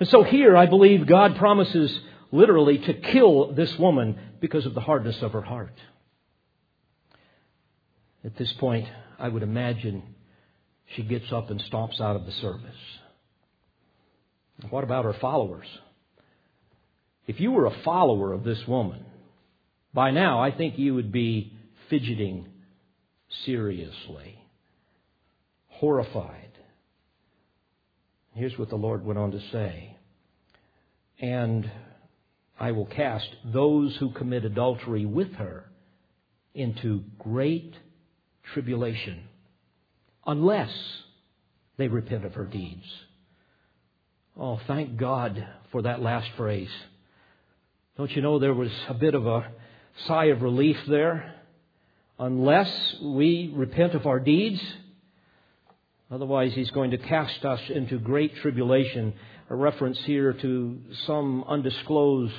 And 0.00 0.08
so 0.08 0.22
here 0.22 0.56
I 0.56 0.66
believe 0.66 1.06
God 1.06 1.36
promises 1.36 2.00
literally 2.30 2.78
to 2.78 2.94
kill 2.94 3.52
this 3.52 3.78
woman 3.78 4.18
because 4.40 4.66
of 4.66 4.74
the 4.74 4.80
hardness 4.80 5.20
of 5.22 5.32
her 5.32 5.42
heart. 5.42 5.76
At 8.24 8.36
this 8.36 8.52
point, 8.54 8.86
I 9.18 9.28
would 9.28 9.42
imagine 9.42 10.02
she 10.96 11.02
gets 11.02 11.32
up 11.32 11.50
and 11.50 11.62
stomps 11.70 12.00
out 12.00 12.16
of 12.16 12.26
the 12.26 12.32
service. 12.32 12.76
What 14.70 14.84
about 14.84 15.04
her 15.04 15.14
followers? 15.20 15.66
If 17.26 17.40
you 17.40 17.52
were 17.52 17.66
a 17.66 17.82
follower 17.84 18.32
of 18.32 18.42
this 18.42 18.58
woman, 18.66 19.04
by 19.92 20.10
now, 20.10 20.42
I 20.42 20.50
think 20.50 20.78
you 20.78 20.94
would 20.94 21.12
be 21.12 21.52
fidgeting 21.90 22.46
seriously, 23.44 24.38
horrified. 25.68 26.50
Here's 28.34 28.56
what 28.58 28.70
the 28.70 28.76
Lord 28.76 29.04
went 29.04 29.18
on 29.18 29.32
to 29.32 29.40
say. 29.52 29.96
And 31.20 31.70
I 32.58 32.72
will 32.72 32.86
cast 32.86 33.28
those 33.44 33.96
who 33.98 34.12
commit 34.12 34.44
adultery 34.44 35.04
with 35.04 35.32
her 35.34 35.64
into 36.54 37.04
great 37.18 37.74
tribulation, 38.52 39.27
unless 40.28 40.70
they 41.78 41.88
repent 41.88 42.24
of 42.24 42.34
her 42.34 42.44
deeds. 42.44 42.84
Oh, 44.38 44.60
thank 44.68 44.96
God 44.96 45.44
for 45.72 45.82
that 45.82 46.00
last 46.00 46.28
phrase. 46.36 46.70
Don't 47.96 48.14
you 48.14 48.22
know 48.22 48.38
there 48.38 48.54
was 48.54 48.70
a 48.88 48.94
bit 48.94 49.14
of 49.14 49.26
a 49.26 49.50
sigh 50.06 50.26
of 50.26 50.42
relief 50.42 50.76
there. 50.86 51.34
Unless 52.20 52.96
we 53.02 53.52
repent 53.54 53.94
of 53.94 54.06
our 54.06 54.20
deeds, 54.20 54.60
otherwise 56.10 56.52
he's 56.54 56.70
going 56.70 56.90
to 56.90 56.98
cast 56.98 57.44
us 57.44 57.60
into 57.68 57.98
great 57.98 58.36
tribulation. 58.36 59.14
A 59.50 59.56
reference 59.56 59.98
here 60.04 60.32
to 60.34 60.78
some 61.06 61.42
undisclosed 61.48 62.34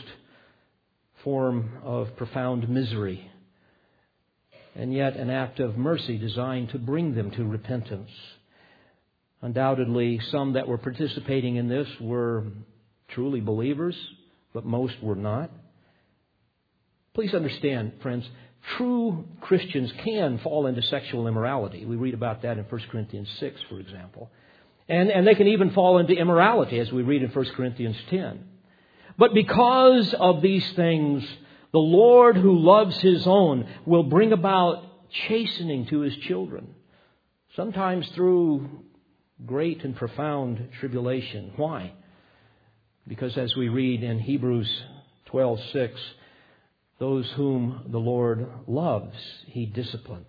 form 1.23 1.79
of 1.83 2.15
profound 2.17 2.69
misery. 2.69 3.29
And 4.79 4.93
yet 4.93 5.17
an 5.17 5.29
act 5.29 5.59
of 5.59 5.77
mercy 5.77 6.17
designed 6.17 6.69
to 6.69 6.79
bring 6.79 7.13
them 7.13 7.31
to 7.31 7.43
repentance. 7.43 8.09
Undoubtedly, 9.41 10.21
some 10.31 10.53
that 10.53 10.69
were 10.69 10.77
participating 10.77 11.57
in 11.57 11.67
this 11.67 11.85
were 11.99 12.45
truly 13.09 13.41
believers, 13.41 13.95
but 14.53 14.65
most 14.65 14.95
were 15.03 15.17
not. 15.17 15.51
Please 17.13 17.33
understand, 17.33 17.91
friends, 18.01 18.25
true 18.77 19.25
Christians 19.41 19.91
can 20.01 20.37
fall 20.37 20.65
into 20.65 20.81
sexual 20.83 21.27
immorality. 21.27 21.83
We 21.85 21.97
read 21.97 22.13
about 22.13 22.43
that 22.43 22.57
in 22.57 22.63
1 22.63 22.81
Corinthians 22.89 23.27
6, 23.37 23.59
for 23.67 23.81
example. 23.81 24.31
And, 24.87 25.11
and 25.11 25.27
they 25.27 25.35
can 25.35 25.47
even 25.47 25.71
fall 25.71 25.97
into 25.97 26.13
immorality, 26.13 26.79
as 26.79 26.89
we 26.89 27.03
read 27.03 27.21
in 27.21 27.29
1 27.31 27.45
Corinthians 27.53 27.97
10. 28.11 28.45
But 29.17 29.33
because 29.33 30.13
of 30.13 30.41
these 30.41 30.71
things, 30.71 31.27
the 31.71 31.79
Lord 31.79 32.35
who 32.35 32.57
loves 32.59 32.99
his 33.01 33.27
own 33.27 33.67
will 33.85 34.03
bring 34.03 34.33
about 34.33 34.83
chastening 35.27 35.87
to 35.87 35.99
his 35.99 36.15
children, 36.17 36.73
sometimes 37.55 38.07
through 38.09 38.69
great 39.45 39.83
and 39.83 39.95
profound 39.95 40.69
tribulation. 40.79 41.53
Why? 41.55 41.93
Because 43.07 43.37
as 43.37 43.55
we 43.55 43.69
read 43.69 44.03
in 44.03 44.19
Hebrews 44.19 44.69
12:6, 45.27 45.97
those 46.99 47.29
whom 47.31 47.85
the 47.89 47.99
Lord 47.99 48.47
loves, 48.67 49.15
he 49.47 49.65
disciplines. 49.65 50.25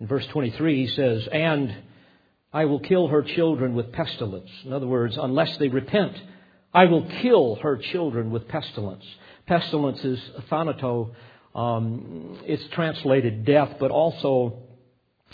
In 0.00 0.06
verse 0.06 0.26
23, 0.28 0.86
he 0.86 0.94
says, 0.94 1.28
And 1.30 1.74
I 2.52 2.64
will 2.64 2.80
kill 2.80 3.08
her 3.08 3.22
children 3.22 3.74
with 3.74 3.92
pestilence. 3.92 4.50
In 4.64 4.72
other 4.72 4.86
words, 4.86 5.18
unless 5.20 5.58
they 5.58 5.68
repent, 5.68 6.16
I 6.72 6.86
will 6.86 7.06
kill 7.20 7.56
her 7.56 7.76
children 7.76 8.30
with 8.30 8.48
pestilence. 8.48 9.04
Pestilence 9.48 10.04
is 10.04 10.20
thanato. 10.50 11.14
Um, 11.54 12.38
it's 12.44 12.64
translated 12.68 13.46
death, 13.46 13.76
but 13.80 13.90
also 13.90 14.58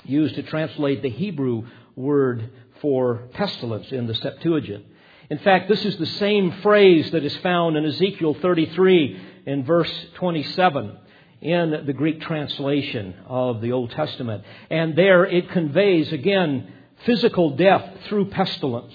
used 0.04 0.36
to 0.36 0.44
translate 0.44 1.02
the 1.02 1.10
Hebrew 1.10 1.66
word 1.96 2.50
for 2.80 3.28
pestilence 3.34 3.90
in 3.90 4.06
the 4.06 4.14
Septuagint. 4.14 4.84
In 5.30 5.38
fact, 5.38 5.68
this 5.68 5.84
is 5.84 5.96
the 5.96 6.06
same 6.06 6.52
phrase 6.62 7.10
that 7.10 7.24
is 7.24 7.36
found 7.38 7.76
in 7.76 7.84
Ezekiel 7.84 8.34
33 8.34 9.20
in 9.46 9.64
verse 9.64 9.92
27 10.14 10.96
in 11.40 11.82
the 11.84 11.92
Greek 11.92 12.20
translation 12.20 13.16
of 13.26 13.60
the 13.62 13.72
Old 13.72 13.90
Testament. 13.90 14.44
And 14.70 14.96
there 14.96 15.24
it 15.24 15.50
conveys, 15.50 16.12
again, 16.12 16.72
physical 17.04 17.56
death 17.56 17.84
through 18.04 18.26
pestilence. 18.30 18.94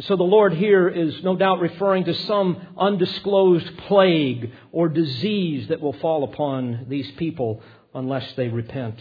So 0.00 0.16
the 0.16 0.24
Lord 0.24 0.52
here 0.52 0.88
is 0.88 1.22
no 1.22 1.36
doubt 1.36 1.60
referring 1.60 2.04
to 2.04 2.14
some 2.14 2.60
undisclosed 2.76 3.76
plague 3.78 4.50
or 4.72 4.88
disease 4.88 5.68
that 5.68 5.80
will 5.80 5.92
fall 5.92 6.24
upon 6.24 6.86
these 6.88 7.08
people 7.12 7.62
unless 7.94 8.32
they 8.34 8.48
repent. 8.48 9.00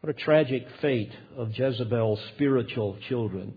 What 0.00 0.10
a 0.10 0.24
tragic 0.24 0.66
fate 0.80 1.12
of 1.36 1.56
Jezebel's 1.56 2.20
spiritual 2.34 2.96
children. 3.08 3.54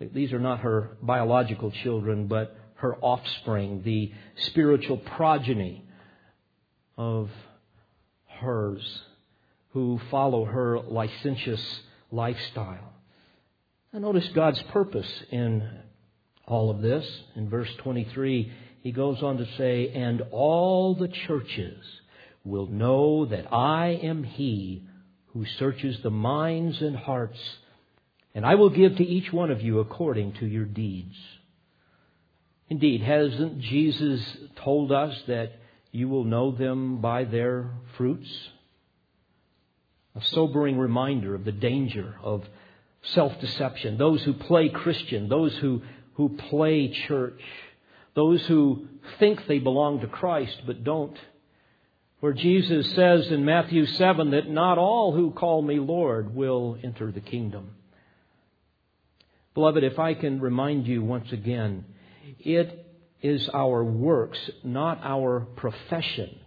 These 0.00 0.32
are 0.32 0.40
not 0.40 0.60
her 0.60 0.96
biological 1.00 1.70
children, 1.70 2.26
but 2.26 2.56
her 2.74 2.96
offspring, 2.96 3.82
the 3.84 4.12
spiritual 4.36 4.96
progeny 4.96 5.84
of 6.96 7.30
hers 8.26 9.02
who 9.72 10.00
follow 10.10 10.44
her 10.44 10.80
licentious 10.80 11.80
lifestyle. 12.10 12.97
And 13.98 14.04
notice 14.04 14.28
God's 14.32 14.62
purpose 14.70 15.12
in 15.32 15.68
all 16.46 16.70
of 16.70 16.80
this. 16.80 17.04
In 17.34 17.50
verse 17.50 17.68
23, 17.78 18.52
he 18.84 18.92
goes 18.92 19.20
on 19.24 19.38
to 19.38 19.46
say, 19.56 19.88
And 19.88 20.22
all 20.30 20.94
the 20.94 21.08
churches 21.08 21.84
will 22.44 22.68
know 22.68 23.26
that 23.26 23.52
I 23.52 23.98
am 24.00 24.22
he 24.22 24.84
who 25.32 25.44
searches 25.58 25.98
the 26.00 26.12
minds 26.12 26.80
and 26.80 26.94
hearts, 26.94 27.40
and 28.36 28.46
I 28.46 28.54
will 28.54 28.70
give 28.70 28.94
to 28.98 29.04
each 29.04 29.32
one 29.32 29.50
of 29.50 29.62
you 29.62 29.80
according 29.80 30.34
to 30.34 30.46
your 30.46 30.64
deeds. 30.64 31.16
Indeed, 32.68 33.02
hasn't 33.02 33.58
Jesus 33.62 34.24
told 34.62 34.92
us 34.92 35.20
that 35.26 35.54
you 35.90 36.08
will 36.08 36.22
know 36.22 36.52
them 36.52 37.00
by 37.00 37.24
their 37.24 37.72
fruits? 37.96 38.30
A 40.14 40.22
sobering 40.22 40.78
reminder 40.78 41.34
of 41.34 41.44
the 41.44 41.50
danger 41.50 42.14
of 42.22 42.44
self 43.02 43.38
deception. 43.40 43.98
Those 43.98 44.22
who 44.22 44.34
play 44.34 44.68
Christian, 44.68 45.28
those 45.28 45.56
who, 45.56 45.82
who 46.14 46.30
play 46.30 46.88
church, 46.88 47.40
those 48.14 48.44
who 48.46 48.88
think 49.18 49.46
they 49.46 49.58
belong 49.58 50.00
to 50.00 50.06
Christ 50.06 50.62
but 50.66 50.84
don't. 50.84 51.16
Where 52.20 52.32
Jesus 52.32 52.92
says 52.94 53.28
in 53.28 53.44
Matthew 53.44 53.86
7 53.86 54.32
that 54.32 54.50
not 54.50 54.76
all 54.76 55.14
who 55.14 55.30
call 55.30 55.62
me 55.62 55.78
Lord 55.78 56.34
will 56.34 56.76
enter 56.82 57.12
the 57.12 57.20
kingdom. 57.20 57.70
Beloved, 59.54 59.84
if 59.84 59.98
I 59.98 60.14
can 60.14 60.40
remind 60.40 60.86
you 60.86 61.02
once 61.02 61.30
again, 61.30 61.84
it 62.40 62.86
is 63.22 63.48
our 63.54 63.84
works, 63.84 64.38
not 64.64 65.00
our 65.02 65.40
profession, 65.56 66.38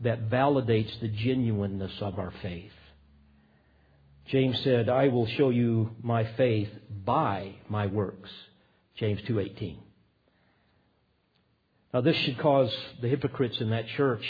that 0.00 0.28
validates 0.28 1.00
the 1.00 1.08
genuineness 1.08 1.92
of 2.00 2.18
our 2.18 2.32
faith. 2.42 2.72
James 4.28 4.58
said, 4.62 4.88
I 4.88 5.08
will 5.08 5.26
show 5.26 5.50
you 5.50 5.90
my 6.02 6.24
faith 6.36 6.70
by 7.04 7.54
my 7.68 7.86
works. 7.86 8.30
James 8.96 9.20
2:18. 9.22 9.76
Now 11.94 12.00
this 12.00 12.16
should 12.16 12.38
cause 12.38 12.74
the 13.00 13.08
hypocrites 13.08 13.60
in 13.60 13.70
that 13.70 13.86
church 13.88 14.24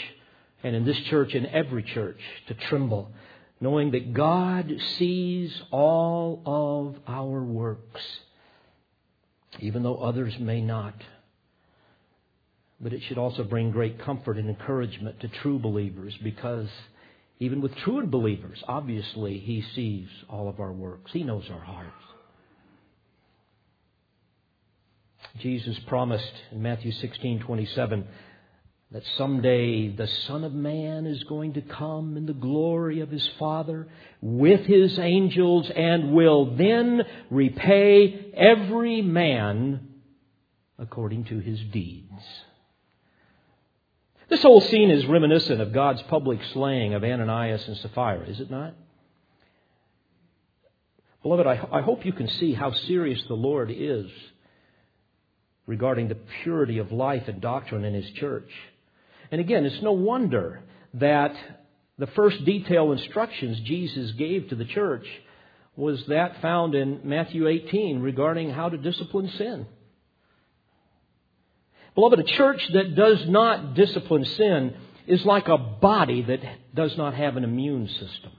and 0.63 0.75
in 0.75 0.85
this 0.85 0.99
church 1.09 1.33
and 1.33 1.45
every 1.47 1.83
church 1.83 2.19
to 2.47 2.53
tremble 2.53 3.11
knowing 3.59 3.91
that 3.91 4.13
God 4.13 4.71
sees 4.97 5.61
all 5.71 6.41
of 6.45 7.01
our 7.07 7.43
works, 7.43 8.01
even 9.59 9.83
though 9.83 9.97
others 9.97 10.37
may 10.39 10.61
not. 10.61 10.93
But 12.79 12.93
it 12.93 13.01
should 13.03 13.17
also 13.17 13.43
bring 13.43 13.71
great 13.71 13.99
comfort 13.99 14.37
and 14.37 14.49
encouragement 14.49 15.19
to 15.21 15.27
true 15.27 15.57
believers 15.57 16.15
because 16.23 16.69
even 17.39 17.61
with 17.61 17.75
true 17.77 18.05
believers, 18.07 18.63
obviously, 18.67 19.39
He 19.39 19.63
sees 19.75 20.07
all 20.29 20.49
of 20.49 20.59
our 20.59 20.71
works. 20.71 21.11
He 21.11 21.23
knows 21.23 21.45
our 21.51 21.59
hearts. 21.59 21.91
Jesus 25.39 25.77
promised 25.87 26.33
in 26.51 26.61
Matthew 26.61 26.91
16 26.91 27.41
27 27.41 28.07
that 28.91 29.03
someday 29.17 29.89
the 29.89 30.07
Son 30.27 30.43
of 30.43 30.53
Man 30.53 31.05
is 31.05 31.23
going 31.25 31.53
to 31.53 31.61
come 31.61 32.15
in 32.15 32.25
the 32.25 32.33
glory 32.33 33.01
of 33.01 33.09
his 33.09 33.27
Father 33.37 33.87
with 34.21 34.61
his 34.61 34.97
angels 34.97 35.69
and 35.75 36.13
will 36.13 36.55
then 36.55 37.01
repay 37.29 38.31
every 38.33 39.01
man 39.01 39.89
according 40.79 41.25
to 41.25 41.39
his 41.39 41.59
deeds. 41.73 42.13
This 44.29 44.41
whole 44.41 44.61
scene 44.61 44.91
is 44.91 45.05
reminiscent 45.05 45.61
of 45.61 45.71
God's 45.71 46.01
public 46.03 46.39
slaying 46.53 46.93
of 46.93 47.03
Ananias 47.03 47.65
and 47.67 47.77
Sapphira, 47.77 48.25
is 48.27 48.39
it 48.39 48.51
not? 48.51 48.73
Beloved, 51.23 51.47
I, 51.47 51.67
I 51.71 51.81
hope 51.81 52.05
you 52.05 52.11
can 52.11 52.27
see 52.27 52.53
how 52.53 52.71
serious 52.71 53.21
the 53.27 53.35
Lord 53.35 53.71
is 53.73 54.05
regarding 55.65 56.07
the 56.09 56.17
purity 56.43 56.79
of 56.79 56.91
life 56.91 57.27
and 57.27 57.41
doctrine 57.41 57.85
in 57.85 57.93
His 57.93 58.09
church. 58.11 58.49
And 59.31 59.39
again, 59.39 59.65
it's 59.65 59.81
no 59.81 59.93
wonder 59.93 60.61
that 60.95 61.35
the 61.97 62.07
first 62.07 62.43
detailed 62.45 62.97
instructions 62.97 63.59
Jesus 63.61 64.11
gave 64.11 64.49
to 64.49 64.55
the 64.55 64.65
church 64.65 65.05
was 65.75 66.03
that 66.07 66.41
found 66.41 66.75
in 66.75 67.01
Matthew 67.03 67.47
18 67.47 68.01
regarding 68.01 68.49
how 68.49 68.69
to 68.69 68.77
discipline 68.77 69.29
sin. 69.37 69.67
Beloved, 71.97 72.19
a 72.19 72.23
church 72.23 72.61
that 72.73 72.93
does 72.93 73.27
not 73.27 73.73
discipline 73.73 74.23
sin 74.23 74.75
is 75.07 75.25
like 75.25 75.47
a 75.47 75.57
body 75.57 76.21
that 76.21 76.41
does 76.75 76.95
not 76.95 77.15
have 77.15 77.37
an 77.37 77.43
immune 77.43 77.87
system. 77.87 78.33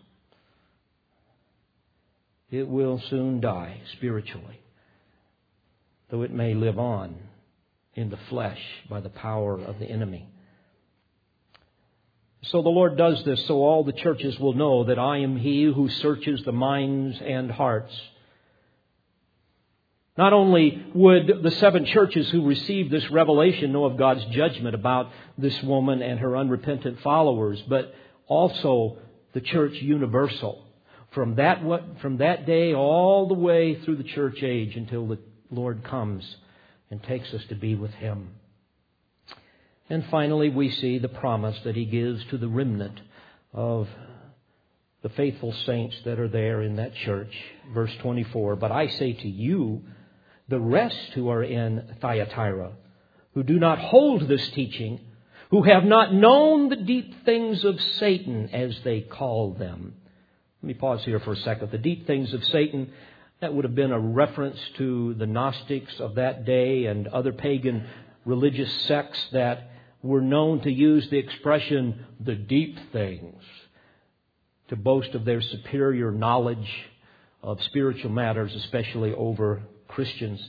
It 2.53 2.69
will 2.69 3.03
soon 3.11 3.41
die 3.41 3.81
spiritually, 3.97 4.61
though 6.09 6.23
it 6.23 6.31
may 6.31 6.55
live 6.55 6.79
on 6.79 7.17
in 7.95 8.11
the 8.11 8.19
flesh 8.29 8.61
by 8.89 9.01
the 9.01 9.09
power 9.09 9.61
of 9.61 9.81
the 9.81 9.87
enemy. 9.87 10.29
So 12.43 12.63
the 12.63 12.69
Lord 12.69 12.97
does 12.97 13.25
this 13.25 13.45
so 13.47 13.57
all 13.57 13.83
the 13.83 13.93
churches 13.93 14.39
will 14.39 14.53
know 14.53 14.85
that 14.85 15.01
I 15.01 15.19
am 15.19 15.37
He 15.37 15.65
who 15.65 15.89
searches 15.89 16.45
the 16.45 16.53
minds 16.53 17.19
and 17.21 17.51
hearts 17.51 17.93
not 20.19 20.33
only 20.33 20.85
would 20.95 21.45
the 21.45 21.53
seven 21.53 21.87
churches 21.87 22.29
who 22.31 22.45
received 22.45 22.91
this 22.91 23.09
revelation 23.09 23.73
know 23.73 23.85
of 23.85 23.97
God's 23.97 24.25
judgment 24.33 24.75
about 24.75 25.12
this 25.39 25.62
woman 25.62 26.03
and 26.03 26.19
her 26.19 26.37
unrepentant 26.37 27.01
followers, 27.03 27.62
but 27.69 27.95
also 28.27 28.99
the 29.33 29.41
church 29.41 29.75
universal. 29.75 30.64
From 31.12 31.37
that, 31.37 31.62
from 32.03 32.16
that 32.16 32.47
day 32.47 32.75
all 32.75 33.29
the 33.29 33.35
way 33.35 33.77
through 33.77 33.95
the 33.95 34.03
church 34.03 34.43
age 34.43 34.75
until 34.75 35.07
the 35.07 35.21
Lord 35.53 35.85
comes 35.85 36.25
and 36.91 37.01
takes 37.01 37.33
us 37.33 37.43
to 37.51 37.55
be 37.55 37.77
with 37.77 37.93
Him. 37.93 38.31
And 39.89 40.05
finally, 40.11 40.49
we 40.49 40.69
see 40.69 40.99
the 40.99 41.09
promise 41.09 41.57
that 41.62 41.77
He 41.77 41.85
gives 41.85 42.25
to 42.31 42.39
the 42.39 42.49
remnant 42.49 43.01
of 43.55 43.87
the 45.03 45.11
faithful 45.11 45.55
saints 45.64 45.95
that 46.05 46.19
are 46.19 46.29
there 46.29 46.61
in 46.61 46.75
that 46.77 46.93
church. 47.07 47.33
Verse 47.73 47.93
24 48.03 48.57
But 48.57 48.73
I 48.73 48.89
say 48.89 49.12
to 49.12 49.29
you, 49.29 49.85
the 50.49 50.61
rest 50.61 51.12
who 51.14 51.28
are 51.28 51.42
in 51.42 51.96
Thyatira, 52.01 52.72
who 53.34 53.42
do 53.42 53.59
not 53.59 53.78
hold 53.78 54.26
this 54.26 54.49
teaching, 54.51 55.01
who 55.51 55.62
have 55.62 55.84
not 55.84 56.12
known 56.12 56.68
the 56.68 56.76
deep 56.76 57.24
things 57.24 57.64
of 57.64 57.80
Satan, 57.80 58.51
as 58.53 58.78
they 58.84 59.01
call 59.01 59.55
them. 59.55 59.94
Let 60.62 60.66
me 60.66 60.74
pause 60.74 61.05
here 61.05 61.20
for 61.20 61.32
a 61.32 61.36
second. 61.36 61.70
The 61.70 61.78
deep 61.78 62.07
things 62.07 62.32
of 62.34 62.44
Satan, 62.44 62.90
that 63.40 63.55
would 63.55 63.64
have 63.64 63.74
been 63.74 63.92
a 63.92 64.01
reference 64.01 64.59
to 64.78 65.14
the 65.14 65.26
Gnostics 65.26 66.01
of 66.01 66.16
that 66.16 66.44
day 66.44 66.86
and 66.86 67.07
other 67.09 67.32
pagan 67.32 67.86
religious 68.24 68.72
sects 68.82 69.18
that 69.32 69.70
were 70.03 70.20
known 70.20 70.61
to 70.62 70.70
use 70.70 71.09
the 71.11 71.18
expression 71.18 72.05
the 72.20 72.34
deep 72.34 72.76
things 72.92 73.42
to 74.68 74.76
boast 74.76 75.14
of 75.14 75.24
their 75.24 75.40
superior 75.40 76.11
knowledge 76.11 76.68
of 77.42 77.62
spiritual 77.64 78.11
matters, 78.11 78.55
especially 78.55 79.14
over 79.14 79.62
Christians. 79.89 80.41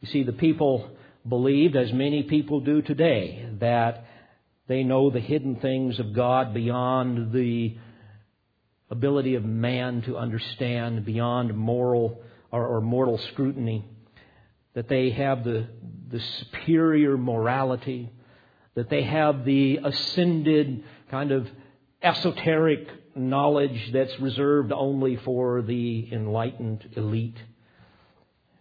You 0.00 0.08
see, 0.08 0.22
the 0.24 0.32
people 0.32 0.90
believed, 1.28 1.76
as 1.76 1.92
many 1.92 2.24
people 2.24 2.60
do 2.60 2.82
today, 2.82 3.48
that 3.60 4.04
they 4.66 4.82
know 4.82 5.10
the 5.10 5.20
hidden 5.20 5.56
things 5.56 5.98
of 5.98 6.12
God 6.12 6.54
beyond 6.54 7.32
the 7.32 7.76
ability 8.90 9.36
of 9.36 9.44
man 9.44 10.02
to 10.02 10.16
understand, 10.16 11.04
beyond 11.04 11.56
moral 11.56 12.22
or, 12.50 12.66
or 12.66 12.80
mortal 12.80 13.18
scrutiny, 13.32 13.84
that 14.74 14.88
they 14.88 15.10
have 15.10 15.44
the, 15.44 15.66
the 16.10 16.20
superior 16.20 17.16
morality, 17.16 18.10
that 18.74 18.90
they 18.90 19.02
have 19.02 19.44
the 19.44 19.80
ascended 19.82 20.84
kind 21.10 21.32
of 21.32 21.48
esoteric 22.02 22.88
knowledge 23.14 23.90
that's 23.92 24.18
reserved 24.20 24.72
only 24.72 25.16
for 25.16 25.62
the 25.62 26.08
enlightened 26.12 26.88
elite. 26.96 27.36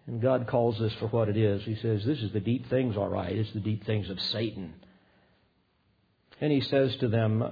And 0.08 0.22
God 0.22 0.48
calls 0.48 0.80
this 0.80 0.94
for 1.00 1.08
what 1.08 1.30
it 1.30 1.38
is. 1.38 1.64
He 1.64 1.76
says, 1.76 2.04
This 2.06 2.20
is 2.20 2.34
the 2.34 2.40
deep 2.40 2.70
things, 2.70 2.98
all 2.98 3.10
right. 3.10 3.36
It's 3.36 3.54
the 3.54 3.60
deep 3.60 3.86
things 3.86 4.10
of 4.10 4.20
Satan. 4.20 4.74
And 6.40 6.52
he 6.52 6.62
says 6.62 6.96
to 7.02 7.08
them, 7.08 7.44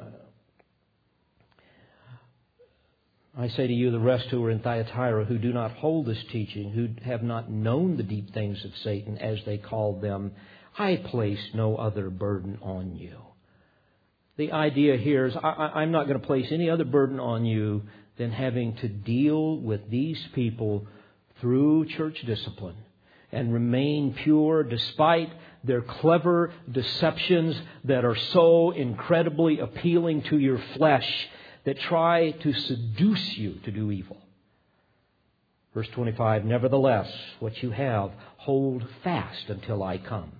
I 3.37 3.47
say 3.49 3.67
to 3.67 3.73
you, 3.73 3.91
the 3.91 3.99
rest 3.99 4.25
who 4.31 4.43
are 4.43 4.51
in 4.51 4.59
Thyatira, 4.59 5.25
who 5.25 5.37
do 5.37 5.53
not 5.53 5.71
hold 5.71 6.07
this 6.07 6.21
teaching, 6.31 6.71
who 6.71 6.89
have 7.07 7.23
not 7.23 7.49
known 7.49 7.95
the 7.95 8.03
deep 8.03 8.33
things 8.33 8.65
of 8.65 8.71
Satan, 8.83 9.17
as 9.19 9.37
they 9.45 9.57
called 9.57 10.01
them, 10.01 10.31
I 10.77 10.97
place 10.97 11.39
no 11.53 11.77
other 11.77 12.09
burden 12.09 12.57
on 12.61 12.95
you. 12.95 13.17
The 14.37 14.51
idea 14.51 14.97
here 14.97 15.25
is 15.25 15.35
I, 15.41 15.83
am 15.83 15.91
not 15.91 16.07
going 16.07 16.19
to 16.19 16.25
place 16.25 16.47
any 16.51 16.69
other 16.69 16.85
burden 16.85 17.19
on 17.19 17.45
you 17.45 17.83
than 18.17 18.31
having 18.31 18.75
to 18.77 18.87
deal 18.87 19.57
with 19.57 19.89
these 19.89 20.19
people 20.33 20.87
through 21.41 21.85
church 21.85 22.21
discipline 22.25 22.75
and 23.31 23.53
remain 23.53 24.13
pure 24.13 24.63
despite 24.63 25.29
their 25.63 25.81
clever 25.81 26.51
deceptions 26.71 27.55
that 27.83 28.05
are 28.05 28.15
so 28.15 28.71
incredibly 28.71 29.59
appealing 29.59 30.21
to 30.23 30.37
your 30.37 30.59
flesh 30.75 31.27
that 31.65 31.79
try 31.79 32.31
to 32.31 32.53
seduce 32.53 33.37
you 33.37 33.55
to 33.65 33.71
do 33.71 33.91
evil. 33.91 34.17
Verse 35.73 35.87
25, 35.89 36.45
nevertheless, 36.45 37.11
what 37.39 37.61
you 37.61 37.71
have, 37.71 38.11
hold 38.37 38.87
fast 39.03 39.49
until 39.49 39.83
I 39.83 39.97
come. 39.97 40.31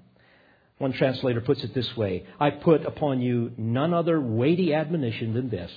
One 0.80 0.94
translator 0.94 1.42
puts 1.42 1.64
it 1.64 1.74
this 1.74 1.96
way 1.98 2.26
I 2.40 2.50
put 2.52 2.86
upon 2.86 3.22
you 3.22 3.52
none 3.58 3.94
other 3.94 4.20
weighty 4.20 4.74
admonition 4.74 5.34
than 5.34 5.50
this 5.50 5.72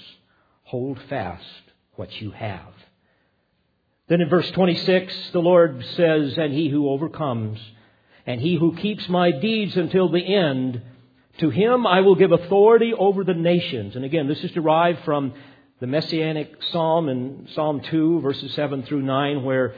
hold 0.62 0.98
fast 1.10 1.44
what 1.96 2.20
you 2.20 2.30
have. 2.30 2.72
Then 4.12 4.20
in 4.20 4.28
verse 4.28 4.50
26, 4.50 5.30
the 5.30 5.40
Lord 5.40 5.82
says, 5.96 6.36
And 6.36 6.52
he 6.52 6.68
who 6.68 6.90
overcomes, 6.90 7.58
and 8.26 8.42
he 8.42 8.56
who 8.56 8.76
keeps 8.76 9.08
my 9.08 9.30
deeds 9.30 9.74
until 9.74 10.10
the 10.10 10.20
end, 10.20 10.82
to 11.38 11.48
him 11.48 11.86
I 11.86 12.02
will 12.02 12.14
give 12.14 12.30
authority 12.30 12.92
over 12.92 13.24
the 13.24 13.32
nations. 13.32 13.96
And 13.96 14.04
again, 14.04 14.28
this 14.28 14.44
is 14.44 14.50
derived 14.50 15.02
from 15.06 15.32
the 15.80 15.86
Messianic 15.86 16.62
Psalm 16.72 17.08
in 17.08 17.48
Psalm 17.54 17.80
2, 17.80 18.20
verses 18.20 18.52
7 18.52 18.82
through 18.82 19.00
9, 19.00 19.44
where 19.44 19.76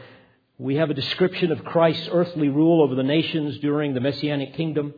we 0.59 0.75
have 0.79 0.91
a 0.91 0.95
description 0.95 1.53
of 1.53 1.65
Christ's 1.65 2.09
earthly 2.11 2.49
rule 2.49 2.83
over 2.83 2.97
the 2.97 3.05
nations 3.05 3.59
during 3.59 3.95
the 3.95 4.01
Messianic 4.01 4.55
kingdom. 4.55 4.95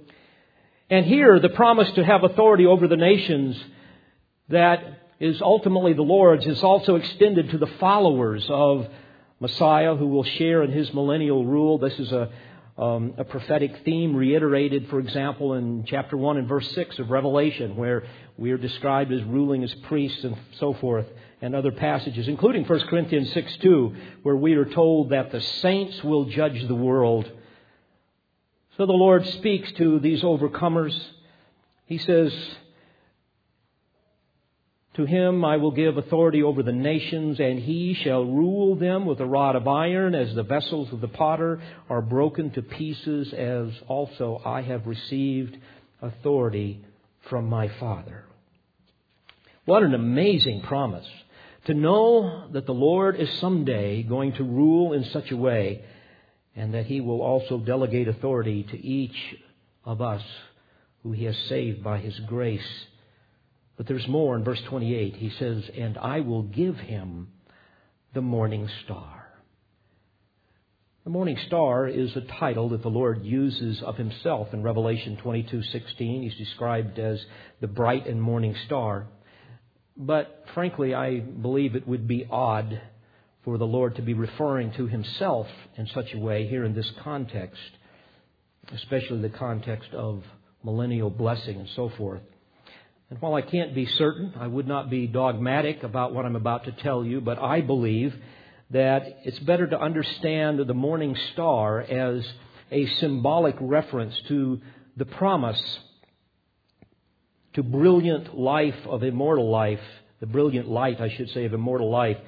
And 0.89 1.05
here, 1.05 1.39
the 1.41 1.51
promise 1.51 1.93
to 1.97 2.05
have 2.07 2.25
authority 2.25 2.65
over 2.65 2.89
the 2.89 2.97
nations 2.97 3.63
that 4.49 4.83
is 5.21 5.43
ultimately 5.43 5.93
the 5.93 6.01
Lord's 6.01 6.47
is 6.47 6.63
also 6.63 6.95
extended 6.95 7.51
to 7.51 7.59
the 7.59 7.67
followers 7.79 8.47
of 8.49 8.89
Messiah 9.41 9.95
who 9.95 10.07
will 10.07 10.25
share 10.25 10.63
in 10.63 10.73
his 10.73 10.93
millennial 10.95 11.45
rule. 11.45 11.79
This 11.79 11.99
is 11.99 12.11
a, 12.11 12.31
um, 12.79 13.15
a 13.19 13.25
prophetic 13.25 13.83
theme 13.85 14.17
reiterated, 14.17 14.89
for 14.89 14.99
example, 14.99 15.55
in 15.55 15.85
chapter 15.87 16.17
1 16.17 16.39
and 16.39 16.49
verse 16.49 16.71
6 16.73 16.99
of 16.99 17.11
Revelation, 17.11 17.77
where 17.77 18.05
we 18.39 18.51
are 18.53 18.59
described 18.59 19.13
as 19.13 19.23
ruling 19.25 19.63
as 19.63 19.75
priests 19.87 20.25
and 20.25 20.37
so 20.59 20.73
forth, 20.75 21.07
and 21.43 21.55
other 21.55 21.73
passages, 21.73 22.29
including 22.29 22.65
1 22.65 22.81
Corinthians 22.89 23.31
6 23.33 23.57
2, 23.59 23.97
where 24.23 24.37
we 24.37 24.55
are 24.55 24.65
told 24.65 25.11
that 25.11 25.31
the 25.31 25.41
saints 25.41 26.03
will 26.03 26.25
judge 26.25 26.67
the 26.67 26.75
world. 26.75 27.31
So 28.79 28.87
the 28.87 28.93
Lord 28.93 29.27
speaks 29.27 29.71
to 29.73 29.99
these 30.01 30.23
overcomers. 30.23 30.99
He 31.87 31.99
says, 31.99 32.33
To 34.97 35.05
him 35.05 35.45
I 35.45 35.59
will 35.59 35.73
give 35.73 35.99
authority 35.99 36.43
over 36.43 36.63
the 36.63 36.73
nations, 36.73 37.39
and 37.39 37.59
he 37.59 37.93
shall 38.03 38.25
rule 38.25 38.77
them 38.77 39.05
with 39.05 39.21
a 39.21 39.27
rod 39.27 39.55
of 39.55 39.69
iron, 39.69 40.15
as 40.15 40.35
the 40.35 40.43
vessels 40.43 40.91
of 40.91 41.03
the 41.03 41.09
potter 41.09 41.61
are 41.91 42.01
broken 42.01 42.51
to 42.53 42.63
pieces, 42.63 43.31
as 43.35 43.69
also 43.89 44.41
I 44.43 44.63
have 44.63 44.87
received 44.87 45.59
authority 46.01 46.83
from 47.29 47.47
my 47.51 47.69
Father. 47.79 48.25
What 49.67 49.83
an 49.83 49.93
amazing 49.93 50.63
promise 50.63 51.07
to 51.67 51.75
know 51.75 52.49
that 52.53 52.65
the 52.65 52.73
Lord 52.73 53.17
is 53.17 53.29
someday 53.39 54.03
going 54.03 54.33
to 54.35 54.45
rule 54.45 54.95
in 54.95 55.05
such 55.05 55.31
a 55.31 55.37
way, 55.37 55.85
and 56.55 56.73
that 56.73 56.87
he 56.87 57.03
will 57.03 57.21
also 57.21 57.59
delegate 57.59 58.09
authority 58.09 58.63
to 58.63 58.83
each 58.83 59.37
of 59.85 60.01
us 60.01 60.23
who 61.03 61.13
he 61.13 61.25
has 61.25 61.37
saved 61.49 61.85
by 61.85 61.99
his 61.99 62.19
grace 62.21 62.87
but 63.77 63.87
there's 63.87 64.07
more 64.09 64.37
in 64.37 64.45
verse 64.45 64.61
28. 64.69 65.17
He 65.17 65.31
says, 65.39 65.65
And 65.77 65.99
I 65.99 66.21
will 66.21 66.43
give 66.43 66.77
him 66.77 67.29
the 68.15 68.23
morning 68.23 68.69
star. 68.85 69.27
The 71.05 71.11
morning 71.11 71.39
star 71.47 71.87
is 71.87 72.17
a 72.17 72.23
title 72.41 72.71
that 72.71 72.83
the 72.83 72.89
Lord 72.89 73.25
uses 73.25 73.81
of 73.83 73.97
himself 73.97 74.49
in 74.53 74.63
Revelation 74.63 75.17
22:16. 75.23 76.23
He's 76.23 76.35
described 76.35 76.99
as 76.99 77.25
the 77.61 77.69
bright 77.69 78.09
and 78.09 78.21
morning 78.21 78.57
star. 78.67 79.07
But 79.97 80.45
frankly, 80.53 80.95
I 80.95 81.21
believe 81.21 81.77
it 81.77 81.87
would 81.87 82.09
be 82.09 82.27
odd 82.29 82.81
for 83.45 83.57
the 83.57 83.67
Lord 83.67 83.95
to 83.97 84.03
be 84.03 84.15
referring 84.15 84.73
to 84.73 84.89
himself 84.89 85.47
in 85.77 85.87
such 85.87 86.13
a 86.13 86.19
way 86.19 86.49
here 86.49 86.65
in 86.65 86.75
this 86.75 86.91
context, 87.05 87.61
especially 88.73 89.23
the 89.23 89.29
context 89.29 89.91
of 89.93 90.25
millennial 90.65 91.11
blessing 91.11 91.61
and 91.61 91.69
so 91.77 91.89
forth. 91.91 92.23
And 93.09 93.21
while 93.21 93.35
I 93.35 93.43
can't 93.43 93.75
be 93.75 93.87
certain, 93.87 94.33
I 94.39 94.47
would 94.47 94.67
not 94.67 94.91
be 94.91 95.07
dogmatic 95.07 95.83
about 95.85 96.13
what 96.13 96.25
I'm 96.25 96.37
about 96.37 96.65
to 96.65 96.73
tell 96.73 97.05
you, 97.05 97.21
but 97.21 97.39
I 97.39 97.61
believe 97.61 98.15
that 98.71 99.03
it's 99.25 99.39
better 99.41 99.67
to 99.69 99.81
understand 99.81 100.59
the 100.59 100.75
morning 100.75 101.17
star 101.33 101.81
as 101.81 102.27
a 102.73 102.87
symbolic 102.99 103.55
reference 103.61 104.15
to 104.29 104.61
the 104.97 105.05
promise 105.05 105.63
to 107.55 107.63
brilliant 107.63 108.37
life 108.37 108.75
of 108.87 109.05
immortal 109.05 109.51
life, 109.51 109.81
the 110.21 110.27
brilliant 110.27 110.69
light, 110.69 111.01
I 111.01 111.09
should 111.17 111.31
say, 111.31 111.45
of 111.45 111.55
immortal 111.55 111.91
life 111.91 112.19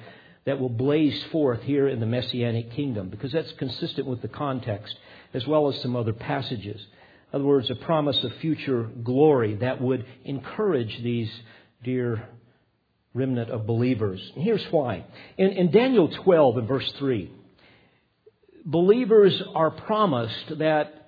that 0.45 0.59
will 0.59 0.69
blaze 0.69 1.23
forth 1.31 1.61
here 1.63 1.87
in 1.89 1.99
the 1.99 2.05
Messianic 2.05 2.71
kingdom, 2.71 3.09
because 3.09 3.33
that's 3.33 3.51
consistent 3.53 4.07
with 4.07 4.21
the 4.21 4.27
context, 4.29 4.95
as 5.33 5.45
well 5.45 5.67
as 5.67 5.79
some 5.81 5.95
other 5.95 6.13
passages. 6.13 6.81
In 7.31 7.39
other 7.39 7.45
words, 7.45 7.69
a 7.69 7.75
promise 7.75 8.23
of 8.23 8.31
future 8.41 8.89
glory 9.03 9.55
that 9.55 9.79
would 9.81 10.05
encourage 10.25 11.01
these 11.03 11.29
dear 11.83 12.27
remnant 13.13 13.51
of 13.51 13.67
believers. 13.67 14.19
And 14.35 14.43
here's 14.43 14.65
why. 14.71 15.05
In, 15.37 15.49
in 15.49 15.71
Daniel 15.71 16.09
12 16.23 16.57
and 16.57 16.67
verse 16.67 16.91
3, 16.97 17.31
believers 18.65 19.41
are 19.53 19.71
promised 19.71 20.57
that 20.59 21.07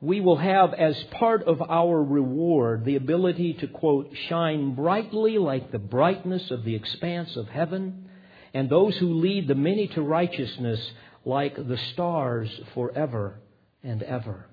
we 0.00 0.20
will 0.20 0.36
have 0.36 0.74
as 0.74 0.96
part 1.12 1.42
of 1.42 1.60
our 1.60 2.02
reward 2.02 2.84
the 2.84 2.96
ability 2.96 3.54
to, 3.54 3.66
quote, 3.66 4.12
shine 4.28 4.74
brightly 4.74 5.38
like 5.38 5.72
the 5.72 5.78
brightness 5.78 6.50
of 6.50 6.64
the 6.64 6.76
expanse 6.76 7.36
of 7.36 7.48
heaven, 7.48 8.08
and 8.54 8.70
those 8.70 8.96
who 8.96 9.14
lead 9.14 9.48
the 9.48 9.54
many 9.54 9.88
to 9.88 10.02
righteousness 10.02 10.80
like 11.24 11.56
the 11.56 11.78
stars 11.92 12.48
forever 12.74 13.40
and 13.82 14.02
ever. 14.02 14.47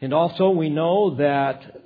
And 0.00 0.14
also 0.14 0.50
we 0.50 0.70
know 0.70 1.16
that 1.16 1.76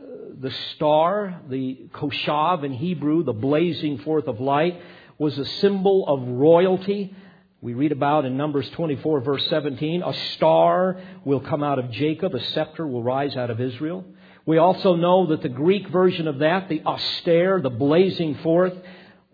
the 0.41 0.53
star, 0.75 1.41
the 1.49 1.89
kochav 1.93 2.65
in 2.65 2.73
Hebrew, 2.73 3.25
the 3.25 3.33
blazing 3.33 3.99
forth 3.99 4.29
of 4.29 4.41
light, 4.41 4.81
was 5.19 5.37
a 5.39 5.45
symbol 5.45 6.07
of 6.07 6.23
royalty. 6.29 7.15
We 7.61 7.75
read 7.75 7.93
about 7.93 8.25
in 8.25 8.37
Numbers 8.37 8.69
24 8.71 9.21
verse 9.21 9.47
17, 9.49 10.03
a 10.03 10.15
star 10.35 11.01
will 11.25 11.41
come 11.41 11.63
out 11.63 11.79
of 11.79 11.91
Jacob, 11.91 12.35
a 12.35 12.45
scepter 12.53 12.87
will 12.87 13.03
rise 13.03 13.37
out 13.37 13.51
of 13.51 13.61
Israel. 13.61 14.05
We 14.47 14.59
also 14.59 14.95
know 14.95 15.29
that 15.29 15.43
the 15.43 15.49
Greek 15.49 15.89
version 15.89 16.29
of 16.29 16.41
that, 16.41 16.69
the 16.69 16.83
aster, 16.87 17.61
the 17.63 17.71
blazing 17.71 18.37
forth, 18.37 18.75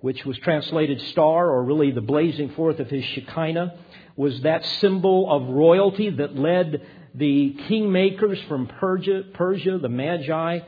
which 0.01 0.25
was 0.25 0.39
translated 0.39 1.01
star, 1.09 1.51
or 1.51 1.65
really 1.65 1.91
the 1.91 2.01
blazing 2.01 2.51
forth 2.51 2.79
of 2.79 2.89
his 2.89 3.05
Shekinah, 3.05 3.75
was 4.17 4.41
that 4.43 4.65
symbol 4.81 5.31
of 5.31 5.49
royalty 5.49 6.11
that 6.11 6.37
led 6.37 6.87
the 7.15 7.57
kingmakers 7.69 8.47
from 8.49 8.67
Persia, 8.67 9.25
Persia, 9.35 9.79
the 9.79 9.89
Magi, 9.89 10.61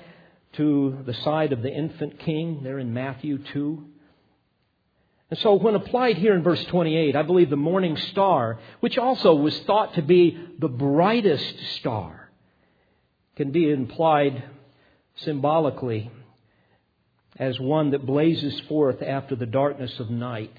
to 0.54 0.98
the 1.06 1.14
side 1.14 1.52
of 1.52 1.62
the 1.62 1.72
infant 1.72 2.18
king 2.20 2.60
there 2.62 2.78
in 2.78 2.92
Matthew 2.92 3.38
2. 3.38 3.84
And 5.30 5.38
so, 5.38 5.54
when 5.54 5.74
applied 5.74 6.18
here 6.18 6.34
in 6.34 6.42
verse 6.42 6.62
28, 6.66 7.16
I 7.16 7.22
believe 7.22 7.48
the 7.48 7.56
morning 7.56 7.96
star, 7.96 8.58
which 8.80 8.98
also 8.98 9.34
was 9.34 9.58
thought 9.60 9.94
to 9.94 10.02
be 10.02 10.38
the 10.58 10.68
brightest 10.68 11.58
star, 11.76 12.30
can 13.36 13.50
be 13.50 13.70
implied 13.70 14.44
symbolically 15.16 16.10
as 17.38 17.58
one 17.58 17.92
that 17.92 18.04
blazes 18.04 18.60
forth 18.68 19.00
after 19.00 19.34
the 19.34 19.46
darkness 19.46 19.98
of 20.00 20.10
night. 20.10 20.54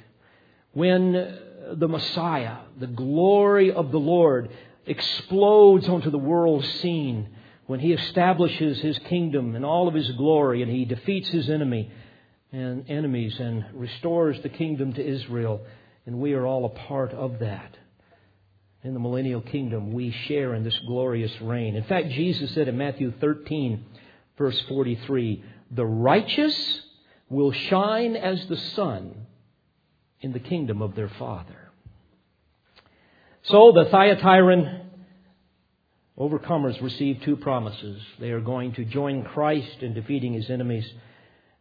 When 0.73 1.37
the 1.71 1.87
Messiah, 1.87 2.57
the 2.79 2.87
glory 2.87 3.71
of 3.71 3.91
the 3.91 3.99
Lord, 3.99 4.49
explodes 4.85 5.87
onto 5.87 6.11
the 6.11 6.17
world 6.17 6.65
scene 6.65 7.29
when 7.67 7.79
he 7.79 7.93
establishes 7.93 8.79
his 8.79 8.97
kingdom 8.99 9.55
in 9.55 9.63
all 9.63 9.87
of 9.87 9.93
his 9.93 10.11
glory 10.11 10.61
and 10.61 10.71
he 10.71 10.85
defeats 10.85 11.29
his 11.29 11.49
enemy 11.49 11.91
and 12.51 12.89
enemies 12.89 13.39
and 13.39 13.65
restores 13.73 14.39
the 14.41 14.49
kingdom 14.49 14.93
to 14.93 15.05
Israel 15.05 15.65
and 16.05 16.19
we 16.19 16.33
are 16.33 16.45
all 16.45 16.65
a 16.65 16.69
part 16.69 17.11
of 17.11 17.39
that. 17.39 17.77
In 18.83 18.93
the 18.93 18.99
millennial 18.99 19.39
kingdom, 19.39 19.93
we 19.93 20.11
share 20.11 20.53
in 20.53 20.63
this 20.65 20.77
glorious 20.85 21.31
reign. 21.39 21.77
In 21.77 21.83
fact, 21.83 22.09
Jesus 22.09 22.51
said 22.53 22.67
in 22.67 22.77
Matthew 22.77 23.13
13, 23.21 23.85
verse 24.37 24.59
43, 24.67 25.41
the 25.71 25.85
righteous 25.85 26.81
will 27.29 27.53
shine 27.53 28.17
as 28.17 28.45
the 28.47 28.57
sun 28.57 29.25
in 30.19 30.33
the 30.33 30.39
kingdom 30.39 30.81
of 30.81 30.95
their 30.95 31.07
Father. 31.07 31.62
So 33.47 33.73
the 33.73 33.89
Thyatiran 33.91 34.85
overcomers 36.17 36.81
receive 36.81 37.21
two 37.23 37.35
promises. 37.35 38.01
They 38.17 38.31
are 38.31 38.39
going 38.39 38.71
to 38.75 38.85
join 38.85 39.25
Christ 39.25 39.81
in 39.81 39.93
defeating 39.93 40.31
his 40.31 40.49
enemies, 40.49 40.89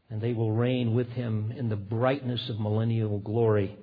and 0.08 0.20
they 0.20 0.32
will 0.32 0.52
reign 0.52 0.94
with 0.94 1.08
him 1.08 1.52
in 1.56 1.68
the 1.68 1.74
brightness 1.74 2.48
of 2.48 2.60
millennial 2.60 3.18
glory, 3.18 3.76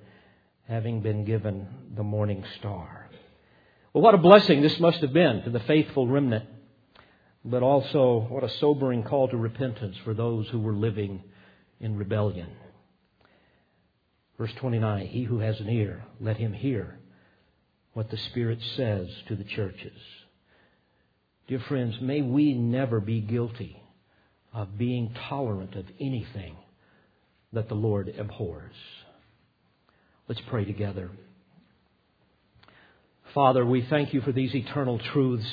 having 0.66 1.02
been 1.02 1.26
given 1.26 1.68
the 1.94 2.02
morning 2.02 2.42
star. 2.58 3.10
Well, 3.92 4.02
what 4.02 4.14
a 4.14 4.18
blessing 4.18 4.62
this 4.62 4.80
must 4.80 5.02
have 5.02 5.12
been 5.12 5.42
to 5.42 5.50
the 5.50 5.60
faithful 5.60 6.06
remnant, 6.06 6.48
but 7.44 7.62
also 7.62 8.26
what 8.30 8.44
a 8.44 8.48
sobering 8.60 9.02
call 9.02 9.28
to 9.28 9.36
repentance 9.36 9.96
for 10.04 10.14
those 10.14 10.48
who 10.48 10.60
were 10.60 10.72
living 10.72 11.22
in 11.80 11.98
rebellion. 11.98 12.48
Verse 14.38 14.52
29 14.56 15.06
He 15.08 15.24
who 15.24 15.40
has 15.40 15.60
an 15.60 15.68
ear, 15.68 16.02
let 16.18 16.38
him 16.38 16.54
hear 16.54 16.99
what 17.92 18.10
the 18.10 18.16
Spirit 18.16 18.58
says 18.76 19.08
to 19.28 19.36
the 19.36 19.44
churches. 19.44 19.98
Dear 21.48 21.60
friends, 21.68 21.96
may 22.00 22.22
we 22.22 22.54
never 22.54 23.00
be 23.00 23.20
guilty 23.20 23.82
of 24.52 24.78
being 24.78 25.14
tolerant 25.28 25.74
of 25.74 25.86
anything 25.98 26.56
that 27.52 27.68
the 27.68 27.74
Lord 27.74 28.08
abhors. 28.16 28.74
Let's 30.28 30.40
pray 30.48 30.64
together. 30.64 31.10
Father, 33.34 33.64
we 33.66 33.86
thank 33.90 34.14
you 34.14 34.20
for 34.20 34.32
these 34.32 34.54
eternal 34.54 35.00
truths. 35.12 35.52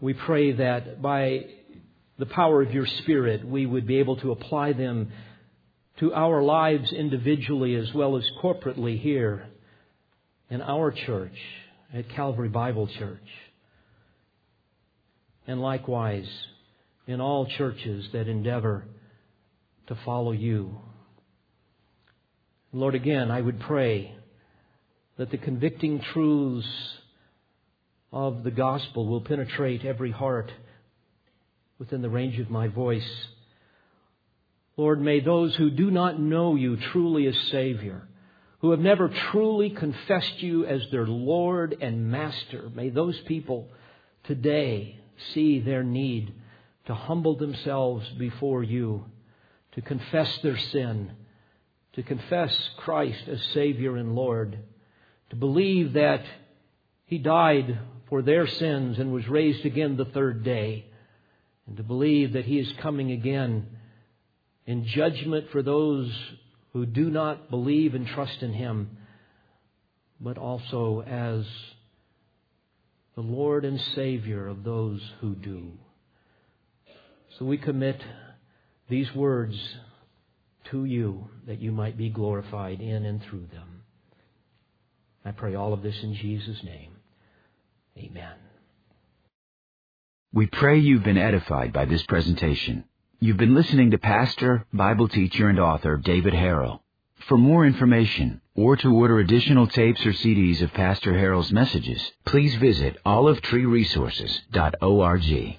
We 0.00 0.14
pray 0.14 0.52
that 0.52 1.02
by 1.02 1.46
the 2.18 2.26
power 2.26 2.62
of 2.62 2.72
your 2.72 2.86
Spirit, 2.86 3.46
we 3.46 3.66
would 3.66 3.86
be 3.86 3.98
able 3.98 4.16
to 4.16 4.32
apply 4.32 4.72
them 4.72 5.12
to 6.00 6.14
our 6.14 6.42
lives 6.42 6.92
individually 6.92 7.74
as 7.74 7.92
well 7.94 8.16
as 8.16 8.24
corporately 8.42 8.98
here 9.00 9.46
in 10.50 10.62
our 10.62 10.92
church, 10.92 11.36
at 11.92 12.08
Calvary 12.10 12.48
Bible 12.48 12.88
Church, 12.98 13.28
and 15.46 15.60
likewise 15.60 16.28
in 17.06 17.20
all 17.20 17.46
churches 17.58 18.06
that 18.12 18.28
endeavor 18.28 18.84
to 19.88 19.96
follow 20.04 20.32
you. 20.32 20.78
Lord, 22.72 22.94
again, 22.94 23.30
I 23.30 23.40
would 23.40 23.60
pray 23.60 24.14
that 25.16 25.30
the 25.30 25.38
convicting 25.38 26.00
truths 26.12 26.66
of 28.12 28.42
the 28.42 28.50
gospel 28.50 29.06
will 29.06 29.20
penetrate 29.20 29.84
every 29.84 30.10
heart 30.10 30.50
within 31.78 32.02
the 32.02 32.10
range 32.10 32.38
of 32.38 32.50
my 32.50 32.68
voice. 32.68 33.08
Lord, 34.76 35.00
may 35.00 35.20
those 35.20 35.54
who 35.56 35.70
do 35.70 35.90
not 35.90 36.20
know 36.20 36.54
you 36.54 36.76
truly 36.92 37.26
as 37.26 37.36
Savior 37.50 38.06
who 38.66 38.72
have 38.72 38.80
never 38.80 39.08
truly 39.30 39.70
confessed 39.70 40.42
you 40.42 40.66
as 40.66 40.82
their 40.90 41.06
Lord 41.06 41.76
and 41.80 42.10
Master, 42.10 42.68
may 42.74 42.88
those 42.90 43.16
people 43.20 43.68
today 44.24 44.98
see 45.32 45.60
their 45.60 45.84
need 45.84 46.34
to 46.86 46.92
humble 46.92 47.36
themselves 47.36 48.08
before 48.18 48.64
you, 48.64 49.04
to 49.76 49.82
confess 49.82 50.36
their 50.38 50.58
sin, 50.58 51.12
to 51.92 52.02
confess 52.02 52.58
Christ 52.78 53.28
as 53.28 53.40
Savior 53.54 53.96
and 53.98 54.16
Lord, 54.16 54.58
to 55.30 55.36
believe 55.36 55.92
that 55.92 56.24
He 57.04 57.18
died 57.18 57.78
for 58.08 58.20
their 58.20 58.48
sins 58.48 58.98
and 58.98 59.12
was 59.12 59.28
raised 59.28 59.64
again 59.64 59.96
the 59.96 60.06
third 60.06 60.42
day, 60.42 60.86
and 61.68 61.76
to 61.76 61.84
believe 61.84 62.32
that 62.32 62.46
He 62.46 62.58
is 62.58 62.72
coming 62.82 63.12
again 63.12 63.68
in 64.66 64.86
judgment 64.86 65.52
for 65.52 65.62
those 65.62 66.12
who 66.76 66.84
do 66.84 67.08
not 67.08 67.48
believe 67.48 67.94
and 67.94 68.06
trust 68.06 68.42
in 68.42 68.52
Him, 68.52 68.98
but 70.20 70.36
also 70.36 71.00
as 71.00 71.46
the 73.14 73.22
Lord 73.22 73.64
and 73.64 73.80
Savior 73.94 74.46
of 74.46 74.62
those 74.62 75.00
who 75.22 75.34
do. 75.34 75.72
So 77.38 77.46
we 77.46 77.56
commit 77.56 77.98
these 78.90 79.10
words 79.14 79.58
to 80.70 80.84
you 80.84 81.30
that 81.46 81.62
you 81.62 81.72
might 81.72 81.96
be 81.96 82.10
glorified 82.10 82.82
in 82.82 83.06
and 83.06 83.22
through 83.22 83.46
them. 83.50 83.80
I 85.24 85.30
pray 85.30 85.54
all 85.54 85.72
of 85.72 85.82
this 85.82 85.96
in 86.02 86.14
Jesus' 86.14 86.62
name. 86.62 86.92
Amen. 87.96 88.34
We 90.30 90.44
pray 90.44 90.78
you've 90.78 91.04
been 91.04 91.16
edified 91.16 91.72
by 91.72 91.86
this 91.86 92.02
presentation. 92.02 92.84
You've 93.18 93.38
been 93.38 93.54
listening 93.54 93.92
to 93.92 93.98
pastor, 93.98 94.66
Bible 94.74 95.08
teacher, 95.08 95.48
and 95.48 95.58
author 95.58 95.96
David 95.96 96.34
Harrell. 96.34 96.80
For 97.26 97.38
more 97.38 97.64
information 97.64 98.42
or 98.54 98.76
to 98.76 98.94
order 98.94 99.18
additional 99.18 99.66
tapes 99.66 100.04
or 100.04 100.12
CDs 100.12 100.60
of 100.60 100.74
Pastor 100.74 101.14
Harrell's 101.14 101.50
messages, 101.50 102.12
please 102.26 102.54
visit 102.56 102.98
olivetreeresources.org. 103.06 105.56